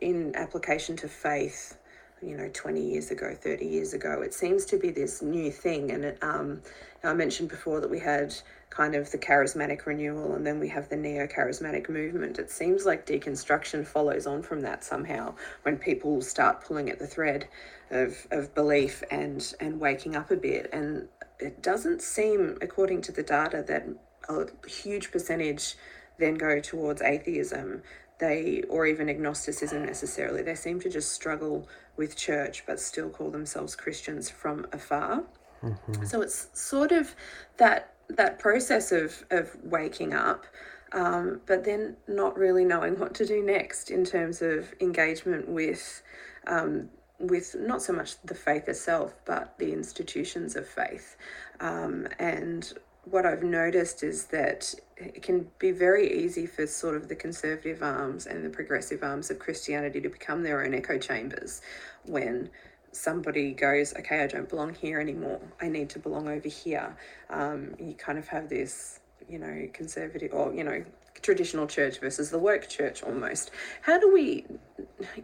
in 0.00 0.34
application 0.36 0.96
to 0.96 1.08
faith 1.08 1.76
you 2.22 2.36
know 2.36 2.48
20 2.52 2.80
years 2.80 3.10
ago 3.10 3.34
30 3.34 3.66
years 3.66 3.94
ago 3.94 4.22
it 4.22 4.34
seems 4.34 4.64
to 4.66 4.78
be 4.78 4.90
this 4.90 5.22
new 5.22 5.50
thing 5.50 5.90
and 5.90 6.04
it 6.04 6.18
um 6.22 6.60
i 7.02 7.12
mentioned 7.12 7.48
before 7.48 7.80
that 7.80 7.90
we 7.90 7.98
had 7.98 8.34
kind 8.70 8.94
of 8.94 9.10
the 9.10 9.18
charismatic 9.18 9.84
renewal 9.84 10.34
and 10.34 10.46
then 10.46 10.60
we 10.60 10.68
have 10.68 10.88
the 10.88 10.96
neo 10.96 11.26
charismatic 11.26 11.88
movement. 11.88 12.38
It 12.38 12.50
seems 12.50 12.86
like 12.86 13.04
deconstruction 13.04 13.86
follows 13.86 14.26
on 14.26 14.42
from 14.42 14.60
that 14.62 14.84
somehow 14.84 15.34
when 15.62 15.76
people 15.76 16.22
start 16.22 16.64
pulling 16.64 16.88
at 16.88 16.98
the 16.98 17.06
thread 17.06 17.48
of, 17.90 18.26
of 18.30 18.54
belief 18.54 19.02
and, 19.10 19.54
and 19.58 19.80
waking 19.80 20.14
up 20.14 20.30
a 20.30 20.36
bit. 20.36 20.70
And 20.72 21.08
it 21.40 21.62
doesn't 21.62 22.00
seem, 22.00 22.58
according 22.62 23.02
to 23.02 23.12
the 23.12 23.24
data, 23.24 23.64
that 23.66 23.88
a 24.28 24.46
huge 24.68 25.10
percentage 25.10 25.74
then 26.18 26.34
go 26.34 26.60
towards 26.60 27.00
atheism 27.00 27.82
they 28.18 28.62
or 28.68 28.86
even 28.86 29.08
agnosticism 29.08 29.86
necessarily 29.86 30.42
they 30.42 30.54
seem 30.54 30.78
to 30.78 30.90
just 30.90 31.10
struggle 31.10 31.66
with 31.96 32.14
church 32.14 32.64
but 32.66 32.78
still 32.78 33.08
call 33.08 33.30
themselves 33.30 33.74
christians 33.74 34.28
from 34.28 34.66
afar 34.72 35.24
Mm-hmm. 35.62 36.04
So 36.04 36.22
it's 36.22 36.48
sort 36.54 36.92
of 36.92 37.14
that 37.58 37.94
that 38.16 38.38
process 38.38 38.92
of 38.92 39.24
of 39.30 39.56
waking 39.62 40.14
up, 40.14 40.46
um, 40.92 41.40
but 41.46 41.64
then 41.64 41.96
not 42.08 42.36
really 42.36 42.64
knowing 42.64 42.98
what 42.98 43.14
to 43.14 43.26
do 43.26 43.42
next 43.42 43.90
in 43.90 44.04
terms 44.04 44.42
of 44.42 44.72
engagement 44.80 45.48
with. 45.48 46.02
Um, 46.46 46.90
with 47.18 47.54
not 47.58 47.82
so 47.82 47.92
much 47.92 48.18
the 48.22 48.34
faith 48.34 48.66
itself, 48.66 49.14
but 49.26 49.54
the 49.58 49.74
institutions 49.74 50.56
of 50.56 50.66
faith. 50.66 51.18
Um, 51.60 52.08
and 52.18 52.72
what 53.04 53.26
I've 53.26 53.42
noticed 53.42 54.02
is 54.02 54.26
that 54.26 54.74
it 54.96 55.22
can 55.22 55.48
be 55.58 55.70
very 55.70 56.12
easy 56.24 56.46
for 56.46 56.66
sort 56.66 56.96
of 56.96 57.08
the 57.08 57.16
conservative 57.16 57.82
arms 57.82 58.26
and 58.26 58.44
the 58.44 58.50
progressive 58.50 59.02
arms 59.02 59.30
of 59.30 59.38
Christianity 59.38 60.00
to 60.00 60.08
become 60.08 60.42
their 60.42 60.62
own 60.62 60.74
echo 60.74 60.98
chambers 60.98 61.62
when 62.04 62.50
somebody 62.92 63.52
goes, 63.52 63.94
okay, 63.96 64.22
I 64.22 64.26
don't 64.26 64.48
belong 64.48 64.74
here 64.74 65.00
anymore. 65.00 65.40
I 65.60 65.68
need 65.68 65.90
to 65.90 65.98
belong 65.98 66.28
over 66.28 66.48
here. 66.48 66.96
Um, 67.28 67.74
you 67.78 67.94
kind 67.94 68.18
of 68.18 68.28
have 68.28 68.48
this, 68.48 69.00
you 69.28 69.38
know, 69.38 69.68
conservative 69.72 70.32
or, 70.32 70.52
you 70.52 70.64
know, 70.64 70.84
traditional 71.22 71.66
church 71.66 72.00
versus 72.00 72.30
the 72.30 72.38
work 72.38 72.68
church 72.68 73.02
almost. 73.02 73.50
How 73.82 73.98
do 73.98 74.12
we, 74.12 74.46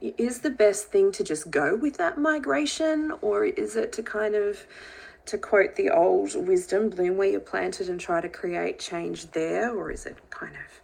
is 0.00 0.40
the 0.40 0.50
best 0.50 0.88
thing 0.88 1.10
to 1.12 1.24
just 1.24 1.50
go 1.50 1.76
with 1.76 1.96
that 1.96 2.18
migration 2.18 3.12
or 3.22 3.44
is 3.44 3.76
it 3.76 3.92
to 3.94 4.02
kind 4.02 4.34
of, 4.34 4.66
to 5.26 5.38
quote 5.38 5.74
the 5.74 5.90
old 5.90 6.34
wisdom, 6.46 6.88
bloom 6.90 7.16
where 7.16 7.28
you're 7.28 7.40
planted 7.40 7.88
and 7.88 7.98
try 7.98 8.20
to 8.20 8.28
create 8.28 8.78
change 8.78 9.30
there? 9.32 9.74
Or 9.74 9.90
is 9.90 10.06
it 10.06 10.16
kind 10.30 10.54
of 10.54 10.75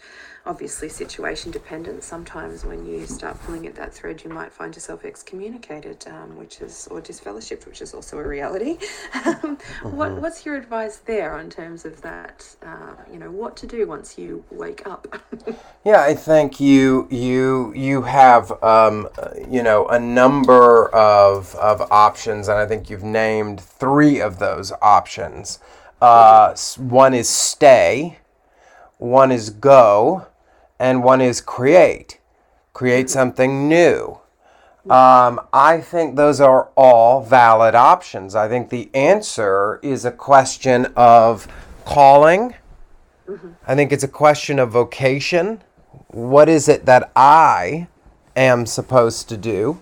obviously 0.44 0.88
situation 0.88 1.50
dependent. 1.50 2.02
Sometimes 2.02 2.64
when 2.64 2.84
you 2.84 3.06
start 3.06 3.40
pulling 3.42 3.66
at 3.66 3.74
that 3.76 3.94
thread, 3.94 4.24
you 4.24 4.30
might 4.30 4.52
find 4.52 4.74
yourself 4.74 5.04
excommunicated, 5.04 6.04
um, 6.08 6.36
which 6.36 6.60
is 6.60 6.88
or 6.90 7.00
disfellowshipped, 7.00 7.66
which 7.66 7.80
is 7.80 7.94
also 7.94 8.18
a 8.18 8.26
reality. 8.26 8.76
mm-hmm. 9.12 9.96
What 9.96 10.12
what's 10.20 10.44
your 10.44 10.56
advice 10.56 10.96
there 10.98 11.34
on 11.34 11.48
terms 11.48 11.84
of 11.84 12.00
that? 12.02 12.56
Uh, 12.62 12.94
you 13.12 13.18
know 13.18 13.30
what 13.30 13.56
to 13.58 13.66
do 13.66 13.86
once 13.86 14.18
you 14.18 14.44
wake 14.50 14.86
up. 14.86 15.22
yeah, 15.84 16.02
I 16.02 16.14
think 16.14 16.58
you 16.58 17.06
you 17.10 17.72
you 17.74 18.02
have 18.02 18.50
um, 18.62 19.08
you 19.48 19.62
know 19.62 19.86
a 19.86 19.98
number 19.98 20.88
of 20.94 21.54
of 21.56 21.80
options, 21.92 22.48
and 22.48 22.58
I 22.58 22.66
think 22.66 22.90
you've 22.90 23.04
named 23.04 23.60
three 23.60 24.20
of 24.20 24.38
those 24.38 24.72
options. 24.82 25.60
Uh, 26.00 26.56
one 26.78 27.14
is 27.14 27.28
stay, 27.28 28.18
one 28.98 29.30
is 29.30 29.50
go, 29.50 30.26
and 30.82 31.04
one 31.04 31.20
is 31.20 31.40
create, 31.40 32.18
create 32.72 33.08
something 33.08 33.68
new. 33.68 34.18
Um, 34.90 35.40
I 35.52 35.80
think 35.80 36.16
those 36.16 36.40
are 36.40 36.70
all 36.76 37.22
valid 37.22 37.76
options. 37.76 38.34
I 38.34 38.48
think 38.48 38.68
the 38.68 38.90
answer 38.92 39.78
is 39.80 40.04
a 40.04 40.10
question 40.10 40.86
of 40.96 41.46
calling. 41.84 42.56
Mm-hmm. 43.28 43.50
I 43.64 43.76
think 43.76 43.92
it's 43.92 44.02
a 44.02 44.08
question 44.08 44.58
of 44.58 44.72
vocation. 44.72 45.62
What 46.08 46.48
is 46.48 46.68
it 46.68 46.84
that 46.86 47.12
I 47.14 47.86
am 48.34 48.66
supposed 48.66 49.28
to 49.28 49.36
do? 49.36 49.80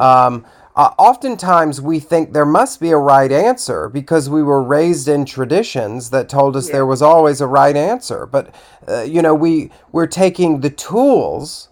Um, 0.00 0.44
uh, 0.76 0.92
oftentimes 0.98 1.80
we 1.80 1.98
think 1.98 2.34
there 2.34 2.44
must 2.44 2.80
be 2.80 2.90
a 2.90 2.98
right 2.98 3.32
answer 3.32 3.88
because 3.88 4.28
we 4.28 4.42
were 4.42 4.62
raised 4.62 5.08
in 5.08 5.24
traditions 5.24 6.10
that 6.10 6.28
told 6.28 6.54
us 6.54 6.68
yeah. 6.68 6.74
there 6.74 6.86
was 6.86 7.00
always 7.00 7.40
a 7.40 7.46
right 7.46 7.74
answer. 7.74 8.26
But 8.26 8.54
uh, 8.86 9.00
you 9.02 9.22
know, 9.22 9.34
we 9.34 9.70
we're 9.90 10.06
taking 10.06 10.60
the 10.60 10.68
tools 10.68 11.70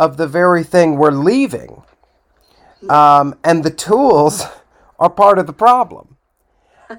of 0.00 0.16
the 0.16 0.26
very 0.26 0.64
thing 0.64 0.96
we're 0.96 1.12
leaving, 1.12 1.82
um, 2.88 3.38
and 3.44 3.62
the 3.62 3.70
tools 3.70 4.44
are 4.98 5.10
part 5.10 5.38
of 5.38 5.46
the 5.46 5.52
problem. 5.52 6.16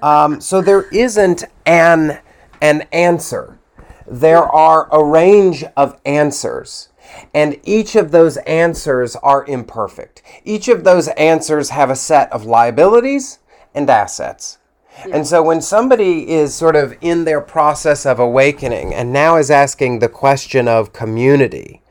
Um, 0.00 0.40
so 0.40 0.62
there 0.62 0.88
isn't 0.88 1.44
an 1.66 2.18
an 2.62 2.86
answer. 2.92 3.58
There 4.06 4.42
are 4.42 4.88
a 4.90 5.04
range 5.04 5.64
of 5.76 6.00
answers 6.06 6.88
and 7.34 7.58
each 7.64 7.96
of 7.96 8.10
those 8.10 8.36
answers 8.38 9.16
are 9.16 9.44
imperfect. 9.46 10.22
Each 10.44 10.68
of 10.68 10.84
those 10.84 11.08
answers 11.08 11.70
have 11.70 11.90
a 11.90 11.96
set 11.96 12.32
of 12.32 12.44
liabilities 12.44 13.38
and 13.74 13.88
assets. 13.88 14.58
Yeah. 15.06 15.16
And 15.16 15.26
so 15.26 15.42
when 15.42 15.62
somebody 15.62 16.30
is 16.30 16.54
sort 16.54 16.76
of 16.76 16.94
in 17.00 17.24
their 17.24 17.40
process 17.40 18.04
of 18.04 18.18
awakening 18.18 18.94
and 18.94 19.12
now 19.12 19.36
is 19.36 19.50
asking 19.50 19.98
the 19.98 20.08
question 20.08 20.68
of 20.68 20.92
community 20.92 21.82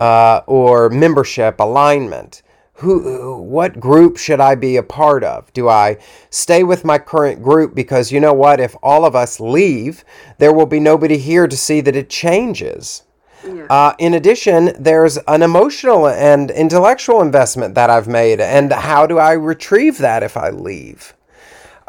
uh, 0.00 0.42
or 0.46 0.88
membership 0.88 1.58
alignment, 1.58 2.42
who 2.74 3.40
what 3.40 3.80
group 3.80 4.18
should 4.18 4.40
I 4.40 4.54
be 4.54 4.76
a 4.76 4.82
part 4.82 5.24
of? 5.24 5.50
Do 5.54 5.68
I 5.68 5.96
stay 6.28 6.62
with 6.62 6.84
my 6.84 6.98
current 6.98 7.42
group 7.42 7.74
because 7.74 8.12
you 8.12 8.20
know 8.20 8.34
what 8.34 8.60
if 8.60 8.76
all 8.82 9.06
of 9.06 9.16
us 9.16 9.40
leave 9.40 10.04
there 10.38 10.52
will 10.52 10.66
be 10.66 10.80
nobody 10.80 11.16
here 11.16 11.46
to 11.48 11.56
see 11.56 11.80
that 11.80 11.96
it 11.96 12.10
changes. 12.10 13.02
Yeah. 13.44 13.66
Uh, 13.68 13.94
in 13.98 14.14
addition, 14.14 14.72
there's 14.78 15.18
an 15.28 15.42
emotional 15.42 16.08
and 16.08 16.50
intellectual 16.50 17.22
investment 17.22 17.74
that 17.74 17.90
I've 17.90 18.08
made, 18.08 18.40
and 18.40 18.72
how 18.72 19.06
do 19.06 19.18
I 19.18 19.32
retrieve 19.32 19.98
that 19.98 20.22
if 20.22 20.36
I 20.36 20.50
leave? 20.50 21.14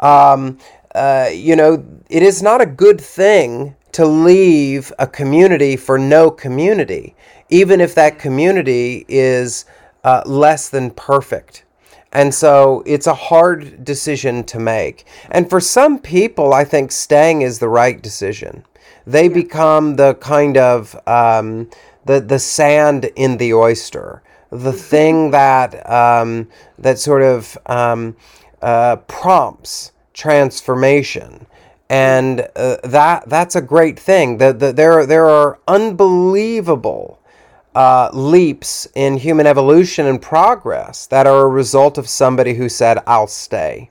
Um, 0.00 0.58
uh, 0.94 1.30
you 1.32 1.56
know, 1.56 1.84
it 2.08 2.22
is 2.22 2.42
not 2.42 2.60
a 2.60 2.66
good 2.66 3.00
thing 3.00 3.76
to 3.92 4.06
leave 4.06 4.92
a 4.98 5.06
community 5.06 5.76
for 5.76 5.98
no 5.98 6.30
community, 6.30 7.14
even 7.48 7.80
if 7.80 7.94
that 7.94 8.18
community 8.18 9.04
is 9.08 9.64
uh, 10.04 10.22
less 10.26 10.68
than 10.68 10.90
perfect. 10.90 11.64
And 12.12 12.34
so 12.34 12.82
it's 12.86 13.06
a 13.06 13.14
hard 13.14 13.84
decision 13.84 14.44
to 14.44 14.58
make. 14.58 15.04
And 15.30 15.48
for 15.50 15.60
some 15.60 15.98
people, 15.98 16.54
I 16.54 16.64
think 16.64 16.90
staying 16.90 17.42
is 17.42 17.58
the 17.58 17.68
right 17.68 18.00
decision 18.00 18.64
they 19.08 19.26
yeah. 19.26 19.34
become 19.34 19.96
the 19.96 20.14
kind 20.14 20.56
of 20.56 20.94
um, 21.08 21.70
the 22.04 22.20
the 22.20 22.38
sand 22.38 23.10
in 23.16 23.38
the 23.38 23.54
oyster, 23.54 24.22
the 24.50 24.56
mm-hmm. 24.56 24.76
thing 24.76 25.30
that 25.30 25.90
um, 25.90 26.48
that 26.78 26.98
sort 26.98 27.22
of 27.22 27.56
um, 27.66 28.16
uh, 28.60 28.96
prompts 29.08 29.92
transformation, 30.12 31.46
and 31.88 32.48
uh, 32.54 32.76
that 32.84 33.28
that's 33.28 33.56
a 33.56 33.62
great 33.62 33.98
thing. 33.98 34.38
The, 34.38 34.52
the, 34.52 34.72
there 34.72 35.06
there 35.06 35.26
are 35.26 35.58
unbelievable. 35.66 37.16
Uh, 37.74 38.10
leaps 38.12 38.88
in 38.96 39.16
human 39.16 39.46
evolution 39.46 40.06
and 40.06 40.20
progress 40.20 41.06
that 41.06 41.28
are 41.28 41.42
a 41.42 41.48
result 41.48 41.96
of 41.96 42.08
somebody 42.08 42.54
who 42.54 42.68
said, 42.68 42.98
I'll 43.06 43.28
stay. 43.28 43.90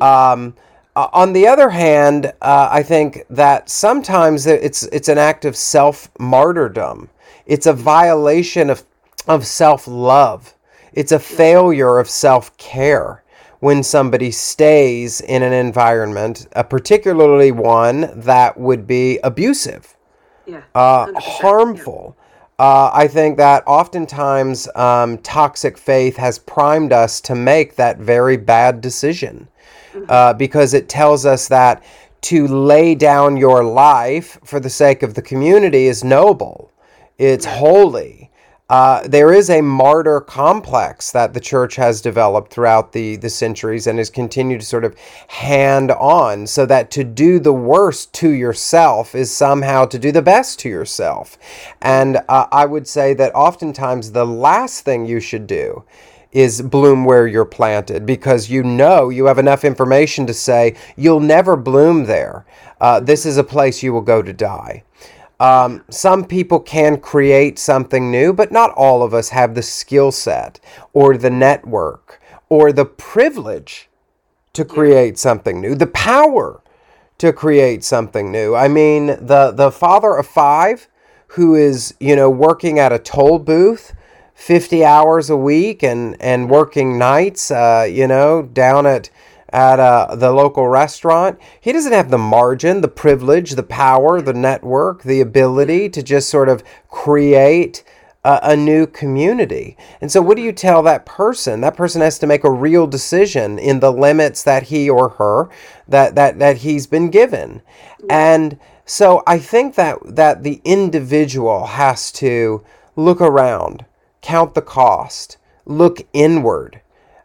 Um, 0.00 0.54
uh, 1.00 1.08
on 1.14 1.32
the 1.32 1.46
other 1.46 1.70
hand, 1.70 2.26
uh, 2.42 2.68
I 2.70 2.82
think 2.82 3.24
that 3.30 3.70
sometimes 3.70 4.46
it's 4.46 4.82
it's 4.82 5.08
an 5.08 5.16
act 5.16 5.46
of 5.46 5.56
self 5.56 6.10
martyrdom. 6.18 7.08
It's 7.46 7.66
a 7.66 7.72
violation 7.72 8.68
of 8.68 8.84
of 9.26 9.46
self 9.46 9.88
love. 9.88 10.54
It's 10.92 11.12
a 11.12 11.18
failure 11.18 11.98
of 11.98 12.10
self 12.10 12.54
care 12.58 13.24
when 13.60 13.82
somebody 13.82 14.30
stays 14.30 15.22
in 15.22 15.42
an 15.42 15.54
environment, 15.54 16.46
uh, 16.54 16.64
particularly 16.64 17.50
one 17.50 18.10
that 18.14 18.58
would 18.60 18.86
be 18.86 19.18
abusive, 19.24 19.96
yeah, 20.44 20.62
uh, 20.74 21.10
harmful. 21.18 22.14
Yeah. 22.14 22.66
Uh, 22.66 22.90
I 22.92 23.08
think 23.08 23.38
that 23.38 23.62
oftentimes 23.66 24.68
um, 24.74 25.16
toxic 25.18 25.78
faith 25.78 26.18
has 26.18 26.38
primed 26.38 26.92
us 26.92 27.22
to 27.22 27.34
make 27.34 27.76
that 27.76 27.96
very 27.96 28.36
bad 28.36 28.82
decision 28.82 29.48
uh, 30.08 30.34
because 30.34 30.74
it 30.74 30.88
tells 30.88 31.26
us 31.26 31.48
that 31.48 31.82
to 32.22 32.46
lay 32.46 32.94
down 32.94 33.36
your 33.36 33.64
life 33.64 34.38
for 34.44 34.60
the 34.60 34.70
sake 34.70 35.02
of 35.02 35.14
the 35.14 35.22
community 35.22 35.86
is 35.86 36.04
noble, 36.04 36.70
it's 37.18 37.44
holy. 37.44 38.30
Uh, 38.70 39.02
there 39.08 39.32
is 39.32 39.50
a 39.50 39.60
martyr 39.60 40.20
complex 40.20 41.10
that 41.10 41.34
the 41.34 41.40
church 41.40 41.74
has 41.74 42.00
developed 42.00 42.52
throughout 42.52 42.92
the, 42.92 43.16
the 43.16 43.28
centuries 43.28 43.88
and 43.88 43.98
has 43.98 44.08
continued 44.08 44.60
to 44.60 44.66
sort 44.66 44.84
of 44.84 44.96
hand 45.26 45.90
on 45.90 46.46
so 46.46 46.64
that 46.64 46.88
to 46.88 47.02
do 47.02 47.40
the 47.40 47.52
worst 47.52 48.12
to 48.14 48.30
yourself 48.30 49.12
is 49.12 49.28
somehow 49.28 49.84
to 49.84 49.98
do 49.98 50.12
the 50.12 50.22
best 50.22 50.60
to 50.60 50.68
yourself. 50.68 51.36
And 51.82 52.18
uh, 52.28 52.46
I 52.52 52.64
would 52.64 52.86
say 52.86 53.12
that 53.14 53.34
oftentimes 53.34 54.12
the 54.12 54.24
last 54.24 54.84
thing 54.84 55.04
you 55.04 55.18
should 55.18 55.48
do 55.48 55.84
is 56.32 56.62
bloom 56.62 57.04
where 57.04 57.26
you're 57.26 57.44
planted 57.44 58.06
because 58.06 58.48
you 58.48 58.62
know 58.62 59.08
you 59.08 59.26
have 59.26 59.38
enough 59.38 59.64
information 59.64 60.26
to 60.26 60.34
say 60.34 60.76
you'll 60.96 61.20
never 61.20 61.56
bloom 61.56 62.04
there. 62.04 62.46
Uh, 62.80 63.00
this 63.00 63.26
is 63.26 63.36
a 63.36 63.44
place 63.44 63.82
you 63.82 63.92
will 63.92 64.00
go 64.00 64.22
to 64.22 64.32
die. 64.32 64.84
Um, 65.40 65.84
some 65.88 66.24
people 66.26 66.60
can 66.60 67.00
create 67.00 67.58
something 67.58 68.10
new, 68.10 68.32
but 68.32 68.52
not 68.52 68.72
all 68.72 69.02
of 69.02 69.14
us 69.14 69.30
have 69.30 69.54
the 69.54 69.62
skill 69.62 70.12
set 70.12 70.60
or 70.92 71.16
the 71.16 71.30
network 71.30 72.20
or 72.48 72.72
the 72.72 72.84
privilege 72.84 73.88
to 74.52 74.64
create 74.64 75.18
something 75.18 75.60
new, 75.60 75.74
the 75.74 75.86
power 75.86 76.62
to 77.18 77.32
create 77.32 77.84
something 77.84 78.30
new. 78.30 78.54
I 78.54 78.68
mean, 78.68 79.06
the, 79.06 79.52
the 79.54 79.70
father 79.70 80.14
of 80.16 80.26
five 80.26 80.88
who 81.28 81.54
is, 81.54 81.94
you 82.00 82.16
know, 82.16 82.28
working 82.28 82.78
at 82.78 82.92
a 82.92 82.98
toll 82.98 83.38
booth 83.38 83.94
50 84.40 84.82
hours 84.86 85.28
a 85.28 85.36
week 85.36 85.82
and, 85.82 86.16
and 86.18 86.48
working 86.48 86.98
nights, 86.98 87.50
uh, 87.50 87.86
you 87.88 88.06
know, 88.06 88.42
down 88.42 88.86
at 88.86 89.10
at 89.52 89.80
uh, 89.80 90.14
the 90.14 90.30
local 90.30 90.68
restaurant. 90.68 91.38
He 91.60 91.72
doesn't 91.72 91.92
have 91.92 92.10
the 92.10 92.18
margin, 92.18 92.80
the 92.80 92.88
privilege, 92.88 93.50
the 93.50 93.64
power, 93.64 94.22
the 94.22 94.32
network, 94.32 95.02
the 95.02 95.20
ability 95.20 95.88
to 95.90 96.02
just 96.02 96.30
sort 96.30 96.48
of 96.48 96.62
create 96.88 97.82
a, 98.24 98.38
a, 98.44 98.56
new 98.56 98.86
community. 98.86 99.76
And 100.00 100.10
so, 100.10 100.22
what 100.22 100.36
do 100.36 100.42
you 100.42 100.52
tell 100.52 100.82
that 100.84 101.04
person? 101.04 101.60
That 101.60 101.76
person 101.76 102.00
has 102.00 102.18
to 102.20 102.26
make 102.26 102.44
a 102.44 102.50
real 102.50 102.86
decision 102.86 103.58
in 103.58 103.80
the 103.80 103.92
limits 103.92 104.42
that 104.44 104.64
he 104.64 104.88
or 104.88 105.10
her 105.10 105.50
that 105.88 106.14
that 106.14 106.38
that 106.38 106.58
he's 106.58 106.86
been 106.86 107.10
given. 107.10 107.60
And 108.08 108.58
so, 108.86 109.22
I 109.26 109.38
think 109.38 109.74
that 109.74 109.98
that 110.04 110.44
the 110.44 110.62
individual 110.64 111.66
has 111.66 112.10
to 112.12 112.64
look 112.96 113.20
around, 113.20 113.84
count 114.20 114.54
the 114.54 114.62
cost, 114.62 115.36
look 115.66 116.06
inward 116.12 116.80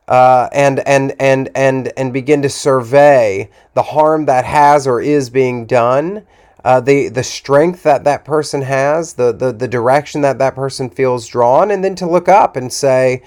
uh, 0.07 0.49
and 0.51 0.79
and 0.87 1.15
and 1.19 1.49
and 1.55 1.91
and 1.97 2.13
begin 2.13 2.41
to 2.41 2.49
survey 2.49 3.49
the 3.73 3.81
harm 3.81 4.25
that 4.25 4.45
has 4.45 4.85
or 4.85 5.01
is 5.01 5.29
being 5.29 5.65
done, 5.65 6.25
uh, 6.63 6.79
the 6.79 7.09
the 7.09 7.23
strength 7.23 7.83
that 7.83 8.03
that 8.03 8.23
person 8.23 8.61
has, 8.61 9.13
the, 9.13 9.31
the 9.31 9.51
the 9.51 9.67
direction 9.67 10.21
that 10.21 10.37
that 10.37 10.55
person 10.55 10.89
feels 10.89 11.27
drawn, 11.27 11.71
and 11.71 11.83
then 11.83 11.95
to 11.95 12.07
look 12.07 12.29
up 12.29 12.55
and 12.55 12.71
say 12.71 13.23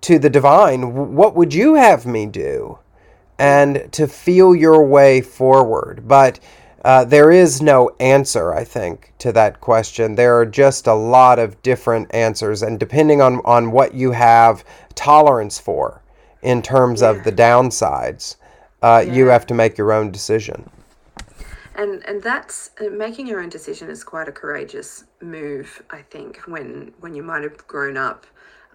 to 0.00 0.18
the 0.18 0.30
divine, 0.30 1.14
"What 1.14 1.36
would 1.36 1.54
you 1.54 1.74
have 1.74 2.06
me 2.06 2.26
do?" 2.26 2.78
and 3.38 3.92
to 3.92 4.08
feel 4.08 4.54
your 4.54 4.84
way 4.84 5.20
forward. 5.20 6.08
But 6.08 6.40
uh, 6.86 7.04
there 7.04 7.32
is 7.32 7.60
no 7.60 7.90
answer, 7.98 8.54
I 8.54 8.62
think, 8.62 9.12
to 9.18 9.32
that 9.32 9.60
question. 9.60 10.14
There 10.14 10.38
are 10.38 10.46
just 10.46 10.86
a 10.86 10.94
lot 10.94 11.40
of 11.40 11.60
different 11.62 12.14
answers, 12.14 12.62
and 12.62 12.78
depending 12.78 13.20
on, 13.20 13.40
on 13.44 13.72
what 13.72 13.92
you 13.94 14.12
have 14.12 14.64
tolerance 14.94 15.58
for, 15.58 16.00
in 16.42 16.62
terms 16.62 17.02
yeah. 17.02 17.10
of 17.10 17.24
the 17.24 17.32
downsides, 17.32 18.36
uh, 18.82 19.02
yeah. 19.04 19.12
you 19.12 19.26
have 19.26 19.46
to 19.46 19.54
make 19.54 19.76
your 19.76 19.92
own 19.92 20.12
decision. 20.12 20.70
And 21.74 22.06
and 22.06 22.22
that's 22.22 22.70
uh, 22.80 22.84
making 22.84 23.26
your 23.26 23.40
own 23.40 23.48
decision 23.48 23.90
is 23.90 24.04
quite 24.04 24.28
a 24.28 24.32
courageous 24.32 25.06
move, 25.20 25.82
I 25.90 26.02
think. 26.02 26.36
When 26.46 26.94
when 27.00 27.16
you 27.16 27.24
might 27.24 27.42
have 27.42 27.66
grown 27.66 27.96
up 27.96 28.26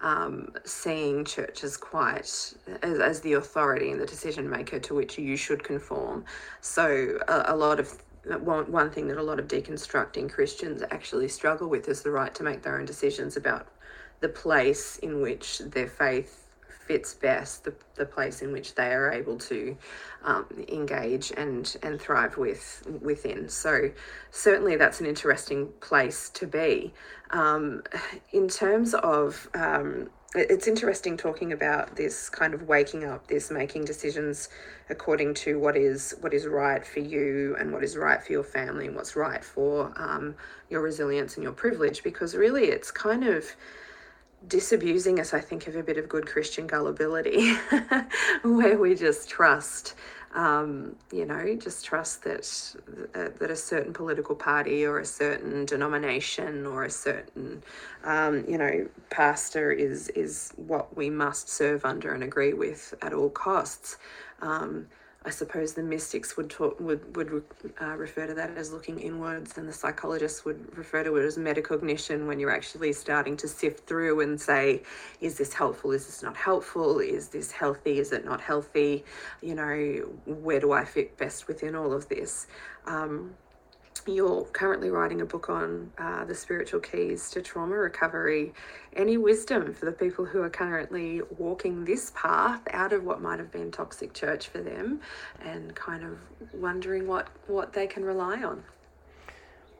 um, 0.02 0.52
seeing 0.64 1.24
church 1.24 1.64
as 1.64 1.76
quite 1.76 2.20
as, 2.20 2.98
as 2.98 3.20
the 3.20 3.34
authority 3.34 3.90
and 3.90 4.00
the 4.00 4.06
decision 4.06 4.50
maker 4.50 4.78
to 4.80 4.94
which 4.94 5.16
you 5.18 5.36
should 5.36 5.62
conform. 5.62 6.24
So 6.60 7.18
a, 7.28 7.54
a 7.54 7.56
lot 7.56 7.80
of 7.80 8.02
one, 8.24 8.70
one 8.70 8.90
thing 8.90 9.08
that 9.08 9.18
a 9.18 9.22
lot 9.22 9.38
of 9.38 9.48
deconstructing 9.48 10.30
Christians 10.30 10.82
actually 10.90 11.28
struggle 11.28 11.68
with 11.68 11.88
is 11.88 12.02
the 12.02 12.10
right 12.10 12.34
to 12.34 12.42
make 12.42 12.62
their 12.62 12.78
own 12.78 12.84
decisions 12.84 13.36
about 13.36 13.68
the 14.20 14.28
place 14.28 14.98
in 14.98 15.20
which 15.20 15.58
their 15.58 15.88
faith 15.88 16.41
fits 16.86 17.14
best 17.14 17.64
the, 17.64 17.74
the 17.94 18.06
place 18.06 18.42
in 18.42 18.52
which 18.52 18.74
they 18.74 18.92
are 18.92 19.10
able 19.10 19.38
to 19.38 19.76
um, 20.24 20.46
engage 20.68 21.32
and 21.36 21.76
and 21.82 22.00
thrive 22.00 22.36
with 22.36 22.86
within. 23.00 23.48
So 23.48 23.90
certainly 24.30 24.76
that's 24.76 25.00
an 25.00 25.06
interesting 25.06 25.68
place 25.80 26.30
to 26.30 26.46
be. 26.46 26.92
Um, 27.30 27.82
in 28.32 28.48
terms 28.48 28.94
of 28.94 29.48
um, 29.54 30.10
it's 30.34 30.66
interesting 30.66 31.16
talking 31.16 31.52
about 31.52 31.94
this 31.94 32.30
kind 32.30 32.54
of 32.54 32.62
waking 32.62 33.04
up 33.04 33.26
this 33.26 33.50
making 33.50 33.84
decisions 33.84 34.48
according 34.88 35.34
to 35.34 35.58
what 35.58 35.76
is 35.76 36.14
what 36.20 36.32
is 36.32 36.46
right 36.46 36.86
for 36.86 37.00
you 37.00 37.54
and 37.58 37.70
what 37.70 37.84
is 37.84 37.96
right 37.96 38.22
for 38.22 38.32
your 38.32 38.42
family 38.42 38.86
and 38.86 38.96
what's 38.96 39.14
right 39.14 39.44
for 39.44 39.92
um, 39.96 40.34
your 40.70 40.80
resilience 40.80 41.34
and 41.34 41.44
your 41.44 41.52
privilege 41.52 42.02
because 42.02 42.34
really 42.34 42.64
it's 42.64 42.90
kind 42.90 43.24
of 43.24 43.44
disabusing 44.48 45.20
us, 45.20 45.34
I 45.34 45.40
think, 45.40 45.66
of 45.66 45.76
a 45.76 45.82
bit 45.82 45.98
of 45.98 46.08
good 46.08 46.26
Christian 46.26 46.66
gullibility, 46.66 47.54
where 48.42 48.78
we 48.78 48.94
just 48.94 49.28
trust, 49.28 49.94
um, 50.34 50.96
you 51.12 51.24
know, 51.24 51.56
just 51.56 51.84
trust 51.84 52.24
that 52.24 52.74
uh, 53.14 53.28
that 53.38 53.50
a 53.50 53.56
certain 53.56 53.92
political 53.92 54.34
party 54.34 54.84
or 54.84 54.98
a 54.98 55.04
certain 55.04 55.64
denomination 55.64 56.66
or 56.66 56.84
a 56.84 56.90
certain, 56.90 57.62
um, 58.04 58.44
you 58.48 58.58
know, 58.58 58.88
pastor 59.10 59.72
is 59.72 60.08
is 60.10 60.52
what 60.56 60.96
we 60.96 61.10
must 61.10 61.48
serve 61.48 61.84
under 61.84 62.12
and 62.12 62.22
agree 62.22 62.52
with 62.52 62.94
at 63.02 63.12
all 63.12 63.30
costs. 63.30 63.98
Um, 64.40 64.86
I 65.24 65.30
suppose 65.30 65.74
the 65.74 65.82
mystics 65.84 66.36
would 66.36 66.50
talk, 66.50 66.80
would 66.80 67.16
would 67.16 67.44
uh, 67.80 67.94
refer 67.96 68.26
to 68.26 68.34
that 68.34 68.56
as 68.56 68.72
looking 68.72 68.98
inwards, 68.98 69.56
and 69.56 69.68
the 69.68 69.72
psychologists 69.72 70.44
would 70.44 70.76
refer 70.76 71.04
to 71.04 71.16
it 71.16 71.24
as 71.24 71.38
metacognition 71.38 72.26
when 72.26 72.40
you're 72.40 72.50
actually 72.50 72.92
starting 72.92 73.36
to 73.36 73.46
sift 73.46 73.86
through 73.86 74.20
and 74.20 74.40
say, 74.40 74.82
is 75.20 75.38
this 75.38 75.52
helpful? 75.52 75.92
Is 75.92 76.06
this 76.06 76.22
not 76.24 76.36
helpful? 76.36 76.98
Is 76.98 77.28
this 77.28 77.52
healthy? 77.52 78.00
Is 78.00 78.10
it 78.10 78.24
not 78.24 78.40
healthy? 78.40 79.04
You 79.40 79.54
know, 79.54 80.08
where 80.26 80.58
do 80.58 80.72
I 80.72 80.84
fit 80.84 81.16
best 81.16 81.46
within 81.46 81.76
all 81.76 81.92
of 81.92 82.08
this? 82.08 82.48
Um, 82.86 83.34
you're 84.06 84.44
currently 84.46 84.90
writing 84.90 85.20
a 85.20 85.24
book 85.24 85.48
on 85.48 85.90
uh, 85.98 86.24
the 86.24 86.34
spiritual 86.34 86.80
keys 86.80 87.30
to 87.30 87.42
trauma 87.42 87.76
recovery. 87.76 88.52
Any 88.94 89.16
wisdom 89.16 89.72
for 89.72 89.86
the 89.86 89.92
people 89.92 90.24
who 90.24 90.42
are 90.42 90.50
currently 90.50 91.22
walking 91.38 91.84
this 91.84 92.12
path 92.14 92.60
out 92.70 92.92
of 92.92 93.04
what 93.04 93.20
might 93.20 93.38
have 93.38 93.50
been 93.50 93.70
toxic 93.70 94.12
church 94.12 94.48
for 94.48 94.58
them 94.58 95.00
and 95.40 95.74
kind 95.74 96.04
of 96.04 96.18
wondering 96.52 97.06
what, 97.06 97.28
what 97.46 97.72
they 97.72 97.86
can 97.86 98.04
rely 98.04 98.42
on? 98.42 98.62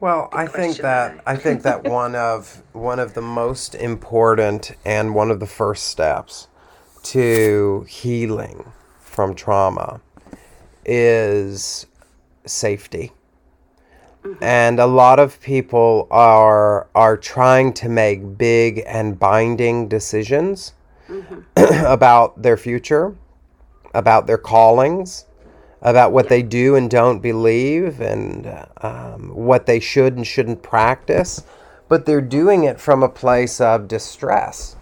Well, 0.00 0.28
Good 0.32 0.38
I 0.38 0.46
think 0.46 0.76
that 0.78 1.22
I 1.26 1.36
think 1.36 1.62
that 1.62 1.84
one 1.88 2.16
of 2.16 2.62
one 2.72 2.98
of 2.98 3.14
the 3.14 3.22
most 3.22 3.76
important 3.76 4.72
and 4.84 5.14
one 5.14 5.30
of 5.30 5.38
the 5.38 5.46
first 5.46 5.84
steps 5.84 6.48
to 7.04 7.86
healing 7.88 8.72
from 8.98 9.36
trauma 9.36 10.00
is 10.84 11.86
safety 12.44 13.12
Mm-hmm. 14.24 14.44
And 14.44 14.78
a 14.78 14.86
lot 14.86 15.18
of 15.18 15.40
people 15.40 16.06
are 16.10 16.86
are 16.94 17.16
trying 17.16 17.72
to 17.74 17.88
make 17.88 18.38
big 18.38 18.82
and 18.86 19.18
binding 19.18 19.88
decisions 19.88 20.74
mm-hmm. 21.08 21.40
about 21.86 22.40
their 22.40 22.56
future, 22.56 23.16
about 23.94 24.28
their 24.28 24.38
callings, 24.38 25.26
about 25.80 26.12
what 26.12 26.26
yeah. 26.26 26.30
they 26.30 26.42
do 26.42 26.76
and 26.76 26.88
don't 26.88 27.18
believe, 27.18 28.00
and 28.00 28.46
um, 28.80 29.34
what 29.34 29.66
they 29.66 29.80
should 29.80 30.16
and 30.16 30.26
shouldn't 30.26 30.62
practice. 30.62 31.42
But 31.88 32.06
they're 32.06 32.20
doing 32.20 32.62
it 32.62 32.80
from 32.80 33.02
a 33.02 33.08
place 33.08 33.60
of 33.60 33.88
distress, 33.88 34.76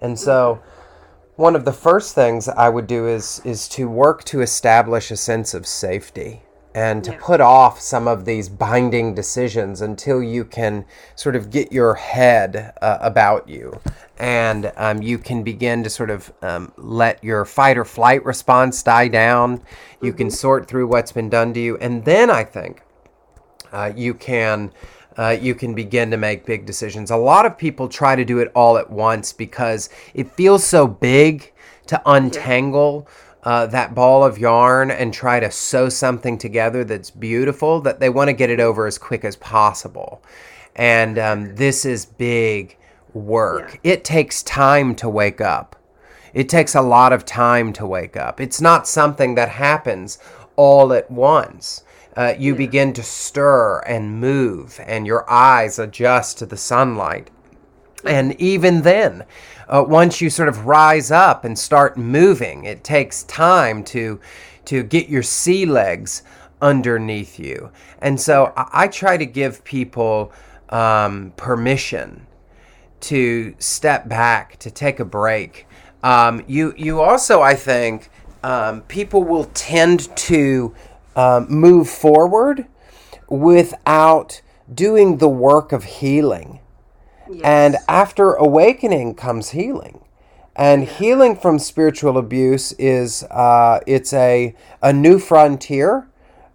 and 0.00 0.18
so. 0.18 0.54
Mm-hmm. 0.54 0.64
One 1.38 1.54
of 1.54 1.64
the 1.64 1.72
first 1.72 2.16
things 2.16 2.48
I 2.48 2.68
would 2.68 2.88
do 2.88 3.06
is 3.06 3.40
is 3.44 3.68
to 3.68 3.88
work 3.88 4.24
to 4.24 4.40
establish 4.40 5.12
a 5.12 5.16
sense 5.16 5.54
of 5.54 5.68
safety 5.68 6.42
and 6.78 7.02
to 7.02 7.10
yeah. 7.10 7.18
put 7.20 7.40
off 7.40 7.80
some 7.80 8.06
of 8.06 8.24
these 8.24 8.48
binding 8.48 9.12
decisions 9.12 9.80
until 9.80 10.22
you 10.22 10.44
can 10.44 10.84
sort 11.16 11.34
of 11.34 11.50
get 11.50 11.72
your 11.72 11.94
head 11.94 12.72
uh, 12.80 12.98
about 13.00 13.48
you 13.48 13.80
and 14.18 14.72
um, 14.76 15.02
you 15.02 15.18
can 15.18 15.42
begin 15.42 15.82
to 15.82 15.90
sort 15.90 16.08
of 16.08 16.32
um, 16.40 16.72
let 16.76 17.22
your 17.24 17.44
fight 17.44 17.76
or 17.76 17.84
flight 17.84 18.24
response 18.24 18.80
die 18.84 19.08
down. 19.08 19.60
You 20.00 20.10
mm-hmm. 20.10 20.18
can 20.18 20.30
sort 20.30 20.68
through 20.68 20.86
what's 20.86 21.10
been 21.10 21.28
done 21.28 21.52
to 21.54 21.60
you, 21.60 21.76
and 21.78 22.04
then 22.04 22.30
I 22.30 22.44
think 22.44 22.82
uh, 23.72 23.92
you 23.96 24.14
can. 24.14 24.72
Uh, 25.16 25.30
you 25.30 25.52
can 25.52 25.74
begin 25.74 26.12
to 26.12 26.16
make 26.16 26.46
big 26.46 26.64
decisions. 26.64 27.10
A 27.10 27.16
lot 27.16 27.44
of 27.44 27.58
people 27.58 27.88
try 27.88 28.14
to 28.14 28.24
do 28.24 28.38
it 28.38 28.52
all 28.54 28.78
at 28.78 28.88
once 28.88 29.32
because 29.32 29.90
it 30.14 30.30
feels 30.30 30.62
so 30.62 30.86
big 30.86 31.52
to 31.88 32.00
untangle. 32.06 33.04
Yeah 33.04 33.27
uh, 33.44 33.66
that 33.66 33.94
ball 33.94 34.24
of 34.24 34.38
yarn 34.38 34.90
and 34.90 35.12
try 35.12 35.40
to 35.40 35.50
sew 35.50 35.88
something 35.88 36.38
together 36.38 36.84
that's 36.84 37.10
beautiful, 37.10 37.80
that 37.80 38.00
they 38.00 38.10
want 38.10 38.28
to 38.28 38.32
get 38.34 38.50
it 38.50 38.60
over 38.60 38.86
as 38.86 38.98
quick 38.98 39.24
as 39.24 39.36
possible. 39.36 40.22
And 40.76 41.18
um, 41.18 41.54
this 41.54 41.84
is 41.84 42.06
big 42.06 42.76
work. 43.14 43.80
Yeah. 43.82 43.92
It 43.92 44.04
takes 44.04 44.42
time 44.42 44.94
to 44.96 45.08
wake 45.08 45.40
up. 45.40 45.76
It 46.34 46.48
takes 46.48 46.74
a 46.74 46.82
lot 46.82 47.12
of 47.12 47.24
time 47.24 47.72
to 47.74 47.86
wake 47.86 48.16
up. 48.16 48.40
It's 48.40 48.60
not 48.60 48.86
something 48.86 49.34
that 49.36 49.48
happens 49.48 50.18
all 50.56 50.92
at 50.92 51.10
once. 51.10 51.84
Uh, 52.16 52.34
you 52.38 52.52
yeah. 52.52 52.58
begin 52.58 52.92
to 52.92 53.02
stir 53.02 53.78
and 53.80 54.20
move, 54.20 54.80
and 54.84 55.06
your 55.06 55.28
eyes 55.30 55.78
adjust 55.78 56.38
to 56.38 56.46
the 56.46 56.56
sunlight. 56.56 57.30
And 58.04 58.40
even 58.40 58.82
then, 58.82 59.24
uh, 59.68 59.84
once 59.86 60.20
you 60.20 60.30
sort 60.30 60.48
of 60.48 60.66
rise 60.66 61.10
up 61.10 61.44
and 61.44 61.58
start 61.58 61.96
moving, 61.96 62.64
it 62.64 62.82
takes 62.82 63.22
time 63.24 63.84
to 63.84 64.20
to 64.64 64.82
get 64.82 65.08
your 65.08 65.22
sea 65.22 65.64
legs 65.64 66.22
underneath 66.60 67.38
you. 67.38 67.70
And 68.00 68.20
so 68.20 68.52
I, 68.56 68.84
I 68.84 68.88
try 68.88 69.16
to 69.16 69.24
give 69.26 69.64
people 69.64 70.32
um, 70.68 71.32
permission 71.36 72.26
to 73.00 73.54
step 73.58 74.08
back, 74.08 74.58
to 74.58 74.70
take 74.70 75.00
a 75.00 75.04
break. 75.04 75.66
Um, 76.02 76.44
you 76.46 76.74
you 76.76 77.00
also, 77.00 77.40
I 77.40 77.54
think, 77.54 78.10
um, 78.42 78.82
people 78.82 79.24
will 79.24 79.44
tend 79.54 80.14
to 80.16 80.74
um, 81.16 81.46
move 81.48 81.88
forward 81.88 82.66
without 83.28 84.40
doing 84.72 85.18
the 85.18 85.28
work 85.28 85.72
of 85.72 85.84
healing. 85.84 86.60
And 87.44 87.76
after 87.88 88.32
awakening 88.34 89.14
comes 89.14 89.50
healing. 89.50 90.00
And 90.56 90.84
healing 90.84 91.36
from 91.36 91.60
spiritual 91.60 92.18
abuse 92.18 92.72
is 92.72 93.22
uh, 93.24 93.78
it's 93.86 94.12
a 94.12 94.56
a 94.82 94.92
new 94.92 95.20
frontier 95.20 96.08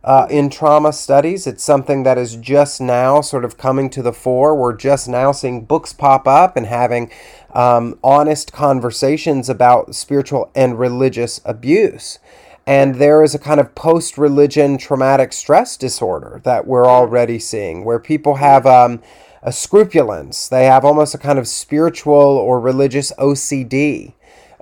uh, 0.04 0.28
in 0.30 0.50
trauma 0.50 0.92
studies. 0.92 1.48
It's 1.48 1.64
something 1.64 2.04
that 2.04 2.18
is 2.18 2.36
just 2.36 2.82
now 2.82 3.22
sort 3.22 3.46
of 3.46 3.58
coming 3.58 3.90
to 3.92 4.02
the 4.02 4.12
fore. 4.12 4.56
We're 4.56 4.76
just 4.76 5.08
now 5.08 5.32
seeing 5.32 5.64
books 5.64 5.94
pop 5.94 6.28
up 6.28 6.58
and 6.58 6.66
having 6.66 7.12
um, 7.54 7.98
honest 8.04 8.52
conversations 8.52 9.48
about 9.48 9.96
spiritual 9.96 10.52
and 10.54 10.78
religious 10.78 11.40
abuse. 11.46 12.20
And 12.66 12.96
there 12.96 13.24
is 13.24 13.34
a 13.34 13.40
kind 13.40 13.60
of 13.60 13.76
post 13.76 14.18
religion 14.18 14.78
traumatic 14.78 15.32
stress 15.32 15.78
disorder 15.78 16.42
that 16.44 16.68
we're 16.68 16.88
already 16.88 17.40
seeing 17.40 17.86
where 17.86 18.00
people 18.00 18.36
have. 18.36 18.66
Um, 18.66 19.02
a 19.44 19.52
scrupulence. 19.52 20.48
They 20.48 20.66
have 20.66 20.86
almost 20.86 21.14
a 21.14 21.18
kind 21.18 21.38
of 21.38 21.48
spiritual 21.48 22.14
or 22.14 22.60
religious 22.60 23.12
OCD. 23.20 24.14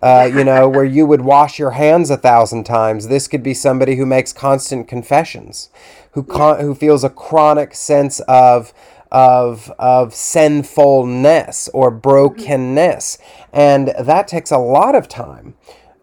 Uh, 0.01 0.27
you 0.33 0.43
know, 0.43 0.67
where 0.67 0.83
you 0.83 1.05
would 1.05 1.21
wash 1.21 1.59
your 1.59 1.71
hands 1.71 2.09
a 2.09 2.17
thousand 2.17 2.63
times. 2.63 3.07
This 3.07 3.27
could 3.27 3.43
be 3.43 3.53
somebody 3.53 3.97
who 3.97 4.05
makes 4.05 4.33
constant 4.33 4.87
confessions, 4.87 5.69
who 6.13 6.23
con- 6.23 6.59
who 6.59 6.73
feels 6.73 7.03
a 7.03 7.09
chronic 7.09 7.75
sense 7.75 8.19
of 8.21 8.73
of 9.11 9.71
of 9.77 10.15
sinfulness 10.15 11.69
or 11.71 11.91
brokenness, 11.91 13.19
and 13.53 13.89
that 13.99 14.27
takes 14.27 14.49
a 14.49 14.57
lot 14.57 14.95
of 14.95 15.07
time 15.07 15.53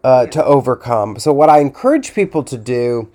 uh, 0.03 0.27
to 0.27 0.43
overcome. 0.45 1.19
So, 1.19 1.33
what 1.33 1.49
I 1.49 1.59
encourage 1.59 2.13
people 2.13 2.43
to 2.43 2.57
do 2.57 3.09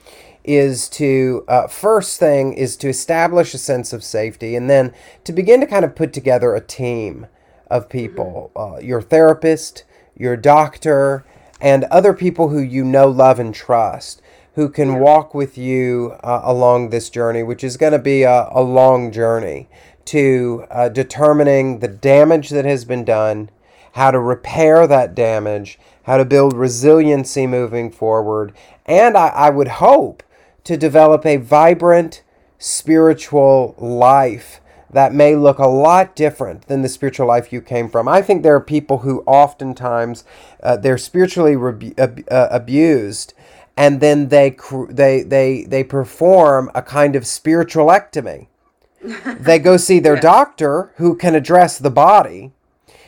is 0.44 0.88
to 0.90 1.44
uh, 1.48 1.66
first 1.66 2.20
thing 2.20 2.52
is 2.52 2.76
to 2.76 2.88
establish 2.88 3.54
a 3.54 3.58
sense 3.58 3.92
of 3.92 4.04
safety 4.04 4.54
and 4.54 4.68
then 4.68 4.92
to 5.24 5.32
begin 5.32 5.60
to 5.60 5.66
kind 5.66 5.84
of 5.84 5.96
put 5.96 6.12
together 6.12 6.54
a 6.54 6.60
team 6.60 7.26
of 7.70 7.88
people 7.88 8.52
mm-hmm. 8.54 8.74
uh, 8.74 8.78
your 8.78 9.00
therapist 9.00 9.84
your 10.16 10.36
doctor 10.36 11.24
and 11.60 11.84
other 11.84 12.12
people 12.12 12.50
who 12.50 12.60
you 12.60 12.84
know 12.84 13.08
love 13.08 13.38
and 13.40 13.54
trust 13.54 14.20
who 14.54 14.68
can 14.68 15.00
walk 15.00 15.34
with 15.34 15.58
you 15.58 16.12
uh, 16.22 16.42
along 16.44 16.90
this 16.90 17.08
journey 17.08 17.42
which 17.42 17.64
is 17.64 17.78
going 17.78 17.92
to 17.92 17.98
be 17.98 18.22
a, 18.22 18.48
a, 18.52 18.62
long 18.62 19.10
journey 19.10 19.66
to 20.04 20.66
uh, 20.70 20.88
determining 20.90 21.78
the 21.78 21.88
damage 21.88 22.50
that 22.50 22.66
has 22.66 22.84
been 22.84 23.04
done 23.04 23.48
how 23.92 24.10
to 24.10 24.18
repair 24.18 24.86
that 24.86 25.14
damage 25.14 25.78
how 26.02 26.18
to 26.18 26.24
build 26.24 26.52
resiliency 26.52 27.46
moving 27.46 27.90
forward 27.90 28.52
and 28.84 29.16
I, 29.16 29.28
I 29.28 29.50
would 29.50 29.68
hope 29.68 30.22
to 30.64 30.76
develop 30.76 31.24
a 31.24 31.36
vibrant 31.36 32.22
spiritual 32.58 33.74
life 33.78 34.60
that 34.90 35.12
may 35.12 35.34
look 35.34 35.58
a 35.58 35.66
lot 35.66 36.14
different 36.14 36.66
than 36.68 36.82
the 36.82 36.88
spiritual 36.88 37.26
life 37.26 37.52
you 37.52 37.60
came 37.60 37.88
from. 37.88 38.08
I 38.08 38.22
think 38.22 38.42
there 38.42 38.54
are 38.54 38.60
people 38.60 38.98
who 38.98 39.22
oftentimes 39.26 40.24
uh, 40.62 40.76
they're 40.76 40.98
spiritually 40.98 41.56
rebu- 41.56 41.94
uh, 41.98 42.48
abused 42.50 43.34
and 43.76 44.00
then 44.00 44.28
they 44.28 44.56
they 44.88 45.22
they 45.22 45.64
they 45.64 45.84
perform 45.84 46.70
a 46.74 46.82
kind 46.82 47.16
of 47.16 47.24
spiritualectomy. 47.24 48.46
they 49.40 49.58
go 49.58 49.76
see 49.76 49.98
their 49.98 50.14
yeah. 50.14 50.20
doctor 50.20 50.92
who 50.96 51.16
can 51.16 51.34
address 51.34 51.78
the 51.78 51.90
body 51.90 52.52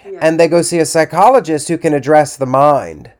yeah. 0.04 0.18
and 0.20 0.38
they 0.38 0.48
go 0.48 0.61
see 0.61 0.78
a 0.78 0.84
psychologist 0.84 1.68
who 1.68 1.78
can 1.78 1.94
address 1.94 2.36
the 2.36 2.46
mind 2.46 3.12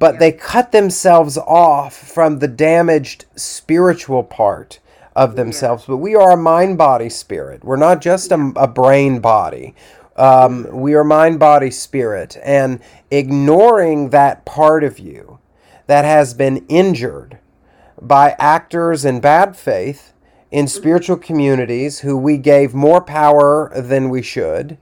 but 0.00 0.18
they 0.18 0.32
cut 0.32 0.72
themselves 0.72 1.36
off 1.36 1.94
from 1.94 2.38
the 2.38 2.48
damaged 2.48 3.26
spiritual 3.36 4.24
part 4.24 4.80
of 5.14 5.36
themselves. 5.36 5.84
But 5.84 5.98
we 5.98 6.14
are 6.16 6.32
a 6.32 6.36
mind 6.38 6.78
body 6.78 7.10
spirit. 7.10 7.62
We're 7.62 7.76
not 7.76 8.00
just 8.00 8.32
a, 8.32 8.52
a 8.56 8.66
brain 8.66 9.20
body. 9.20 9.74
Um, 10.16 10.66
we 10.72 10.94
are 10.94 11.04
mind 11.04 11.38
body 11.38 11.70
spirit. 11.70 12.38
And 12.42 12.80
ignoring 13.10 14.08
that 14.08 14.46
part 14.46 14.84
of 14.84 14.98
you 14.98 15.38
that 15.86 16.06
has 16.06 16.32
been 16.32 16.64
injured 16.68 17.38
by 18.00 18.34
actors 18.38 19.04
in 19.04 19.20
bad 19.20 19.54
faith 19.54 20.14
in 20.50 20.64
mm-hmm. 20.64 20.78
spiritual 20.78 21.16
communities 21.18 22.00
who 22.00 22.16
we 22.16 22.38
gave 22.38 22.72
more 22.72 23.02
power 23.02 23.70
than 23.78 24.08
we 24.08 24.22
should 24.22 24.78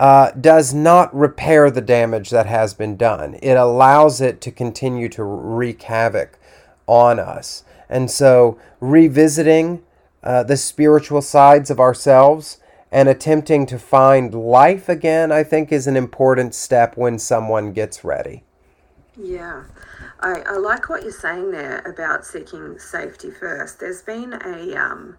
uh, 0.00 0.30
does 0.32 0.74
not 0.74 1.14
repair 1.14 1.70
the 1.70 1.80
damage 1.80 2.30
that 2.30 2.46
has 2.46 2.74
been 2.74 2.96
done. 2.96 3.38
It 3.42 3.54
allows 3.54 4.20
it 4.20 4.40
to 4.42 4.50
continue 4.50 5.08
to 5.10 5.24
wreak 5.24 5.82
havoc 5.82 6.38
on 6.86 7.18
us. 7.18 7.64
And 7.88 8.10
so, 8.10 8.58
revisiting 8.80 9.82
uh, 10.22 10.42
the 10.42 10.56
spiritual 10.56 11.22
sides 11.22 11.70
of 11.70 11.78
ourselves 11.78 12.58
and 12.90 13.08
attempting 13.08 13.66
to 13.66 13.78
find 13.78 14.34
life 14.34 14.88
again, 14.88 15.30
I 15.30 15.42
think, 15.42 15.70
is 15.70 15.86
an 15.86 15.96
important 15.96 16.54
step 16.54 16.96
when 16.96 17.18
someone 17.18 17.72
gets 17.72 18.04
ready. 18.04 18.44
Yeah. 19.16 19.64
I, 20.20 20.40
I 20.46 20.56
like 20.56 20.88
what 20.88 21.02
you're 21.02 21.12
saying 21.12 21.50
there 21.50 21.80
about 21.80 22.24
seeking 22.24 22.78
safety 22.78 23.30
first. 23.30 23.80
There's 23.80 24.02
been 24.02 24.32
a, 24.32 24.74
um, 24.76 25.16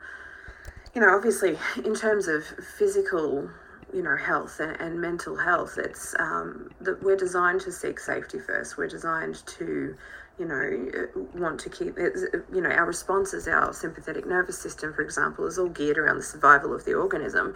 you 0.93 1.01
know, 1.01 1.15
obviously, 1.15 1.57
in 1.83 1.93
terms 1.93 2.27
of 2.27 2.43
physical 2.45 3.49
you 3.93 4.03
know 4.03 4.15
health 4.15 4.59
and, 4.59 4.79
and 4.79 4.99
mental 4.99 5.35
health 5.35 5.77
it's 5.77 6.15
um, 6.19 6.69
that 6.81 7.01
we're 7.01 7.15
designed 7.15 7.61
to 7.61 7.71
seek 7.71 7.99
safety 7.99 8.39
first. 8.39 8.77
We're 8.77 8.87
designed 8.87 9.45
to 9.45 9.95
you 10.39 10.45
know 10.45 11.07
want 11.33 11.59
to 11.61 11.69
keep 11.69 11.97
it 11.97 12.15
you 12.53 12.61
know 12.61 12.69
our 12.69 12.85
responses 12.85 13.47
our 13.47 13.73
sympathetic 13.73 14.27
nervous 14.27 14.59
system 14.59 14.93
for 14.93 15.01
example 15.01 15.47
is 15.47 15.57
all 15.57 15.69
geared 15.69 15.97
around 15.97 16.17
the 16.17 16.23
survival 16.23 16.75
of 16.75 16.85
the 16.85 16.93
organism. 16.93 17.55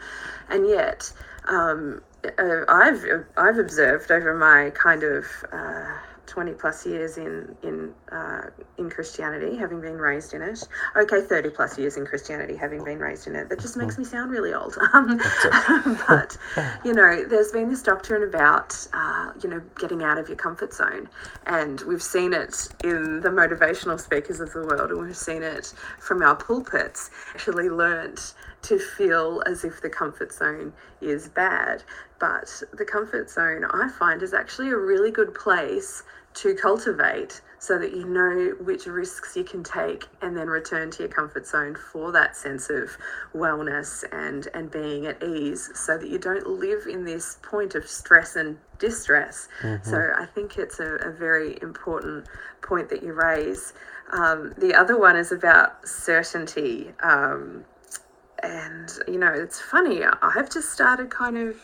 And 0.49 0.67
yet 0.67 1.11
um, 1.47 2.01
uh, 2.37 2.65
I've 2.67 3.03
I've 3.37 3.57
observed 3.57 4.11
over 4.11 4.35
my 4.35 4.71
kind 4.71 5.03
of 5.03 5.25
uh, 5.51 5.97
20 6.31 6.53
plus 6.53 6.85
years 6.85 7.17
in 7.17 7.53
in 7.61 7.93
uh, 8.09 8.43
in 8.77 8.89
Christianity, 8.89 9.57
having 9.57 9.81
been 9.81 9.97
raised 9.97 10.33
in 10.33 10.41
it. 10.41 10.65
Okay, 10.95 11.21
30 11.21 11.49
plus 11.49 11.77
years 11.77 11.97
in 11.97 12.05
Christianity, 12.05 12.55
having 12.55 12.85
been 12.85 12.99
raised 12.99 13.27
in 13.27 13.35
it. 13.35 13.49
That 13.49 13.59
just 13.59 13.75
makes 13.75 13.97
me 13.97 14.05
sound 14.05 14.31
really 14.31 14.53
old. 14.53 14.77
Um, 14.93 15.21
but 16.07 16.37
you 16.85 16.93
know, 16.93 17.23
there's 17.25 17.51
been 17.51 17.69
this 17.69 17.81
doctrine 17.81 18.23
about 18.23 18.75
uh, 18.93 19.31
you 19.41 19.49
know 19.49 19.61
getting 19.79 20.03
out 20.03 20.17
of 20.17 20.27
your 20.27 20.37
comfort 20.37 20.73
zone, 20.73 21.09
and 21.45 21.81
we've 21.81 22.01
seen 22.01 22.33
it 22.33 22.67
in 22.83 23.21
the 23.21 23.29
motivational 23.29 23.99
speakers 23.99 24.39
of 24.39 24.51
the 24.51 24.59
world, 24.59 24.91
and 24.91 25.01
we've 25.01 25.15
seen 25.15 25.43
it 25.43 25.73
from 25.99 26.21
our 26.21 26.35
pulpits. 26.35 27.09
Actually, 27.33 27.69
learnt 27.69 28.33
to 28.63 28.77
feel 28.79 29.41
as 29.45 29.63
if 29.63 29.81
the 29.81 29.89
comfort 29.89 30.31
zone 30.31 30.73
is 31.01 31.27
bad. 31.29 31.83
But 32.19 32.61
the 32.73 32.85
comfort 32.85 33.29
zone, 33.29 33.65
I 33.65 33.89
find, 33.89 34.21
is 34.21 34.33
actually 34.33 34.69
a 34.69 34.77
really 34.77 35.09
good 35.09 35.33
place 35.33 36.03
to 36.33 36.55
cultivate 36.55 37.41
so 37.61 37.77
that 37.77 37.93
you 37.93 38.05
know 38.05 38.55
which 38.59 38.87
risks 38.87 39.35
you 39.35 39.43
can 39.43 39.63
take 39.63 40.07
and 40.23 40.35
then 40.35 40.47
return 40.47 40.89
to 40.89 41.03
your 41.03 41.11
comfort 41.11 41.45
zone 41.45 41.75
for 41.75 42.11
that 42.11 42.35
sense 42.35 42.71
of 42.71 42.97
wellness 43.35 44.03
and 44.11 44.47
and 44.55 44.71
being 44.71 45.05
at 45.05 45.21
ease 45.23 45.69
so 45.75 45.95
that 45.97 46.09
you 46.09 46.17
don't 46.17 46.47
live 46.47 46.87
in 46.87 47.05
this 47.05 47.37
point 47.43 47.75
of 47.75 47.87
stress 47.87 48.35
and 48.35 48.57
distress 48.79 49.47
mm-hmm. 49.61 49.87
so 49.87 50.11
i 50.17 50.25
think 50.25 50.57
it's 50.57 50.79
a, 50.79 50.95
a, 50.95 51.11
very 51.11 51.59
important 51.61 52.25
point 52.63 52.89
that 52.89 53.03
you 53.03 53.13
raise 53.13 53.73
um, 54.11 54.53
the 54.57 54.73
other 54.73 54.99
one 54.99 55.15
is 55.15 55.31
about 55.31 55.87
certainty 55.87 56.91
um, 57.03 57.63
and 58.41 58.97
you 59.07 59.19
know 59.19 59.31
it's 59.31 59.61
funny 59.61 60.01
i've 60.23 60.49
just 60.49 60.71
started 60.71 61.11
kind 61.11 61.37
of 61.37 61.55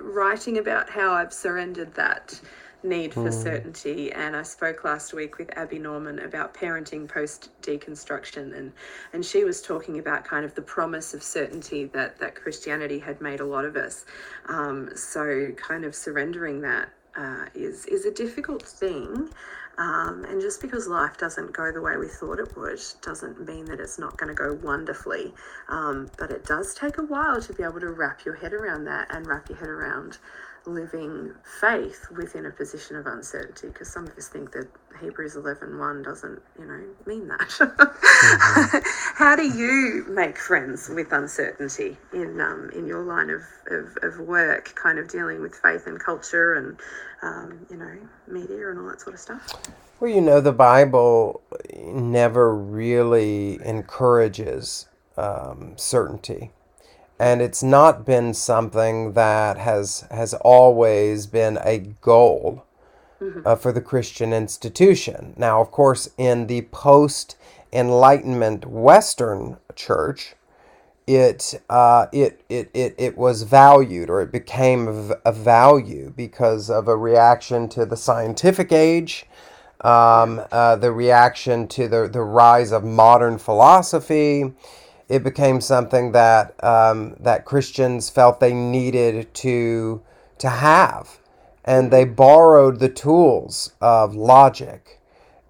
writing 0.00 0.56
about 0.56 0.88
how 0.88 1.12
i've 1.12 1.32
surrendered 1.32 1.92
that 1.94 2.40
need 2.84 3.14
for 3.14 3.30
mm. 3.30 3.32
certainty. 3.32 4.12
And 4.12 4.36
I 4.36 4.42
spoke 4.42 4.84
last 4.84 5.12
week 5.12 5.38
with 5.38 5.56
Abby 5.56 5.78
Norman 5.78 6.18
about 6.20 6.54
parenting 6.54 7.08
post 7.08 7.50
deconstruction, 7.62 8.56
and 8.56 8.72
and 9.12 9.24
she 9.24 9.44
was 9.44 9.62
talking 9.62 9.98
about 9.98 10.24
kind 10.24 10.44
of 10.44 10.54
the 10.54 10.62
promise 10.62 11.14
of 11.14 11.22
certainty 11.22 11.84
that 11.86 12.18
that 12.18 12.34
Christianity 12.34 12.98
had 12.98 13.20
made 13.20 13.40
a 13.40 13.46
lot 13.46 13.64
of 13.64 13.76
us. 13.76 14.04
Um, 14.48 14.90
so 14.94 15.52
kind 15.56 15.84
of 15.84 15.94
surrendering 15.94 16.60
that 16.62 16.88
uh, 17.16 17.46
is 17.54 17.86
is 17.86 18.06
a 18.06 18.10
difficult 18.10 18.62
thing. 18.62 19.30
Um, 19.78 20.24
and 20.28 20.40
just 20.40 20.60
because 20.60 20.86
life 20.86 21.16
doesn't 21.16 21.52
go 21.52 21.72
the 21.72 21.80
way 21.80 21.96
we 21.96 22.06
thought 22.06 22.38
it 22.38 22.56
would 22.56 22.80
doesn't 23.00 23.46
mean 23.46 23.64
that 23.66 23.80
it's 23.80 23.98
not 23.98 24.18
going 24.18 24.28
to 24.28 24.34
go 24.34 24.58
wonderfully. 24.62 25.32
Um, 25.68 26.10
but 26.18 26.30
it 26.30 26.44
does 26.44 26.74
take 26.74 26.98
a 26.98 27.02
while 27.02 27.40
to 27.40 27.52
be 27.54 27.62
able 27.62 27.80
to 27.80 27.90
wrap 27.90 28.24
your 28.24 28.34
head 28.34 28.52
around 28.52 28.84
that 28.84 29.06
and 29.14 29.26
wrap 29.26 29.48
your 29.48 29.58
head 29.58 29.70
around 29.70 30.18
living 30.66 31.32
faith 31.60 32.06
within 32.16 32.46
a 32.46 32.50
position 32.50 32.96
of 32.96 33.06
uncertainty 33.06 33.68
because 33.68 33.92
some 33.92 34.06
of 34.06 34.16
us 34.16 34.28
think 34.28 34.52
that 34.52 34.68
Hebrews 35.00 35.36
11 35.36 35.78
1 35.78 36.02
doesn't, 36.02 36.42
you 36.58 36.66
know, 36.66 36.82
mean 37.06 37.28
that. 37.28 37.40
mm-hmm. 37.40 38.78
How 39.22 39.36
do 39.36 39.42
you 39.42 40.04
make 40.08 40.38
friends 40.38 40.88
with 40.88 41.12
uncertainty 41.12 41.96
in, 42.12 42.40
um, 42.40 42.70
in 42.74 42.86
your 42.86 43.02
line 43.02 43.30
of, 43.30 43.42
of, 43.68 43.96
of, 44.02 44.20
work, 44.20 44.74
kind 44.74 44.98
of 44.98 45.08
dealing 45.08 45.40
with 45.40 45.54
faith 45.54 45.86
and 45.86 45.98
culture 45.98 46.54
and, 46.54 46.78
um, 47.22 47.66
you 47.70 47.76
know, 47.76 47.96
media 48.28 48.70
and 48.70 48.78
all 48.78 48.88
that 48.88 49.00
sort 49.00 49.14
of 49.14 49.20
stuff? 49.20 49.54
Well, 50.00 50.10
you 50.10 50.20
know, 50.20 50.40
the 50.40 50.52
Bible 50.52 51.42
never 51.74 52.54
really 52.54 53.58
encourages 53.64 54.88
um, 55.16 55.74
certainty 55.76 56.52
and 57.22 57.40
it's 57.40 57.62
not 57.62 58.04
been 58.04 58.34
something 58.34 59.12
that 59.12 59.56
has 59.56 60.04
has 60.10 60.34
always 60.34 61.28
been 61.28 61.56
a 61.62 61.78
goal 61.78 62.64
uh, 63.44 63.54
for 63.54 63.70
the 63.70 63.80
Christian 63.80 64.32
institution. 64.32 65.32
Now, 65.36 65.60
of 65.60 65.70
course, 65.70 66.10
in 66.18 66.48
the 66.48 66.62
post 66.72 67.36
Enlightenment 67.72 68.66
Western 68.66 69.58
church, 69.76 70.34
it, 71.06 71.62
uh, 71.70 72.06
it, 72.12 72.42
it, 72.48 72.70
it, 72.74 72.96
it 72.98 73.16
was 73.16 73.44
valued 73.44 74.10
or 74.10 74.20
it 74.20 74.32
became 74.32 74.88
of 74.88 75.12
a 75.24 75.32
value 75.32 76.12
because 76.16 76.68
of 76.70 76.88
a 76.88 76.96
reaction 76.96 77.68
to 77.68 77.86
the 77.86 77.96
scientific 77.96 78.72
age, 78.72 79.26
um, 79.82 80.42
uh, 80.50 80.74
the 80.74 80.90
reaction 80.90 81.68
to 81.68 81.86
the, 81.86 82.08
the 82.08 82.20
rise 82.20 82.72
of 82.72 82.82
modern 82.82 83.38
philosophy. 83.38 84.52
It 85.12 85.22
became 85.22 85.60
something 85.60 86.12
that, 86.12 86.62
um, 86.64 87.16
that 87.20 87.44
Christians 87.44 88.08
felt 88.08 88.40
they 88.40 88.54
needed 88.54 89.32
to, 89.34 90.00
to 90.38 90.48
have. 90.48 91.18
And 91.64 91.90
they 91.90 92.04
borrowed 92.04 92.80
the 92.80 92.88
tools 92.88 93.74
of 93.80 94.14
logic 94.14 95.00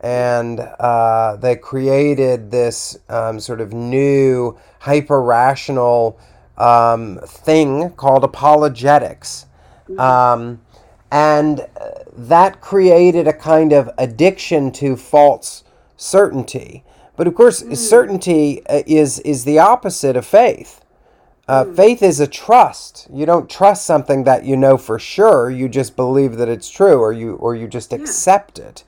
and 0.03 0.59
uh, 0.59 1.37
they 1.37 1.55
created 1.55 2.51
this 2.51 2.99
um, 3.09 3.39
sort 3.39 3.61
of 3.61 3.73
new 3.73 4.59
hyper 4.81 5.23
rational 5.23 6.19
um, 6.59 7.21
thing 7.25 7.91
called 7.91 8.25
apologetics. 8.25 9.47
Um, 9.99 10.61
and 11.13 11.61
uh, 11.61 11.67
that 12.17 12.61
created 12.61 13.29
a 13.29 13.33
kind 13.33 13.73
of 13.73 13.91
addiction 13.97 14.73
to 14.73 14.97
false 14.97 15.63
certainty. 15.97 16.83
But 17.17 17.27
of 17.27 17.35
course, 17.35 17.63
mm. 17.63 17.77
certainty 17.77 18.65
uh, 18.67 18.83
is, 18.87 19.19
is 19.21 19.45
the 19.45 19.59
opposite 19.59 20.17
of 20.17 20.27
faith. 20.27 20.85
Uh, 21.49 21.65
mm. 21.65 21.77
Faith 21.77 22.03
is 22.03 22.21
a 22.21 22.27
trust. 22.27 23.09
You 23.13 23.27
don't 23.27 23.51
trust 23.51 23.85
something 23.85 24.25
that 24.25 24.45
you 24.45 24.57
know 24.57 24.79
for 24.79 24.99
sure. 24.99 25.51
You 25.51 25.69
just 25.69 25.97
believe 25.97 26.37
that 26.37 26.49
it's 26.49 26.71
true, 26.71 27.01
or 27.01 27.13
you 27.13 27.35
or 27.35 27.55
you 27.55 27.67
just 27.69 27.93
yeah. 27.93 27.99
accept 27.99 28.59
it. 28.59 28.85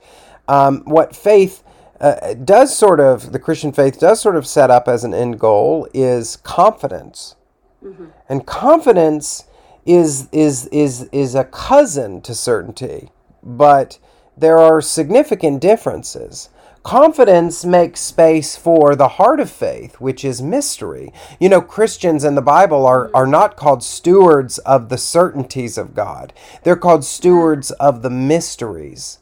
Um, 0.47 0.83
what 0.85 1.15
faith 1.15 1.63
uh, 1.99 2.33
does 2.33 2.75
sort 2.75 2.99
of, 2.99 3.31
the 3.31 3.39
Christian 3.39 3.71
faith 3.71 3.99
does 3.99 4.21
sort 4.21 4.35
of 4.35 4.45
set 4.45 4.69
up 4.69 4.87
as 4.87 5.03
an 5.03 5.13
end 5.13 5.39
goal 5.39 5.87
is 5.93 6.35
confidence. 6.37 7.35
Mm-hmm. 7.83 8.05
And 8.27 8.45
confidence 8.45 9.45
is, 9.85 10.27
is, 10.31 10.67
is, 10.67 11.03
is 11.11 11.35
a 11.35 11.45
cousin 11.45 12.21
to 12.21 12.35
certainty, 12.35 13.11
but 13.41 13.97
there 14.35 14.57
are 14.57 14.81
significant 14.81 15.61
differences. 15.61 16.49
Confidence 16.85 17.65
makes 17.65 17.99
space 17.99 18.55
for 18.55 18.95
the 18.95 19.07
heart 19.07 19.39
of 19.39 19.49
faith, 19.49 19.99
which 19.99 20.23
is 20.23 20.39
mystery. 20.39 21.11
You 21.39 21.49
know, 21.49 21.59
Christians 21.59 22.23
in 22.23 22.35
the 22.35 22.43
Bible 22.43 22.85
are, 22.85 23.07
mm-hmm. 23.07 23.15
are 23.15 23.25
not 23.25 23.57
called 23.57 23.83
stewards 23.83 24.59
of 24.59 24.89
the 24.89 24.99
certainties 24.99 25.79
of 25.79 25.95
God, 25.95 26.31
they're 26.61 26.75
called 26.75 27.03
stewards 27.03 27.71
of 27.71 28.03
the 28.03 28.11
mysteries 28.11 29.17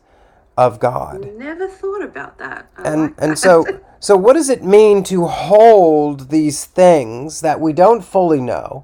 of 0.58 0.82
God. 0.82 1.26
I 1.26 1.30
never 1.30 1.70
thought 1.70 2.04
about 2.04 2.38
that. 2.40 2.68
I 2.76 2.82
and 2.84 3.02
like 3.02 3.14
and 3.20 3.40
so 3.40 3.66
so 4.02 4.18
what 4.18 4.34
does 4.34 4.50
it 4.50 4.66
mean 4.66 5.02
to 5.04 5.28
hold 5.28 6.32
these 6.32 6.66
things 6.66 7.40
that 7.40 7.62
we 7.62 7.72
don't 7.72 8.04
fully 8.04 8.42
know, 8.42 8.84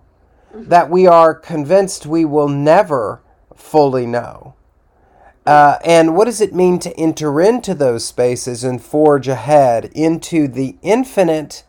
mm-hmm. 0.53 0.69
that 0.69 0.89
we 0.89 1.05
are 1.05 1.35
convinced 1.35 2.05
we 2.05 2.23
will 2.23 2.47
never 2.47 3.21
fully 3.53 4.05
know? 4.05 4.55
Uh, 5.49 5.79
and 5.83 6.15
what 6.15 6.25
does 6.25 6.41
it 6.41 6.53
mean 6.53 6.77
to 6.77 6.95
enter 6.95 7.41
into 7.41 7.73
those 7.73 8.05
spaces 8.05 8.63
and 8.63 8.83
forge 8.83 9.27
ahead 9.27 9.85
into 9.95 10.47
the 10.47 10.77
infinite 10.83 11.63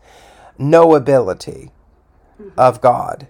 knowability 0.59 1.71
of 2.57 2.79
God? 2.81 3.27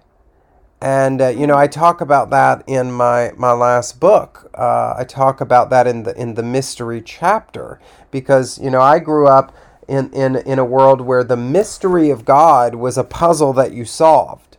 and 0.82 1.22
uh, 1.22 1.28
you 1.30 1.46
know 1.46 1.58
I 1.58 1.68
talk 1.68 2.02
about 2.02 2.32
that 2.32 2.64
in 2.68 2.92
my 2.92 3.32
my 3.38 3.52
last 3.52 4.00
book. 4.00 4.50
Uh, 4.56 4.96
I 4.98 5.04
talk 5.04 5.40
about 5.40 5.70
that 5.70 5.88
in 5.88 6.04
the 6.04 6.20
in 6.20 6.34
the 6.34 6.44
mystery 6.44 7.02
chapter 7.02 7.80
because 8.10 8.60
you 8.60 8.72
know 8.72 8.82
I 8.82 9.00
grew 9.00 9.28
up 9.28 9.56
in 9.88 10.12
in 10.12 10.36
in 10.38 10.60
a 10.60 10.66
world 10.66 11.02
where 11.02 11.24
the 11.24 11.38
mystery 11.38 12.10
of 12.10 12.26
God 12.26 12.76
was 12.76 12.98
a 12.98 13.04
puzzle 13.04 13.54
that 13.54 13.74
you 13.74 13.86
solved, 13.86 14.51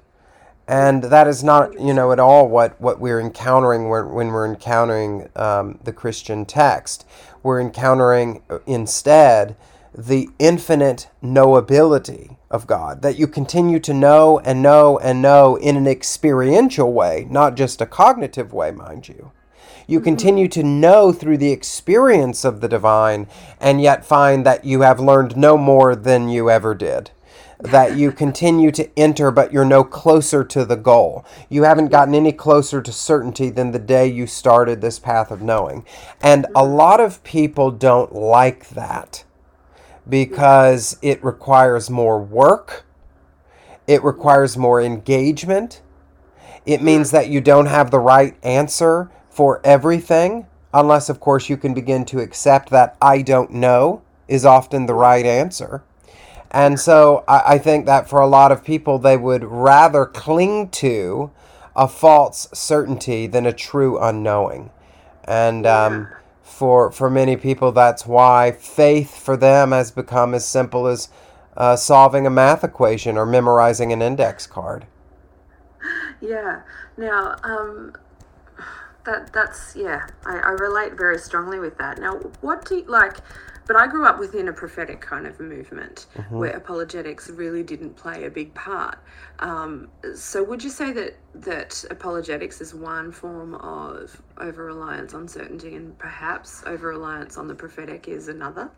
and 0.69 1.05
that 1.05 1.27
is 1.27 1.43
not 1.43 1.79
you 1.81 1.93
know 1.93 2.13
at 2.13 2.21
all 2.21 2.49
what 2.49 2.81
what 2.81 3.01
we're 3.01 3.21
encountering 3.21 3.89
when, 3.89 4.11
when 4.11 4.29
we're 4.29 4.47
encountering 4.47 5.29
um, 5.37 5.79
the 5.85 5.93
Christian 5.93 6.45
text. 6.45 7.07
We're 7.43 7.61
encountering 7.61 8.43
uh, 8.49 8.59
instead 8.67 9.57
the 9.95 10.31
infinite 10.39 11.09
knowability 11.23 12.37
of 12.51 12.67
God, 12.67 13.03
that 13.03 13.19
you 13.19 13.27
continue 13.27 13.79
to 13.81 13.93
know 13.93 14.39
and 14.41 14.63
know 14.63 14.99
and 14.99 15.21
know 15.21 15.57
in 15.57 15.77
an 15.77 15.87
experiential 15.87 16.93
way, 16.93 17.27
not 17.31 17.57
just 17.57 17.81
a 17.81 17.87
cognitive 17.87 18.53
way, 18.53 18.71
mind 18.71 19.09
you. 19.09 19.33
You 19.87 19.99
mm-hmm. 19.99 20.05
continue 20.05 20.49
to 20.49 20.63
know 20.63 21.13
through 21.13 21.39
the 21.39 21.53
experience 21.53 22.45
of 22.45 22.61
the 22.61 22.69
divine, 22.69 23.27
and 23.61 23.81
yet 23.81 24.05
find 24.05 24.47
that 24.47 24.65
you 24.65 24.83
have 24.83 25.01
learned 25.01 25.37
no 25.37 25.57
more 25.57 25.95
than 25.97 26.29
you 26.29 26.49
ever 26.49 26.75
did. 26.75 27.11
That 27.63 27.97
you 27.97 28.11
continue 28.11 28.73
to 28.73 28.91
enter, 28.99 29.31
but 29.31 29.53
you're 29.53 29.65
no 29.65 29.85
closer 29.85 30.43
to 30.43 30.65
the 30.65 30.77
goal. 30.77 31.25
You 31.49 31.63
haven't 31.63 31.93
gotten 31.93 32.15
any 32.15 32.33
closer 32.33 32.83
to 32.83 32.93
certainty 32.93 33.51
than 33.51 33.71
the 33.71 33.79
day 33.79 34.09
you 34.09 34.27
started 34.27 34.81
this 34.81 34.99
path 34.99 35.31
of 35.31 35.43
knowing. 35.43 35.87
And 36.21 36.47
a 36.57 36.65
lot 36.65 36.99
of 36.99 37.23
people 37.23 37.71
don't 37.71 38.13
like 38.15 38.69
that 38.71 39.25
because 40.09 40.99
it 41.03 41.23
requires 41.23 41.89
more 41.89 42.21
work, 42.21 42.85
it 43.87 44.03
requires 44.03 44.57
more 44.57 44.83
engagement. 44.83 45.83
It 46.67 46.83
means 46.83 47.13
that 47.13 47.29
you 47.29 47.41
don't 47.41 47.67
have 47.67 47.91
the 47.91 48.01
right 48.01 48.37
answer 48.43 49.11
for 49.31 49.61
everything, 49.65 50.47
unless, 50.75 51.09
of 51.09 51.21
course, 51.21 51.49
you 51.49 51.57
can 51.57 51.75
begin 51.75 52.05
to 52.07 52.19
accept 52.19 52.71
that 52.71 52.97
I 53.01 53.23
don't 53.23 53.53
know 53.53 54.03
is 54.27 54.45
often 54.45 54.87
the 54.87 54.95
right 54.95 55.25
answer. 55.25 55.85
And 56.53 56.79
so 56.79 57.25
I, 57.27 57.55
I 57.55 57.59
think 57.59 57.87
that 57.87 58.09
for 58.09 58.21
a 58.21 58.27
lot 58.27 58.53
of 58.53 58.63
people, 58.63 58.99
they 58.99 59.17
would 59.17 59.43
rather 59.43 60.07
cling 60.07 60.69
to 60.71 61.33
a 61.75 61.89
false 61.89 62.49
certainty 62.53 63.27
than 63.27 63.47
a 63.47 63.53
true 63.53 63.99
unknowing. 63.99 64.71
And 65.25 65.67
um, 65.67 66.09
for 66.43 66.93
for 66.93 67.09
many 67.09 67.37
people 67.37 67.73
that's 67.73 68.07
why 68.07 68.53
faith 68.53 69.19
for 69.19 69.37
them 69.37 69.73
has 69.73 69.91
become 69.91 70.35
as 70.35 70.47
simple 70.47 70.87
as 70.87 71.09
uh, 71.57 71.75
solving 71.75 72.27
a 72.27 72.31
math 72.31 72.63
equation 72.63 73.17
or 73.17 73.27
memorizing 73.27 73.93
an 73.93 74.03
index 74.03 74.47
card. 74.47 74.87
Yeah. 76.21 76.63
Now 76.97 77.37
um, 77.43 77.95
that 79.05 79.33
that's 79.33 79.75
yeah 79.75 80.07
I, 80.25 80.39
I 80.39 80.51
relate 80.51 80.93
very 80.93 81.19
strongly 81.19 81.59
with 81.59 81.79
that. 81.79 81.99
Now 81.99 82.17
what 82.43 82.65
do 82.65 82.77
you 82.77 82.85
like 82.85 83.17
but 83.73 83.81
I 83.81 83.87
grew 83.87 84.05
up 84.05 84.19
within 84.19 84.49
a 84.49 84.53
prophetic 84.53 85.01
kind 85.01 85.27
of 85.27 85.41
movement 85.41 86.05
mm-hmm. 86.15 86.37
where 86.37 86.51
apologetics 86.51 87.31
really 87.31 87.63
didn't 87.63 87.97
play 87.97 88.27
a 88.27 88.31
big 88.31 88.53
part. 88.53 88.99
Um, 89.39 89.89
so, 90.15 90.45
would 90.45 90.63
you 90.63 90.69
say 90.69 90.93
that 90.93 91.17
that 91.37 91.83
apologetics 91.91 92.61
is 92.61 92.75
one 92.75 93.11
form 93.13 93.55
of 93.55 94.21
over 94.37 94.67
reliance 94.67 95.15
on 95.15 95.27
certainty, 95.27 95.75
and 95.75 95.99
perhaps 95.99 96.63
over 96.67 96.89
reliance 96.89 97.39
on 97.39 97.49
the 97.49 97.55
prophetic 97.55 98.09
is 98.09 98.29
another? 98.29 98.71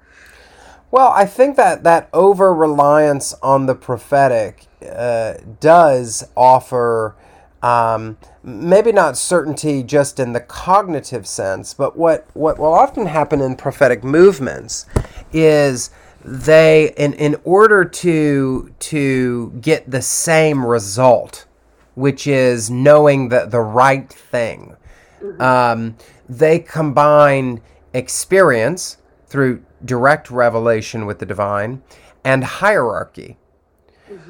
Well, 0.93 1.09
I 1.09 1.27
think 1.27 1.57
that 1.57 1.83
that 1.83 2.09
over 2.13 2.55
reliance 2.55 3.35
on 3.43 3.67
the 3.67 3.75
prophetic 3.75 4.69
uh, 4.89 5.35
does 5.59 6.23
offer 6.37 7.17
um, 7.65 8.17
maybe 8.45 8.93
not 8.93 9.17
certainty 9.17 9.83
just 9.83 10.21
in 10.21 10.33
the 10.33 10.41
cognitive 10.41 11.27
sense, 11.27 11.73
but 11.73 11.97
what, 11.97 12.27
what 12.35 12.59
will 12.59 12.73
often 12.73 13.07
happen 13.07 13.41
in 13.41 13.57
prophetic 13.57 14.05
movements 14.05 14.87
is 15.33 15.91
they, 16.23 16.93
in, 16.97 17.15
in 17.15 17.37
order 17.45 17.85
to, 17.85 18.73
to 18.79 19.51
get 19.61 19.91
the 19.91 20.03
same 20.03 20.65
result, 20.65 21.47
which 21.95 22.27
is 22.27 22.71
knowing 22.71 23.31
the, 23.31 23.47
the 23.47 23.61
right 23.61 24.11
thing, 24.11 24.77
mm-hmm. 25.23 25.41
um, 25.41 25.97
they 26.29 26.59
combine 26.59 27.61
experience 27.95 28.99
through 29.27 29.65
direct 29.85 30.31
revelation 30.31 31.07
with 31.07 31.19
the 31.19 31.27
divine 31.27 31.83
and 32.25 32.45
hierarchy. 32.45 33.37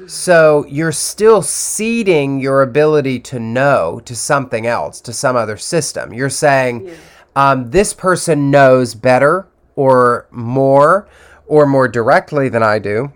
So 0.07 0.65
you're 0.67 0.91
still 0.91 1.41
ceding 1.41 2.39
your 2.39 2.61
ability 2.61 3.19
to 3.21 3.39
know 3.39 4.01
to 4.05 4.15
something 4.15 4.65
else, 4.65 5.01
to 5.01 5.13
some 5.13 5.35
other 5.35 5.57
system. 5.57 6.13
You're 6.13 6.29
saying, 6.29 6.87
yeah. 6.87 6.93
um, 7.35 7.71
this 7.71 7.93
person 7.93 8.51
knows 8.51 8.95
better 8.95 9.47
or 9.75 10.27
more 10.31 11.07
or 11.47 11.65
more 11.65 11.87
directly 11.87 12.49
than 12.49 12.63
I 12.63 12.79
do. 12.79 13.11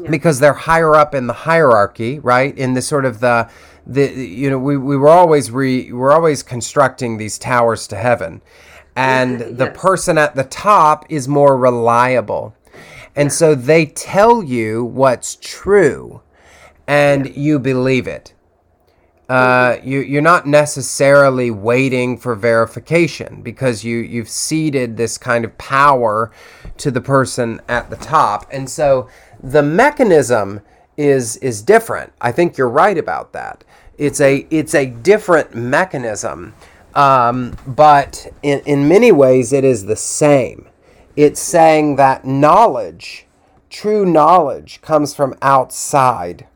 Yeah. 0.00 0.10
Because 0.10 0.38
they're 0.38 0.52
higher 0.52 0.94
up 0.94 1.14
in 1.14 1.26
the 1.26 1.32
hierarchy, 1.32 2.20
right? 2.20 2.56
In 2.56 2.74
the 2.74 2.82
sort 2.82 3.04
of 3.04 3.18
the, 3.18 3.50
the 3.86 4.08
you 4.12 4.48
know, 4.48 4.58
we, 4.58 4.76
we 4.76 4.96
were 4.96 5.08
always 5.08 5.50
re, 5.50 5.92
we're 5.92 6.12
always 6.12 6.44
constructing 6.44 7.16
these 7.18 7.38
towers 7.38 7.88
to 7.88 7.96
heaven, 7.96 8.40
and 8.94 9.40
the 9.58 9.66
person 9.72 10.16
at 10.16 10.36
the 10.36 10.44
top 10.44 11.06
is 11.08 11.26
more 11.26 11.56
reliable 11.56 12.54
and 13.16 13.32
so 13.32 13.54
they 13.54 13.86
tell 13.86 14.42
you 14.42 14.84
what's 14.84 15.36
true 15.36 16.22
and 16.86 17.36
you 17.36 17.58
believe 17.58 18.06
it. 18.06 18.34
Uh, 19.28 19.78
you, 19.84 20.00
you're 20.00 20.20
not 20.20 20.44
necessarily 20.44 21.52
waiting 21.52 22.18
for 22.18 22.34
verification 22.34 23.42
because 23.42 23.84
you, 23.84 23.98
you've 23.98 24.28
ceded 24.28 24.96
this 24.96 25.16
kind 25.16 25.44
of 25.44 25.56
power 25.56 26.32
to 26.76 26.90
the 26.90 27.00
person 27.00 27.60
at 27.68 27.88
the 27.90 27.96
top. 27.96 28.44
And 28.50 28.68
so 28.68 29.08
the 29.40 29.62
mechanism 29.62 30.62
is, 30.96 31.36
is 31.36 31.62
different. 31.62 32.12
I 32.20 32.32
think 32.32 32.58
you're 32.58 32.68
right 32.68 32.98
about 32.98 33.32
that. 33.34 33.62
It's 33.98 34.20
a, 34.20 34.48
it's 34.50 34.74
a 34.74 34.86
different 34.86 35.54
mechanism, 35.54 36.54
um, 36.96 37.56
but 37.68 38.26
in, 38.42 38.60
in 38.66 38.88
many 38.88 39.12
ways 39.12 39.52
it 39.52 39.62
is 39.62 39.84
the 39.84 39.94
same. 39.94 40.69
It's 41.16 41.40
saying 41.40 41.96
that 41.96 42.24
knowledge, 42.24 43.26
true 43.68 44.06
knowledge, 44.06 44.80
comes 44.80 45.14
from 45.14 45.34
outside 45.42 46.46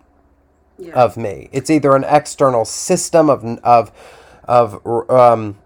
yeah. 0.79 0.93
of 0.93 1.17
me. 1.17 1.49
It's 1.53 1.71
either 1.71 1.95
an 1.95 2.05
external 2.05 2.65
system 2.65 3.31
of 3.31 3.45
of 3.63 3.93
of 4.45 5.11
um, 5.11 5.59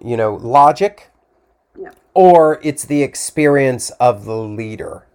you 0.00 0.16
know 0.16 0.34
logic, 0.34 1.10
yeah. 1.78 1.90
or 2.14 2.60
it's 2.62 2.84
the 2.84 3.02
experience 3.02 3.90
of 3.90 4.24
the 4.24 4.36
leader. 4.36 5.06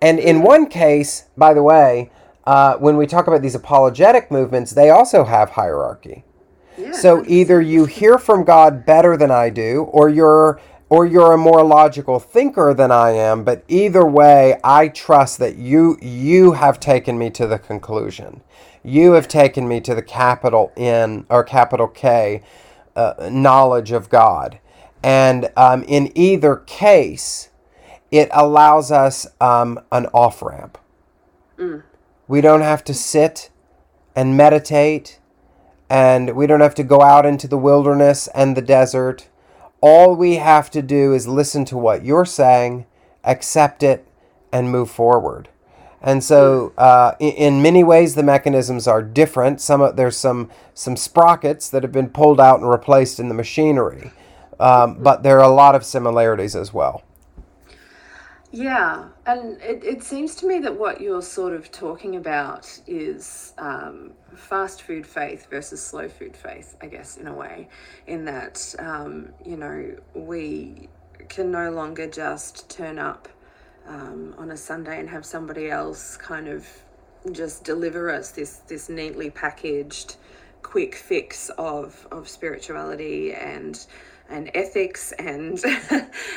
And 0.00 0.18
in 0.18 0.42
one 0.42 0.66
case, 0.66 1.26
by 1.36 1.54
the 1.54 1.62
way, 1.62 2.10
uh, 2.44 2.76
when 2.76 2.96
we 2.96 3.06
talk 3.06 3.26
about 3.26 3.42
these 3.42 3.54
apologetic 3.54 4.30
movements, 4.30 4.72
they 4.72 4.90
also 4.90 5.24
have 5.24 5.50
hierarchy. 5.50 6.24
Yeah, 6.78 6.92
so 6.92 7.24
either 7.26 7.60
you 7.60 7.86
hear 7.86 8.18
from 8.18 8.44
God 8.44 8.84
better 8.84 9.16
than 9.16 9.30
I 9.30 9.48
do, 9.48 9.84
or 9.84 10.08
you're 10.08 10.60
or 10.88 11.04
you're 11.04 11.32
a 11.32 11.38
more 11.38 11.64
logical 11.64 12.18
thinker 12.18 12.72
than 12.72 12.92
I 12.92 13.10
am, 13.10 13.42
but 13.44 13.64
either 13.68 14.06
way, 14.06 14.58
I 14.62 14.88
trust 14.88 15.38
that 15.38 15.56
you 15.56 15.98
you 16.00 16.52
have 16.52 16.78
taken 16.78 17.18
me 17.18 17.30
to 17.30 17.46
the 17.46 17.58
conclusion. 17.58 18.42
You 18.84 19.12
have 19.12 19.26
taken 19.26 19.66
me 19.66 19.80
to 19.80 19.94
the 19.94 20.02
capital 20.02 20.72
N 20.76 21.26
or 21.28 21.42
capital 21.42 21.88
K 21.88 22.42
uh, 22.94 23.28
knowledge 23.30 23.90
of 23.90 24.08
God. 24.08 24.60
And 25.02 25.50
um, 25.56 25.82
in 25.84 26.16
either 26.16 26.56
case, 26.56 27.50
it 28.10 28.28
allows 28.32 28.90
us 28.90 29.26
um, 29.40 29.80
an 29.92 30.06
off 30.06 30.42
ramp. 30.42 30.78
Mm. 31.58 31.82
We 32.28 32.40
don't 32.40 32.62
have 32.62 32.82
to 32.84 32.94
sit 32.94 33.50
and 34.14 34.36
meditate, 34.36 35.20
and 35.90 36.34
we 36.34 36.46
don't 36.46 36.60
have 36.60 36.74
to 36.76 36.82
go 36.82 37.02
out 37.02 37.26
into 37.26 37.46
the 37.46 37.58
wilderness 37.58 38.28
and 38.28 38.56
the 38.56 38.62
desert. 38.62 39.28
All 39.88 40.16
we 40.16 40.34
have 40.34 40.68
to 40.72 40.82
do 40.82 41.14
is 41.14 41.28
listen 41.28 41.64
to 41.66 41.78
what 41.78 42.04
you're 42.04 42.24
saying, 42.24 42.86
accept 43.22 43.84
it, 43.84 44.04
and 44.50 44.68
move 44.68 44.90
forward. 44.90 45.48
And 46.02 46.24
so, 46.24 46.72
uh, 46.76 47.12
in, 47.20 47.62
many 47.62 47.84
ways, 47.84 48.16
the 48.16 48.24
mechanisms 48.24 48.88
are 48.88 49.00
different. 49.00 49.60
Some 49.60 49.94
there's 49.94 50.16
some 50.16 50.50
some 50.74 50.96
sprockets 50.96 51.70
that 51.70 51.84
have 51.84 51.92
been 51.92 52.08
pulled 52.08 52.40
out 52.40 52.58
and 52.58 52.68
replaced 52.68 53.20
in 53.20 53.28
the 53.28 53.34
machinery, 53.34 54.10
um, 54.58 55.04
but 55.04 55.22
there 55.22 55.38
are 55.38 55.48
a 55.48 55.54
lot 55.54 55.76
of 55.76 55.84
similarities 55.84 56.56
as 56.56 56.74
well. 56.74 57.04
Yeah, 58.50 59.10
and 59.24 59.60
it, 59.62 59.84
it 59.84 60.02
seems 60.02 60.34
to 60.36 60.48
me 60.48 60.58
that 60.60 60.76
what 60.76 61.00
you're 61.00 61.22
sort 61.22 61.52
of 61.52 61.70
talking 61.70 62.16
about 62.16 62.80
is 62.88 63.54
um, 63.58 64.14
fast 64.36 64.82
food 64.82 65.06
faith 65.06 65.48
versus 65.50 65.82
slow 65.82 66.08
food 66.08 66.36
faith, 66.36 66.76
I 66.80 66.86
guess, 66.86 67.16
in 67.16 67.26
a 67.26 67.34
way, 67.34 67.68
in 68.06 68.24
that, 68.26 68.74
um, 68.78 69.30
you 69.44 69.56
know, 69.56 69.96
we 70.14 70.88
can 71.28 71.50
no 71.50 71.70
longer 71.70 72.06
just 72.06 72.70
turn 72.70 72.98
up 72.98 73.28
um, 73.86 74.34
on 74.38 74.50
a 74.50 74.56
Sunday 74.56 75.00
and 75.00 75.08
have 75.08 75.24
somebody 75.24 75.70
else 75.70 76.16
kind 76.16 76.48
of 76.48 76.66
just 77.32 77.64
deliver 77.64 78.10
us 78.10 78.30
this 78.30 78.58
this 78.68 78.88
neatly 78.88 79.30
packaged 79.30 80.16
quick 80.62 80.94
fix 80.94 81.50
of 81.58 82.06
of 82.10 82.28
spirituality 82.28 83.32
and 83.32 83.86
and 84.28 84.50
ethics 84.54 85.12
and 85.12 85.62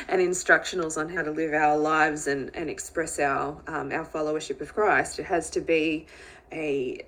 and 0.08 0.20
instructionals 0.20 0.96
on 0.96 1.08
how 1.08 1.22
to 1.22 1.30
live 1.30 1.52
our 1.52 1.76
lives 1.76 2.26
and, 2.26 2.54
and 2.54 2.70
express 2.70 3.18
our 3.18 3.60
um, 3.66 3.92
our 3.92 4.06
followership 4.06 4.60
of 4.60 4.72
Christ. 4.74 5.18
It 5.18 5.24
has 5.24 5.50
to 5.50 5.60
be 5.60 6.06
a, 6.52 7.00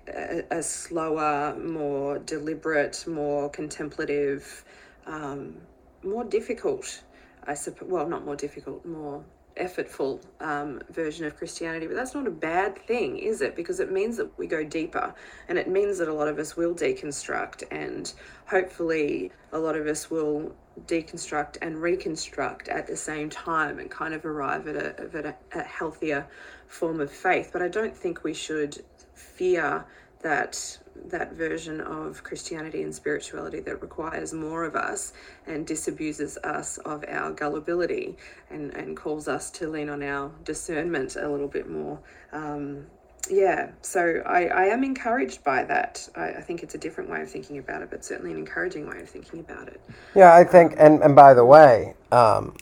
a, 0.51 0.63
slower, 0.63 1.57
more 1.59 2.19
deliberate, 2.19 3.05
more 3.07 3.49
contemplative, 3.51 4.65
um, 5.07 5.57
more 6.03 6.25
difficult. 6.25 7.03
I 7.45 7.55
suppose. 7.55 7.89
Well, 7.89 8.09
not 8.09 8.25
more 8.25 8.37
difficult, 8.37 8.85
more 8.87 9.25
effortful 9.57 10.21
um, 10.41 10.81
version 10.91 11.27
of 11.27 11.37
Christianity, 11.37 11.87
but 11.87 11.97
that's 11.97 12.15
not 12.15 12.27
a 12.27 12.31
bad 12.31 12.79
thing, 12.87 13.19
is 13.19 13.41
it? 13.43 13.55
Because 13.55 13.81
it 13.81 13.93
means 13.93 14.17
that 14.17 14.37
we 14.39 14.47
go 14.47 14.65
deeper 14.65 15.15
and 15.49 15.59
it 15.59 15.69
means 15.69 15.99
that 15.99 16.09
a 16.09 16.13
lot 16.13 16.29
of 16.29 16.39
us 16.39 16.57
will 16.57 16.75
deconstruct 16.75 17.65
and 17.71 18.13
hopefully 18.47 19.31
a 19.53 19.59
lot 19.59 19.77
of 19.77 19.87
us 19.87 20.11
will 20.11 20.55
deconstruct 20.87 21.59
and 21.61 21.77
reconstruct 21.83 22.69
at 22.69 22.87
the 22.87 22.97
same 22.97 23.29
time 23.29 23.79
and 23.79 23.91
kind 23.91 24.15
of 24.15 24.25
arrive 24.25 24.67
at 24.69 24.77
a, 24.77 25.01
at 25.17 25.27
a, 25.27 25.35
a 25.55 25.63
healthier 25.63 26.27
form 26.67 27.01
of 27.01 27.11
faith. 27.11 27.51
But 27.53 27.61
I 27.61 27.69
don't 27.69 27.97
think 27.97 28.25
we 28.25 28.33
should 28.33 28.83
fear 29.23 29.85
that 30.23 30.79
that 31.07 31.33
version 31.33 31.81
of 31.81 32.23
Christianity 32.23 32.83
and 32.83 32.95
spirituality 32.95 33.61
that 33.61 33.83
requires 33.83 34.33
more 34.33 34.65
of 34.65 34.77
us 34.77 35.13
and 35.47 35.67
disabuses 35.67 36.37
us 36.45 36.79
of 36.79 37.05
our 37.09 37.33
gullibility 37.33 38.17
and, 38.51 38.73
and 38.75 38.97
calls 38.97 39.27
us 39.27 39.51
to 39.53 39.69
lean 39.69 39.89
on 39.89 40.03
our 40.03 40.31
discernment 40.45 41.17
a 41.17 41.29
little 41.29 41.49
bit 41.49 41.69
more. 41.69 41.99
Um, 42.33 42.87
yeah, 43.31 43.71
so 43.83 44.23
I, 44.27 44.47
I 44.47 44.65
am 44.65 44.85
encouraged 44.85 45.45
by 45.45 45.65
that. 45.65 46.09
I, 46.17 46.29
I 46.31 46.41
think 46.41 46.63
it's 46.63 46.75
a 46.75 46.79
different 46.79 47.09
way 47.09 47.23
of 47.23 47.31
thinking 47.31 47.59
about 47.59 47.83
it, 47.83 47.91
but 47.91 48.05
certainly 48.05 48.33
an 48.33 48.39
encouraging 48.39 48.87
way 48.89 49.01
of 49.01 49.09
thinking 49.09 49.41
about 49.41 49.69
it. 49.69 49.81
Yeah, 50.15 50.35
I 50.35 50.45
think, 50.45 50.75
and, 50.77 51.03
and 51.03 51.15
by 51.15 51.35
the 51.35 51.45
way, 51.45 51.95
um, 52.11 52.57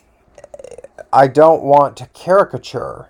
I 1.12 1.26
don't 1.26 1.62
want 1.62 1.96
to 1.98 2.06
caricature 2.08 3.08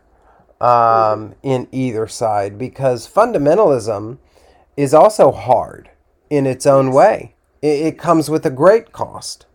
um, 0.60 0.68
mm-hmm. 0.68 1.32
in 1.42 1.68
either 1.72 2.06
side 2.06 2.58
because 2.58 3.08
fundamentalism 3.08 4.18
is 4.76 4.94
also 4.94 5.32
hard 5.32 5.90
in 6.28 6.46
its 6.46 6.66
own 6.66 6.92
way. 6.92 7.34
It, 7.62 7.86
it, 7.86 7.98
comes 7.98 8.30
with 8.30 8.46
a 8.46 8.50
great 8.50 8.92
cost. 8.92 9.46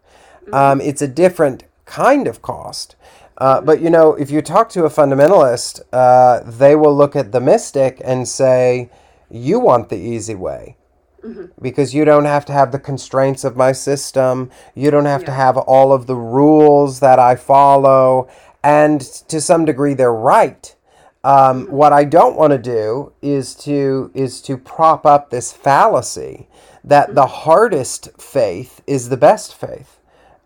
Mm-hmm. 0.43 0.53
Um, 0.53 0.81
it's 0.81 1.01
a 1.01 1.07
different 1.07 1.63
kind 1.85 2.27
of 2.27 2.41
cost. 2.41 2.95
Uh, 3.37 3.61
but 3.61 3.81
you 3.81 3.89
know, 3.89 4.13
if 4.13 4.31
you 4.31 4.41
talk 4.41 4.69
to 4.69 4.85
a 4.85 4.89
fundamentalist, 4.89 5.81
uh, 5.91 6.39
they 6.45 6.75
will 6.75 6.95
look 6.95 7.15
at 7.15 7.31
the 7.31 7.41
mystic 7.41 8.01
and 8.03 8.27
say, 8.27 8.89
"You 9.29 9.59
want 9.59 9.89
the 9.89 9.97
easy 9.97 10.35
way." 10.35 10.77
Mm-hmm. 11.23 11.45
Because 11.61 11.93
you 11.93 12.05
don't 12.05 12.25
have 12.25 12.45
to 12.45 12.53
have 12.53 12.71
the 12.71 12.79
constraints 12.79 13.43
of 13.43 13.57
my 13.57 13.71
system. 13.71 14.51
You 14.75 14.91
don't 14.91 15.05
have 15.05 15.21
yeah. 15.21 15.27
to 15.27 15.31
have 15.33 15.57
all 15.57 15.91
of 15.91 16.05
the 16.05 16.15
rules 16.15 16.99
that 16.99 17.17
I 17.17 17.35
follow. 17.35 18.29
And 18.63 19.01
to 19.01 19.41
some 19.41 19.65
degree, 19.65 19.95
they're 19.95 20.13
right. 20.13 20.75
Um, 21.25 21.65
what 21.71 21.91
I 21.91 22.03
don't 22.03 22.35
want 22.37 22.51
to 22.51 22.59
do 22.59 23.11
is 23.19 23.55
to 23.55 24.11
is 24.13 24.43
to 24.43 24.57
prop 24.57 25.07
up 25.07 25.31
this 25.31 25.51
fallacy 25.51 26.47
that 26.83 27.15
the 27.15 27.25
hardest 27.25 28.09
faith 28.21 28.81
is 28.85 29.09
the 29.09 29.17
best 29.17 29.55
faith. 29.55 29.99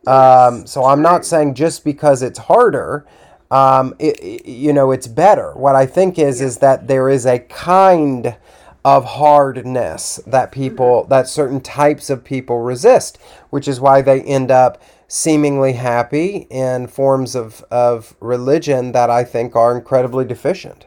Um, 0.07 0.65
so 0.65 0.85
I'm 0.85 1.01
not 1.01 1.25
saying 1.25 1.55
just 1.55 1.83
because 1.83 2.21
it's 2.21 2.39
harder, 2.39 3.05
um, 3.51 3.93
it, 3.99 4.23
it, 4.23 4.45
you 4.49 4.71
know, 4.71 4.91
it's 4.91 5.05
better. 5.05 5.51
What 5.51 5.75
I 5.75 5.85
think 5.85 6.17
is 6.17 6.39
is 6.39 6.59
that 6.59 6.87
there 6.87 7.09
is 7.09 7.25
a 7.25 7.39
kind 7.39 8.37
of 8.85 9.03
hardness 9.03 10.21
that 10.27 10.53
people 10.53 11.01
mm-hmm. 11.01 11.09
that 11.09 11.27
certain 11.27 11.59
types 11.59 12.09
of 12.09 12.23
people 12.23 12.61
resist, 12.61 13.17
which 13.49 13.67
is 13.67 13.81
why 13.81 14.01
they 14.01 14.21
end 14.21 14.49
up 14.49 14.81
seemingly 15.09 15.73
happy 15.73 16.47
in 16.51 16.87
forms 16.87 17.35
of, 17.35 17.65
of 17.71 18.15
religion 18.21 18.93
that 18.93 19.09
I 19.09 19.23
think 19.23 19.55
are 19.55 19.75
incredibly 19.75 20.23
deficient. 20.23 20.85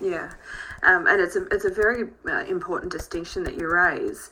Yeah, 0.00 0.32
um, 0.82 1.06
and 1.06 1.20
it's 1.20 1.36
a, 1.36 1.46
it's 1.46 1.64
a 1.64 1.70
very 1.70 2.08
uh, 2.28 2.44
important 2.44 2.90
distinction 2.92 3.44
that 3.44 3.54
you 3.54 3.68
raise. 3.68 4.30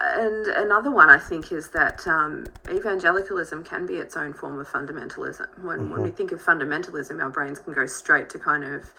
And 0.00 0.48
another 0.48 0.90
one 0.90 1.08
I 1.08 1.18
think 1.18 1.52
is 1.52 1.68
that 1.68 2.06
um, 2.08 2.44
evangelicalism 2.68 3.62
can 3.62 3.86
be 3.86 3.94
its 3.94 4.16
own 4.16 4.32
form 4.34 4.58
of 4.58 4.68
fundamentalism. 4.68 5.46
When, 5.62 5.78
mm-hmm. 5.78 5.92
when 5.92 6.02
we 6.02 6.08
mm-hmm. 6.08 6.16
think 6.16 6.32
of 6.32 6.42
fundamentalism, 6.42 7.22
our 7.22 7.30
brains 7.30 7.60
can 7.60 7.72
go 7.72 7.86
straight 7.86 8.28
to 8.30 8.38
kind 8.38 8.64
of, 8.64 8.90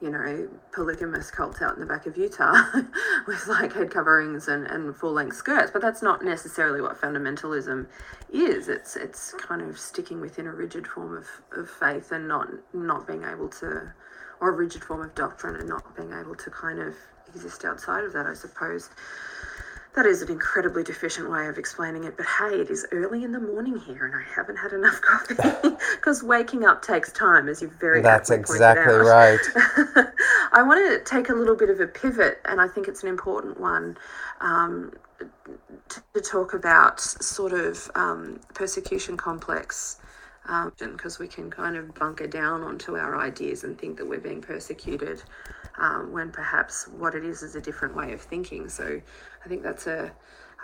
you 0.00 0.10
know, 0.10 0.48
polygamous 0.72 1.30
cults 1.30 1.62
out 1.62 1.74
in 1.74 1.80
the 1.80 1.86
back 1.86 2.06
of 2.06 2.16
Utah 2.16 2.54
with 3.26 3.46
like 3.48 3.72
head 3.72 3.90
coverings 3.90 4.48
and, 4.48 4.66
and 4.66 4.94
full 4.94 5.12
length 5.12 5.36
skirts. 5.36 5.70
But 5.70 5.82
that's 5.82 6.02
not 6.02 6.22
necessarily 6.22 6.80
what 6.80 7.00
fundamentalism 7.00 7.86
is. 8.32 8.68
It's 8.68 8.96
it's 8.96 9.32
kind 9.34 9.62
of 9.62 9.78
sticking 9.78 10.20
within 10.20 10.46
a 10.46 10.52
rigid 10.52 10.86
form 10.86 11.16
of, 11.16 11.26
of 11.58 11.70
faith 11.70 12.12
and 12.12 12.28
not 12.28 12.48
not 12.74 13.06
being 13.06 13.24
able 13.24 13.48
to, 13.48 13.92
or 14.40 14.50
a 14.50 14.52
rigid 14.52 14.84
form 14.84 15.02
of 15.02 15.14
doctrine 15.14 15.56
and 15.56 15.68
not 15.68 15.96
being 15.96 16.12
able 16.12 16.34
to 16.34 16.50
kind 16.50 16.78
of 16.78 16.94
exist 17.34 17.64
outside 17.64 18.04
of 18.04 18.12
that, 18.12 18.26
I 18.26 18.34
suppose 18.34 18.90
that 19.96 20.04
is 20.04 20.20
an 20.20 20.30
incredibly 20.30 20.84
deficient 20.84 21.30
way 21.30 21.46
of 21.48 21.56
explaining 21.56 22.04
it, 22.04 22.18
but 22.18 22.26
hey, 22.26 22.60
it 22.60 22.68
is 22.68 22.86
early 22.92 23.24
in 23.24 23.32
the 23.32 23.40
morning 23.40 23.78
here 23.78 24.04
and 24.04 24.14
I 24.14 24.22
haven't 24.22 24.56
had 24.56 24.72
enough 24.72 25.00
coffee 25.00 25.34
because 25.96 26.22
waking 26.22 26.66
up 26.66 26.82
takes 26.82 27.10
time, 27.10 27.48
as 27.48 27.62
you 27.62 27.72
very 27.80 28.02
That's 28.02 28.30
exactly 28.30 28.92
right. 28.92 29.40
I 30.52 30.62
want 30.62 30.86
to 30.86 31.02
take 31.10 31.30
a 31.30 31.32
little 31.32 31.56
bit 31.56 31.70
of 31.70 31.80
a 31.80 31.86
pivot, 31.86 32.40
and 32.44 32.60
I 32.60 32.68
think 32.68 32.88
it's 32.88 33.02
an 33.02 33.08
important 33.08 33.58
one 33.58 33.96
um, 34.42 34.92
to, 35.88 36.02
to 36.12 36.20
talk 36.20 36.52
about 36.52 37.00
sort 37.00 37.54
of 37.54 37.90
um, 37.94 38.38
persecution 38.54 39.16
complex. 39.16 39.98
Because 40.78 41.18
we 41.18 41.26
can 41.26 41.50
kind 41.50 41.76
of 41.76 41.92
bunker 41.96 42.28
down 42.28 42.62
onto 42.62 42.96
our 42.96 43.18
ideas 43.18 43.64
and 43.64 43.76
think 43.76 43.96
that 43.96 44.06
we're 44.06 44.20
being 44.20 44.40
persecuted 44.40 45.20
um, 45.78 46.12
when 46.12 46.30
perhaps 46.30 46.88
what 46.88 47.14
it 47.14 47.24
is 47.24 47.42
is 47.42 47.56
a 47.56 47.60
different 47.60 47.94
way 47.94 48.12
of 48.12 48.20
thinking. 48.20 48.68
So 48.68 49.00
I 49.46 49.48
think 49.48 49.62
that's 49.62 49.86
a 49.86 50.12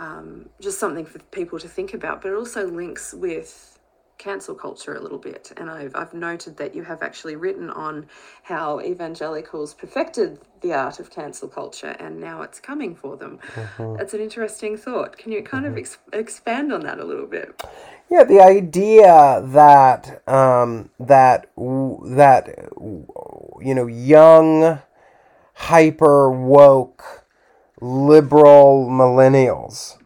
um, 0.00 0.48
just 0.60 0.80
something 0.80 1.06
for 1.06 1.20
people 1.20 1.58
to 1.60 1.68
think 1.68 1.94
about, 1.94 2.20
but 2.20 2.32
it 2.32 2.34
also 2.34 2.66
links 2.66 3.14
with 3.14 3.78
cancel 4.18 4.54
culture 4.54 4.94
a 4.94 5.00
little 5.00 5.18
bit. 5.18 5.52
And 5.56 5.70
I've, 5.70 5.94
I've 5.94 6.14
noted 6.14 6.56
that 6.56 6.74
you 6.74 6.82
have 6.82 7.02
actually 7.02 7.36
written 7.36 7.70
on 7.70 8.06
how 8.42 8.80
evangelicals 8.80 9.74
perfected 9.74 10.40
the 10.62 10.72
art 10.72 10.98
of 10.98 11.10
cancel 11.10 11.48
culture 11.48 11.96
and 12.00 12.20
now 12.20 12.42
it's 12.42 12.58
coming 12.58 12.94
for 12.94 13.16
them. 13.16 13.38
That's 13.78 14.14
an 14.14 14.20
interesting 14.20 14.76
thought. 14.76 15.16
Can 15.16 15.30
you 15.30 15.42
kind 15.42 15.66
of 15.66 15.76
ex- 15.76 15.98
expand 16.12 16.72
on 16.72 16.80
that 16.80 16.98
a 16.98 17.04
little 17.04 17.26
bit? 17.26 17.62
Yeah, 18.10 18.24
the 18.24 18.40
idea 18.40 19.42
that 19.46 20.22
um, 20.28 20.90
that 21.00 21.50
that 21.56 22.68
you 23.60 23.74
know 23.74 23.86
young, 23.86 24.80
hyper 25.54 26.30
woke, 26.30 27.21
liberal 27.82 28.88
millennials 28.88 29.98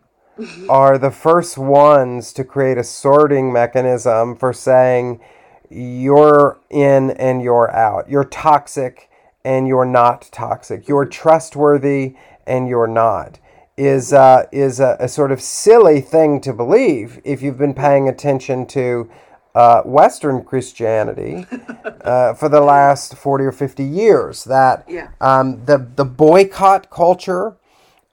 are 0.69 0.97
the 0.97 1.11
first 1.11 1.59
ones 1.59 2.33
to 2.33 2.43
create 2.43 2.79
a 2.79 2.85
sorting 2.85 3.53
mechanism 3.53 4.35
for 4.35 4.53
saying 4.53 5.21
you're 5.69 6.59
in 6.71 7.11
and 7.13 7.43
you're 7.43 7.71
out. 7.75 8.09
You're 8.09 8.25
toxic 8.25 9.11
and 9.45 9.69
you're 9.69 9.85
not 9.85 10.29
toxic. 10.33 10.89
You're 10.89 11.05
trustworthy 11.05 12.17
and 12.47 12.67
you're 12.67 12.87
not. 12.87 13.39
Is 13.77 14.11
uh, 14.15 14.47
is 14.53 14.81
a, 14.81 14.97
a 14.99 15.07
sort 15.07 15.31
of 15.31 15.43
silly 15.43 16.01
thing 16.01 16.41
to 16.43 16.55
believe 16.55 17.21
if 17.25 17.43
you've 17.43 17.59
been 17.59 17.75
paying 17.75 18.09
attention 18.09 18.65
to 18.69 19.11
uh, 19.55 19.83
Western 19.83 20.43
Christianity 20.43 21.45
uh, 22.01 22.33
for 22.33 22.49
the 22.49 22.63
last 22.63 23.17
forty 23.17 23.45
or 23.45 23.53
fifty 23.53 23.85
years. 23.85 24.45
That 24.45 24.85
Yeah. 24.89 25.09
um, 25.21 25.67
the 25.67 25.77
the 25.95 26.07
boycott 26.07 26.89
culture 26.89 27.57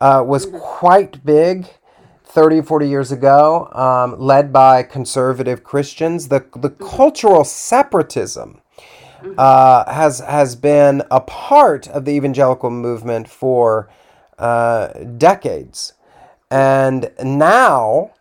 uh, 0.03 0.21
was 0.21 0.45
quite 0.47 1.23
big 1.25 1.65
30 2.25 2.61
40 2.61 2.89
years 2.89 3.11
ago 3.13 3.69
um, 3.71 4.19
led 4.19 4.51
by 4.51 4.83
conservative 4.83 5.63
christians. 5.63 6.27
The, 6.27 6.45
the 6.57 6.71
cultural 6.71 7.45
separatism 7.45 8.59
uh, 9.37 9.89
has 9.89 10.19
has 10.19 10.57
been 10.57 11.03
a 11.09 11.21
part 11.21 11.87
of 11.87 12.03
the 12.03 12.11
evangelical 12.11 12.69
movement 12.69 13.29
for 13.29 13.89
uh, 14.37 14.87
decades. 15.17 15.93
And 16.51 17.09
now 17.23 18.11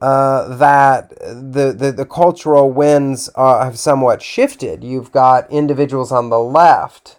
uh, 0.00 0.56
that 0.56 1.10
the, 1.10 1.74
the, 1.76 1.92
the 1.92 2.06
cultural 2.06 2.72
winds 2.72 3.28
uh, 3.34 3.64
have 3.64 3.78
somewhat 3.78 4.22
shifted. 4.22 4.82
You've 4.82 5.12
got 5.12 5.50
individuals 5.50 6.10
on 6.10 6.30
the 6.30 6.40
left 6.40 7.18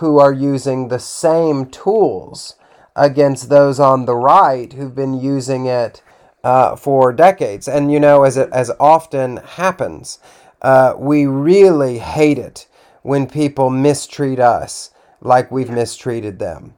who 0.00 0.18
are 0.18 0.32
using 0.32 0.88
the 0.88 0.98
same 0.98 1.64
tools 1.66 2.56
against 2.96 3.50
those 3.50 3.80
on 3.80 4.06
the 4.06 4.16
right 4.16 4.72
who've 4.74 4.96
been 4.96 5.14
using 5.20 5.66
it 5.66 6.02
uh, 6.44 6.76
for 6.76 7.12
decades. 7.12 7.68
And 7.68 7.92
you 7.92 8.00
know, 8.00 8.24
as 8.24 8.38
it 8.38 8.50
as 8.52 8.72
often 8.80 9.38
happens, 9.38 10.20
uh, 10.62 10.94
we 10.98 11.26
really 11.26 12.00
hate 12.00 12.38
it 12.38 12.68
when 13.02 13.28
people 13.28 13.70
mistreat 13.70 14.40
us 14.40 14.90
like 15.20 15.52
we've 15.52 15.70
mistreated 15.70 16.40
them. 16.40 16.74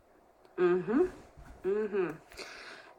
Mhm. 0.58 1.10
Mhm. 1.64 2.16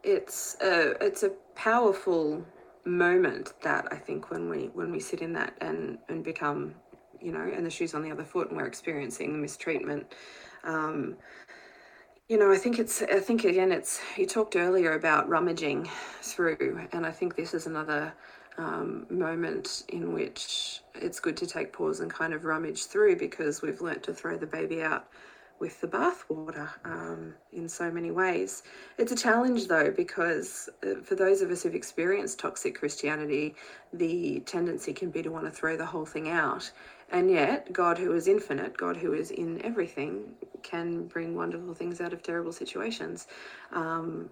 It's 0.03 0.57
a 0.61 1.03
it's 1.05 1.23
a 1.23 1.31
powerful 1.55 2.45
moment 2.85 3.53
that 3.61 3.87
I 3.91 3.97
think 3.97 4.31
when 4.31 4.49
we 4.49 4.71
when 4.73 4.91
we 4.91 4.99
sit 4.99 5.21
in 5.21 5.33
that 5.33 5.53
and 5.61 5.99
and 6.09 6.23
become 6.23 6.75
you 7.21 7.31
know 7.33 7.41
and 7.41 7.65
the 7.65 7.71
shoes 7.71 7.93
on 7.93 8.03
the 8.03 8.11
other 8.11 8.25
foot 8.25 8.49
and 8.49 8.57
we're 8.57 8.67
experiencing 8.67 9.33
the 9.33 9.39
mistreatment 9.39 10.13
um, 10.63 11.17
you 12.29 12.37
know 12.37 12.51
I 12.51 12.57
think 12.57 12.77
it's 12.77 13.01
I 13.01 13.19
think 13.19 13.43
again 13.43 13.71
it's 13.71 13.99
you 14.15 14.27
talked 14.27 14.55
earlier 14.55 14.93
about 14.93 15.27
rummaging 15.27 15.89
through 16.21 16.87
and 16.93 17.05
I 17.05 17.11
think 17.11 17.35
this 17.35 17.55
is 17.55 17.65
another 17.65 18.13
um, 18.57 19.07
moment 19.09 19.83
in 19.89 20.13
which 20.13 20.81
it's 20.93 21.19
good 21.19 21.35
to 21.37 21.47
take 21.47 21.73
pause 21.73 22.01
and 22.01 22.13
kind 22.13 22.33
of 22.33 22.45
rummage 22.45 22.85
through 22.85 23.15
because 23.15 23.61
we've 23.61 23.81
learnt 23.81 24.03
to 24.03 24.13
throw 24.13 24.37
the 24.37 24.45
baby 24.45 24.83
out 24.83 25.07
with 25.59 25.81
the 25.81 25.87
bathwater 25.87 26.69
um, 26.85 27.33
in 27.51 27.67
so 27.67 27.91
many 27.91 28.11
ways. 28.11 28.63
It's 28.97 29.11
a 29.11 29.15
challenge 29.15 29.67
though, 29.67 29.91
because 29.91 30.69
uh, 30.83 31.01
for 31.03 31.15
those 31.15 31.41
of 31.41 31.51
us 31.51 31.63
who've 31.63 31.75
experienced 31.75 32.39
toxic 32.39 32.79
Christianity, 32.79 33.55
the 33.93 34.39
tendency 34.41 34.93
can 34.93 35.09
be 35.09 35.21
to 35.21 35.29
want 35.31 35.45
to 35.45 35.51
throw 35.51 35.75
the 35.75 35.85
whole 35.85 36.05
thing 36.05 36.29
out. 36.29 36.71
And 37.11 37.31
yet, 37.31 37.71
God, 37.73 37.97
who 37.97 38.13
is 38.13 38.27
infinite, 38.27 38.77
God, 38.77 38.95
who 38.97 39.13
is 39.13 39.31
in 39.31 39.63
everything, 39.65 40.35
can 40.61 41.07
bring 41.07 41.35
wonderful 41.35 41.73
things 41.73 42.01
out 42.01 42.13
of 42.13 42.21
terrible 42.21 42.51
situations. 42.51 43.27
Um, 43.71 44.29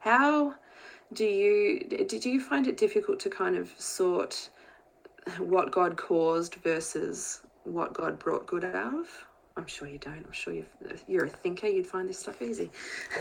how 0.00 0.54
do 1.12 1.24
you 1.24 1.80
did 1.80 2.24
you 2.24 2.40
find 2.40 2.66
it 2.66 2.76
difficult 2.76 3.20
to 3.20 3.30
kind 3.30 3.56
of 3.56 3.70
sort 3.78 4.50
what 5.38 5.70
God 5.70 5.96
caused 5.96 6.56
versus 6.56 7.42
what 7.64 7.92
God 7.92 8.18
brought 8.18 8.46
good 8.46 8.64
out 8.64 8.94
of? 8.94 9.06
I'm 9.56 9.66
sure 9.66 9.88
you 9.88 9.98
don't. 9.98 10.24
I'm 10.24 10.32
sure 10.32 10.54
if 10.54 11.04
you're 11.08 11.24
a 11.24 11.30
thinker. 11.30 11.66
You'd 11.66 11.86
find 11.86 12.08
this 12.08 12.18
stuff 12.18 12.42
easy. 12.42 12.70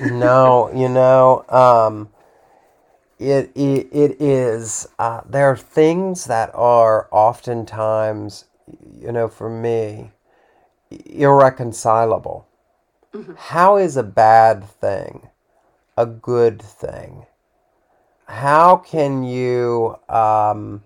no, 0.02 0.70
you 0.76 0.90
know, 0.90 1.46
um, 1.50 2.10
it, 3.20 3.52
it 3.56 3.88
it 3.92 4.22
is. 4.22 4.88
Uh, 5.00 5.22
there 5.28 5.50
are 5.52 5.58
things 5.58 6.26
that 6.26 6.52
are 6.54 7.08
oftentimes, 7.12 8.46
you 9.00 9.12
know, 9.12 9.28
for 9.28 9.50
me, 9.50 10.12
irreconcilable. 11.06 12.48
How 13.38 13.78
is 13.78 13.98
a 13.98 14.04
bad 14.04 14.64
thing 14.66 15.30
a 15.98 16.06
good 16.06 16.62
thing? 16.62 17.26
How 18.28 18.78
can 18.78 19.24
you 19.24 19.98
um, 20.10 20.84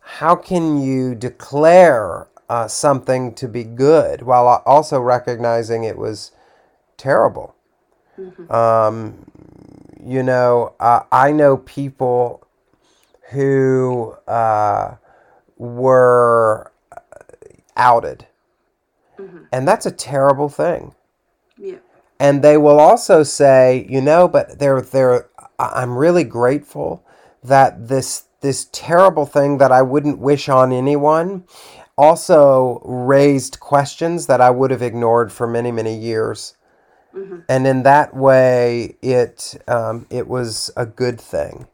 how 0.00 0.36
can 0.36 0.80
you 0.80 1.14
declare 1.14 2.28
uh, 2.48 2.68
something 2.68 3.34
to 3.34 3.48
be 3.48 3.64
good 3.64 4.22
while 4.22 4.62
also 4.66 5.00
recognizing 5.00 5.84
it 5.84 5.98
was 5.98 6.32
terrible? 6.96 7.54
Um, 8.50 9.27
you 10.08 10.22
know, 10.22 10.74
uh, 10.80 11.02
I 11.12 11.32
know 11.32 11.58
people 11.58 12.46
who 13.30 14.14
uh, 14.26 14.94
were 15.58 16.72
outed, 17.76 18.26
and 19.52 19.68
that's 19.68 19.84
a 19.84 19.90
terrible 19.90 20.48
thing. 20.48 20.94
Yeah. 21.58 21.76
And 22.18 22.42
they 22.42 22.56
will 22.56 22.80
also 22.80 23.22
say, 23.22 23.86
you 23.90 24.00
know, 24.00 24.28
but 24.28 24.58
they're 24.58 24.80
they're 24.80 25.28
I'm 25.58 25.96
really 25.96 26.24
grateful 26.24 27.04
that 27.44 27.88
this 27.88 28.24
this 28.40 28.68
terrible 28.72 29.26
thing 29.26 29.58
that 29.58 29.72
I 29.72 29.82
wouldn't 29.82 30.18
wish 30.18 30.48
on 30.48 30.72
anyone 30.72 31.44
also 31.98 32.80
raised 32.84 33.60
questions 33.60 34.26
that 34.26 34.40
I 34.40 34.50
would 34.50 34.70
have 34.70 34.82
ignored 34.82 35.32
for 35.32 35.46
many 35.46 35.70
many 35.70 35.94
years. 35.94 36.54
And 37.48 37.66
in 37.66 37.82
that 37.82 38.14
way, 38.14 38.96
it 39.02 39.60
um, 39.66 40.06
it 40.10 40.28
was 40.28 40.70
a 40.76 40.86
good 40.86 41.20
thing. 41.20 41.66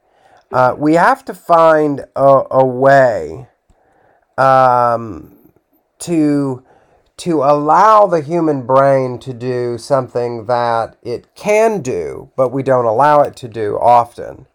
Uh, 0.53 0.75
we 0.79 0.95
have 0.95 1.25
to 1.25 1.35
find 1.35 2.05
a, 2.15 2.43
a 2.51 2.65
way 2.65 3.49
um, 4.39 5.37
to 6.01 6.63
to 7.17 7.43
allow 7.43 8.07
the 8.07 8.21
human 8.21 8.67
brain 8.67 9.19
to 9.21 9.33
do 9.33 9.79
something 9.79 10.47
that 10.47 10.97
it 11.03 11.35
can 11.35 11.81
do, 11.81 12.31
but 12.37 12.51
we 12.51 12.63
don't 12.63 12.85
allow 12.85 13.21
it 13.21 13.37
to 13.37 13.49
do 13.49 13.79
often, 13.79 14.47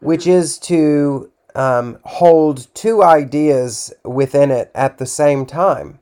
which 0.00 0.26
is 0.26 0.58
to 0.58 1.30
um, 1.56 1.98
hold 2.04 2.72
two 2.74 3.02
ideas 3.02 3.92
within 4.04 4.50
it 4.50 4.70
at 4.74 4.98
the 4.98 5.06
same 5.06 5.46
time. 5.46 5.98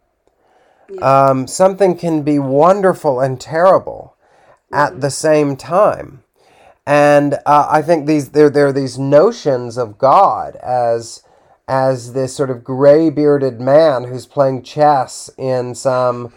Um, 1.01 1.47
something 1.47 1.97
can 1.97 2.23
be 2.23 2.39
wonderful 2.39 3.21
and 3.21 3.41
terrible 3.41 4.14
at 4.75 5.01
the 5.01 5.11
same 5.11 5.57
time. 5.57 6.23
And 6.87 7.35
uh, 7.47 7.67
I 7.71 7.81
think 7.81 8.07
these 8.07 8.31
there 8.31 8.51
there 8.51 8.67
are 8.67 8.73
these 8.73 8.99
notions 8.99 9.79
of 9.79 9.97
God 9.97 10.57
as 10.57 11.23
as 11.67 12.13
this 12.13 12.37
sort 12.37 12.51
of 12.51 12.63
gray 12.63 13.09
bearded 13.09 13.61
man 13.61 14.05
who's 14.05 14.27
playing 14.27 14.63
chess 14.63 15.31
in 15.39 15.75
some 15.75 16.33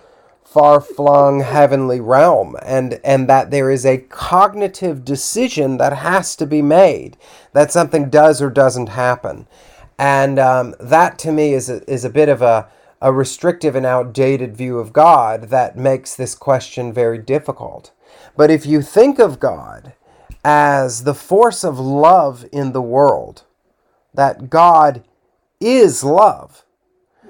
far 0.45 0.79
flung 0.79 1.41
heavenly 1.41 1.99
realm, 1.99 2.55
and, 2.63 3.01
and 3.03 3.27
that 3.27 3.51
there 3.51 3.69
is 3.69 3.85
a 3.85 3.97
cognitive 3.97 5.03
decision 5.03 5.77
that 5.77 5.91
has 5.97 6.37
to 6.37 6.45
be 6.45 6.61
made 6.61 7.17
that 7.51 7.71
something 7.71 8.09
does 8.09 8.41
or 8.41 8.49
doesn't 8.49 8.87
happen. 8.87 9.45
And 9.99 10.39
um, 10.39 10.73
that 10.79 11.19
to 11.19 11.33
me 11.33 11.53
is 11.53 11.69
a, 11.69 11.83
is 11.91 12.05
a 12.05 12.09
bit 12.09 12.29
of 12.29 12.41
a, 12.41 12.69
a 13.01 13.11
restrictive 13.11 13.75
and 13.75 13.85
outdated 13.85 14.55
view 14.55 14.79
of 14.79 14.93
God 14.93 15.49
that 15.49 15.77
makes 15.77 16.15
this 16.15 16.33
question 16.33 16.93
very 16.93 17.17
difficult. 17.17 17.91
But 18.37 18.51
if 18.51 18.65
you 18.65 18.81
think 18.81 19.19
of 19.19 19.39
God 19.39 19.93
as 20.45 21.03
the 21.03 21.15
force 21.15 21.63
of 21.63 21.79
love 21.79 22.45
in 22.53 22.71
the 22.71 22.81
world, 22.81 23.43
that 24.13 24.49
God 24.49 25.03
is 25.59 26.03
love, 26.03 26.63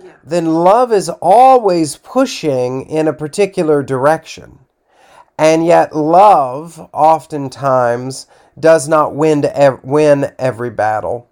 yeah. 0.03 0.11
then 0.23 0.45
love 0.53 0.91
is 0.91 1.09
always 1.09 1.95
pushing 1.97 2.87
in 2.87 3.07
a 3.07 3.13
particular 3.13 3.81
direction. 3.81 4.59
And 5.39 5.65
yet, 5.65 5.95
love 5.95 6.89
oftentimes 6.93 8.27
does 8.59 8.87
not 8.87 9.15
win, 9.15 9.45
ev- 9.45 9.83
win 9.83 10.33
every 10.37 10.71
battle. 10.71 11.29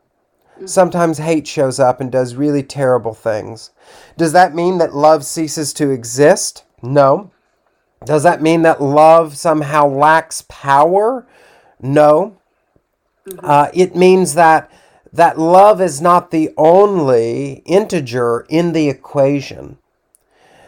Mm-hmm. 0.56 0.68
Sometimes 0.68 1.18
hate 1.18 1.48
shows 1.48 1.80
up 1.80 2.00
and 2.00 2.12
does 2.12 2.36
really 2.36 2.64
terrible 2.64 3.14
things. 3.14 3.72
Does 4.16 4.32
that 4.32 4.56
mean 4.56 4.78
that 4.78 4.96
love 4.96 5.26
ceases 5.26 5.74
to 5.74 5.90
exist? 5.90 6.64
No. 6.82 7.32
Does 8.06 8.24
that 8.24 8.42
mean 8.42 8.62
that 8.62 8.82
love 8.82 9.36
somehow 9.38 9.88
lacks 9.88 10.44
power? 10.48 11.28
No. 11.82 12.38
Mm-hmm. 13.28 13.40
Uh, 13.44 13.68
it 13.74 13.96
means 13.96 14.36
that 14.36 14.72
that 15.12 15.40
love 15.40 15.82
is 15.82 16.02
not 16.02 16.32
the 16.32 16.52
only 16.58 17.64
integer 17.66 18.46
in 18.50 18.74
the 18.74 18.90
equation. 18.90 19.78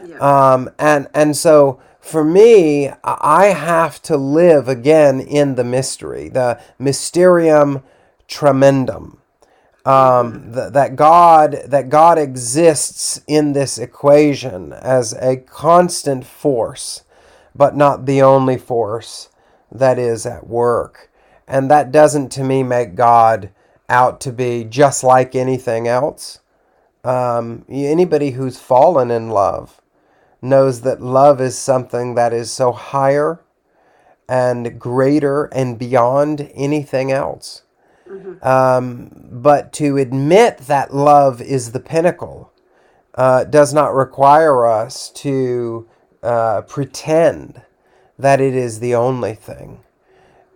Yeah. 0.05 0.17
Um, 0.53 0.69
and 0.79 1.07
and 1.13 1.35
so 1.35 1.79
for 1.99 2.23
me, 2.23 2.89
I 3.03 3.47
have 3.47 4.01
to 4.03 4.15
live 4.15 4.69
again 4.69 5.19
in 5.19 5.55
the 5.55 5.65
mystery, 5.65 6.29
the 6.29 6.61
mysterium 6.79 7.83
tremendum. 8.27 9.19
Um, 9.85 9.93
mm-hmm. 9.93 10.53
th- 10.53 10.73
that 10.73 10.95
God 10.95 11.61
that 11.65 11.89
God 11.89 12.17
exists 12.17 13.21
in 13.27 13.53
this 13.53 13.77
equation 13.77 14.73
as 14.73 15.13
a 15.13 15.38
constant 15.38 16.25
force 16.25 17.03
but 17.57 17.75
not 17.75 18.05
the 18.05 18.21
only 18.21 18.57
force 18.57 19.29
that 19.71 19.97
is 19.97 20.25
at 20.25 20.47
work. 20.47 21.09
And 21.47 21.71
that 21.71 21.91
doesn't, 21.91 22.29
to 22.33 22.43
me, 22.43 22.63
make 22.63 22.95
God 22.95 23.49
out 23.89 24.19
to 24.21 24.31
be 24.31 24.63
just 24.63 25.03
like 25.03 25.35
anything 25.35 25.87
else. 25.87 26.39
Um, 27.03 27.65
anybody 27.69 28.31
who's 28.31 28.59
fallen 28.59 29.11
in 29.11 29.29
love 29.29 29.81
knows 30.41 30.81
that 30.81 31.01
love 31.01 31.39
is 31.41 31.57
something 31.57 32.15
that 32.15 32.33
is 32.33 32.51
so 32.51 32.71
higher 32.71 33.41
and 34.27 34.77
greater 34.79 35.45
and 35.45 35.79
beyond 35.79 36.51
anything 36.53 37.11
else. 37.11 37.63
Mm-hmm. 38.09 38.45
Um, 38.45 39.11
but 39.31 39.71
to 39.73 39.97
admit 39.97 40.59
that 40.59 40.93
love 40.93 41.41
is 41.41 41.71
the 41.71 41.79
pinnacle 41.79 42.51
uh, 43.15 43.45
does 43.45 43.73
not 43.73 43.93
require 43.93 44.65
us 44.65 45.09
to 45.09 45.87
uh, 46.24 46.61
pretend 46.61 47.61
that 48.18 48.41
it 48.41 48.55
is 48.55 48.80
the 48.80 48.95
only 48.95 49.34
thing. 49.34 49.80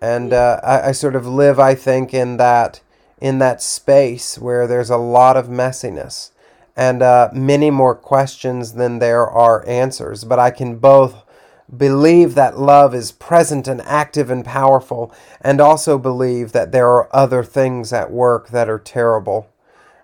And 0.02 0.34
uh, 0.34 0.60
I, 0.64 0.90
I 0.90 0.92
sort 0.94 1.16
of 1.16 1.28
live, 1.28 1.60
I 1.60 1.76
think, 1.76 2.14
in 2.14 2.38
that 2.38 2.82
in 3.20 3.38
that 3.38 3.62
space 3.62 4.40
where 4.40 4.66
there's 4.66 4.90
a 4.90 4.98
lot 4.98 5.38
of 5.38 5.46
messiness 5.46 6.32
and 6.76 7.04
uh, 7.04 7.30
many 7.34 7.70
more 7.70 7.94
questions 7.94 8.74
than 8.74 8.98
there 8.98 9.28
are 9.30 9.68
answers. 9.68 10.24
But 10.24 10.40
I 10.40 10.50
can 10.50 10.78
both 10.78 11.24
believe 11.76 12.34
that 12.34 12.58
love 12.58 12.96
is 12.96 13.12
present 13.12 13.68
and 13.68 13.82
active 13.82 14.30
and 14.30 14.44
powerful, 14.44 15.14
and 15.40 15.62
also 15.62 15.98
believe 15.98 16.52
that 16.52 16.72
there 16.72 16.88
are 16.88 17.16
other 17.16 17.44
things 17.44 17.94
at 17.94 18.12
work 18.12 18.50
that 18.50 18.70
are 18.70 18.80
terrible. 18.80 19.51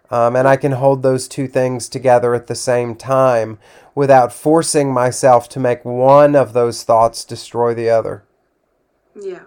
Um, 0.10 0.36
and 0.36 0.48
I 0.48 0.56
can 0.56 0.74
hold 0.74 1.04
those 1.04 1.28
two 1.28 1.48
things 1.48 1.90
together 1.90 2.34
at 2.34 2.48
the 2.48 2.56
same 2.56 2.96
time 2.96 3.60
without 3.94 4.32
forcing 4.32 4.94
myself 4.94 5.50
to 5.50 5.60
make 5.60 5.84
one 5.84 6.36
of 6.36 6.54
those 6.54 6.84
thoughts 6.84 7.26
destroy 7.26 7.74
the 7.74 7.90
other. 7.90 8.24
Yeah. 9.20 9.42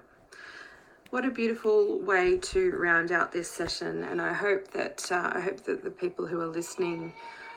What 1.11 1.25
a 1.25 1.31
beautiful 1.31 1.99
way 2.01 2.37
to 2.37 2.71
round 2.73 3.11
out 3.11 3.33
this 3.33 3.51
session, 3.51 4.05
and 4.05 4.23
I 4.23 4.33
hope 4.33 4.71
that 4.73 5.11
uh, 5.11 5.33
I 5.35 5.41
hope 5.41 5.65
that 5.65 5.83
the 5.83 5.91
people 5.91 6.25
who 6.25 6.41
are 6.41 6.47
listening 6.47 7.13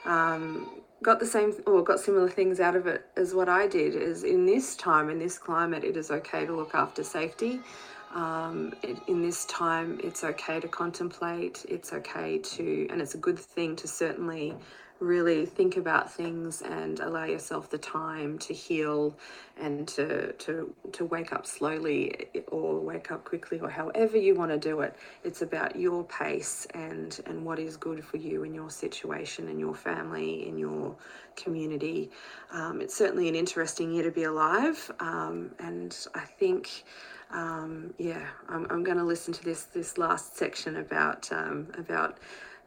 um, 0.06 0.82
got 1.04 1.20
the 1.20 1.26
same 1.28 1.54
or 1.68 1.84
got 1.84 2.00
similar 2.00 2.30
things 2.30 2.60
out 2.60 2.76
of 2.76 2.88
it 2.88 3.06
as 3.16 3.36
what 3.36 3.50
I 3.50 3.68
did. 3.68 3.96
Is 3.96 4.24
in 4.24 4.48
this 4.48 4.76
time 4.76 5.10
in 5.10 5.20
this 5.20 5.38
climate, 5.38 5.84
it 5.84 5.98
is 5.98 6.10
okay 6.10 6.48
to 6.48 6.56
look 6.56 6.74
after 6.74 7.04
safety. 7.04 7.60
Um, 8.14 8.74
it, 8.84 8.98
in 9.08 9.22
this 9.22 9.46
time, 9.46 10.00
it's 10.04 10.24
okay 10.24 10.60
to 10.60 10.68
contemplate. 10.68 11.66
It's 11.68 11.94
okay 11.94 12.38
to, 12.38 12.88
and 12.90 13.02
it's 13.02 13.16
a 13.16 13.18
good 13.18 13.40
thing 13.40 13.76
to 13.78 13.88
certainly 13.88 14.56
really 15.00 15.46
think 15.46 15.76
about 15.78 16.12
things 16.12 16.62
and 16.62 17.00
allow 17.02 17.26
yourself 17.26 17.70
the 17.70 17.78
time 17.78 18.38
to 18.40 18.54
heal 18.54 19.16
and 19.58 19.88
to 19.88 20.32
to 20.34 20.74
to 20.92 21.06
wake 21.06 21.34
up 21.34 21.46
slowly 21.46 22.28
or 22.48 22.80
wake 22.80 23.12
up 23.12 23.26
quickly 23.26 23.60
or 23.60 23.70
however 23.70 24.18
you 24.18 24.34
want 24.34 24.50
to 24.50 24.58
do 24.58 24.80
it 24.80 24.96
it's 25.24 25.42
about 25.42 25.76
your 25.76 26.04
pace 26.06 26.66
and 26.74 27.20
and 27.26 27.44
what 27.44 27.60
is 27.60 27.76
good 27.76 28.04
for 28.04 28.18
you 28.18 28.44
in 28.44 28.54
your 28.54 28.70
situation 28.70 29.50
in 29.50 29.60
your 29.60 29.76
family 29.76 30.48
in 30.48 30.58
your 30.58 30.96
community 31.36 32.10
um, 32.52 32.80
it's 32.80 32.96
certainly 32.96 33.28
an 33.28 33.36
interesting 33.36 33.92
year 33.92 34.04
to 34.04 34.12
be 34.12 34.24
alive 34.24 34.90
um, 35.02 35.52
and 35.60 36.08
i 36.16 36.22
think 36.22 36.84
um, 37.34 37.94
yeah, 37.98 38.28
I'm, 38.48 38.68
I'm 38.70 38.84
going 38.84 38.98
to 38.98 39.04
listen 39.04 39.34
to 39.34 39.44
this 39.44 39.64
this 39.64 39.98
last 39.98 40.38
section 40.38 40.78
about 40.78 41.32
um, 41.32 41.68
about 41.78 42.20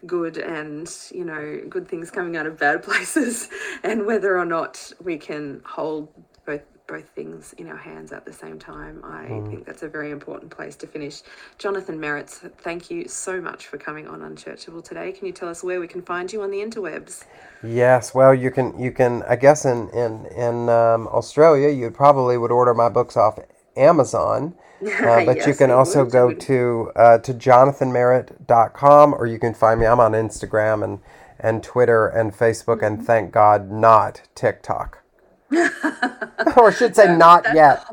good 0.06 0.36
and 0.36 0.92
you 1.12 1.24
know 1.24 1.60
good 1.68 1.88
things 1.88 2.10
coming 2.10 2.36
out 2.36 2.46
of 2.46 2.58
bad 2.58 2.82
places, 2.82 3.48
and 3.82 4.06
whether 4.06 4.36
or 4.36 4.44
not 4.44 4.92
we 5.02 5.16
can 5.16 5.62
hold 5.64 6.08
both 6.44 6.62
both 6.88 7.08
things 7.10 7.52
in 7.58 7.68
our 7.68 7.76
hands 7.76 8.12
at 8.12 8.24
the 8.24 8.32
same 8.32 8.58
time. 8.58 9.00
I 9.04 9.26
mm. 9.26 9.48
think 9.48 9.66
that's 9.66 9.82
a 9.82 9.88
very 9.88 10.10
important 10.10 10.50
place 10.50 10.76
to 10.76 10.86
finish. 10.86 11.22
Jonathan 11.58 11.98
Merritt, 11.98 12.30
thank 12.30 12.90
you 12.90 13.08
so 13.08 13.40
much 13.40 13.66
for 13.66 13.76
coming 13.76 14.06
on 14.06 14.20
Unchurchable 14.20 14.84
today. 14.84 15.10
Can 15.10 15.26
you 15.26 15.32
tell 15.32 15.48
us 15.48 15.64
where 15.64 15.80
we 15.80 15.88
can 15.88 16.02
find 16.02 16.32
you 16.32 16.42
on 16.42 16.50
the 16.50 16.58
interwebs? 16.58 17.24
Yes, 17.62 18.14
well, 18.14 18.34
you 18.34 18.50
can 18.50 18.76
you 18.78 18.90
can 18.90 19.22
I 19.28 19.36
guess 19.36 19.64
in 19.64 19.88
in 19.90 20.26
in 20.26 20.68
um, 20.68 21.06
Australia 21.06 21.68
you 21.68 21.90
probably 21.92 22.36
would 22.36 22.50
order 22.50 22.74
my 22.74 22.88
books 22.88 23.16
off 23.16 23.38
Amazon. 23.76 24.54
Uh, 24.78 25.24
but 25.24 25.38
yes, 25.38 25.46
you 25.46 25.54
can 25.54 25.70
also 25.70 26.04
would. 26.04 26.12
go 26.12 26.34
to 26.34 26.92
uh, 26.96 27.16
to 27.16 27.32
jonathanmerritt.com 27.32 29.14
or 29.14 29.26
you 29.26 29.38
can 29.38 29.54
find 29.54 29.80
me. 29.80 29.86
I'm 29.86 30.00
on 30.00 30.12
Instagram 30.12 30.84
and, 30.84 30.98
and 31.40 31.62
Twitter 31.62 32.08
and 32.08 32.30
Facebook 32.30 32.82
and 32.82 32.98
mm-hmm. 32.98 33.06
thank 33.06 33.32
God 33.32 33.70
not 33.70 34.20
TikTok. 34.34 35.02
or 35.50 36.68
I 36.68 36.74
should 36.76 36.94
say 36.94 37.16
not 37.16 37.46
yet. 37.54 37.86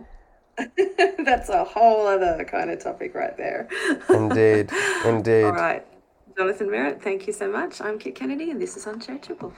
that's 1.23 1.47
a 1.47 1.63
whole 1.63 2.05
other 2.05 2.43
kind 2.43 2.69
of 2.69 2.83
topic 2.83 3.15
right 3.15 3.37
there. 3.37 3.69
indeed. 4.09 4.69
Indeed. 5.05 5.45
All 5.45 5.53
right. 5.53 5.85
Jonathan 6.37 6.69
Merritt, 6.69 7.01
thank 7.01 7.27
you 7.27 7.33
so 7.33 7.49
much. 7.49 7.79
I'm 7.79 7.97
Kit 7.97 8.15
Kennedy 8.15 8.51
and 8.51 8.61
this 8.61 8.75
is 8.75 8.85
Unchurchable. 8.85 9.53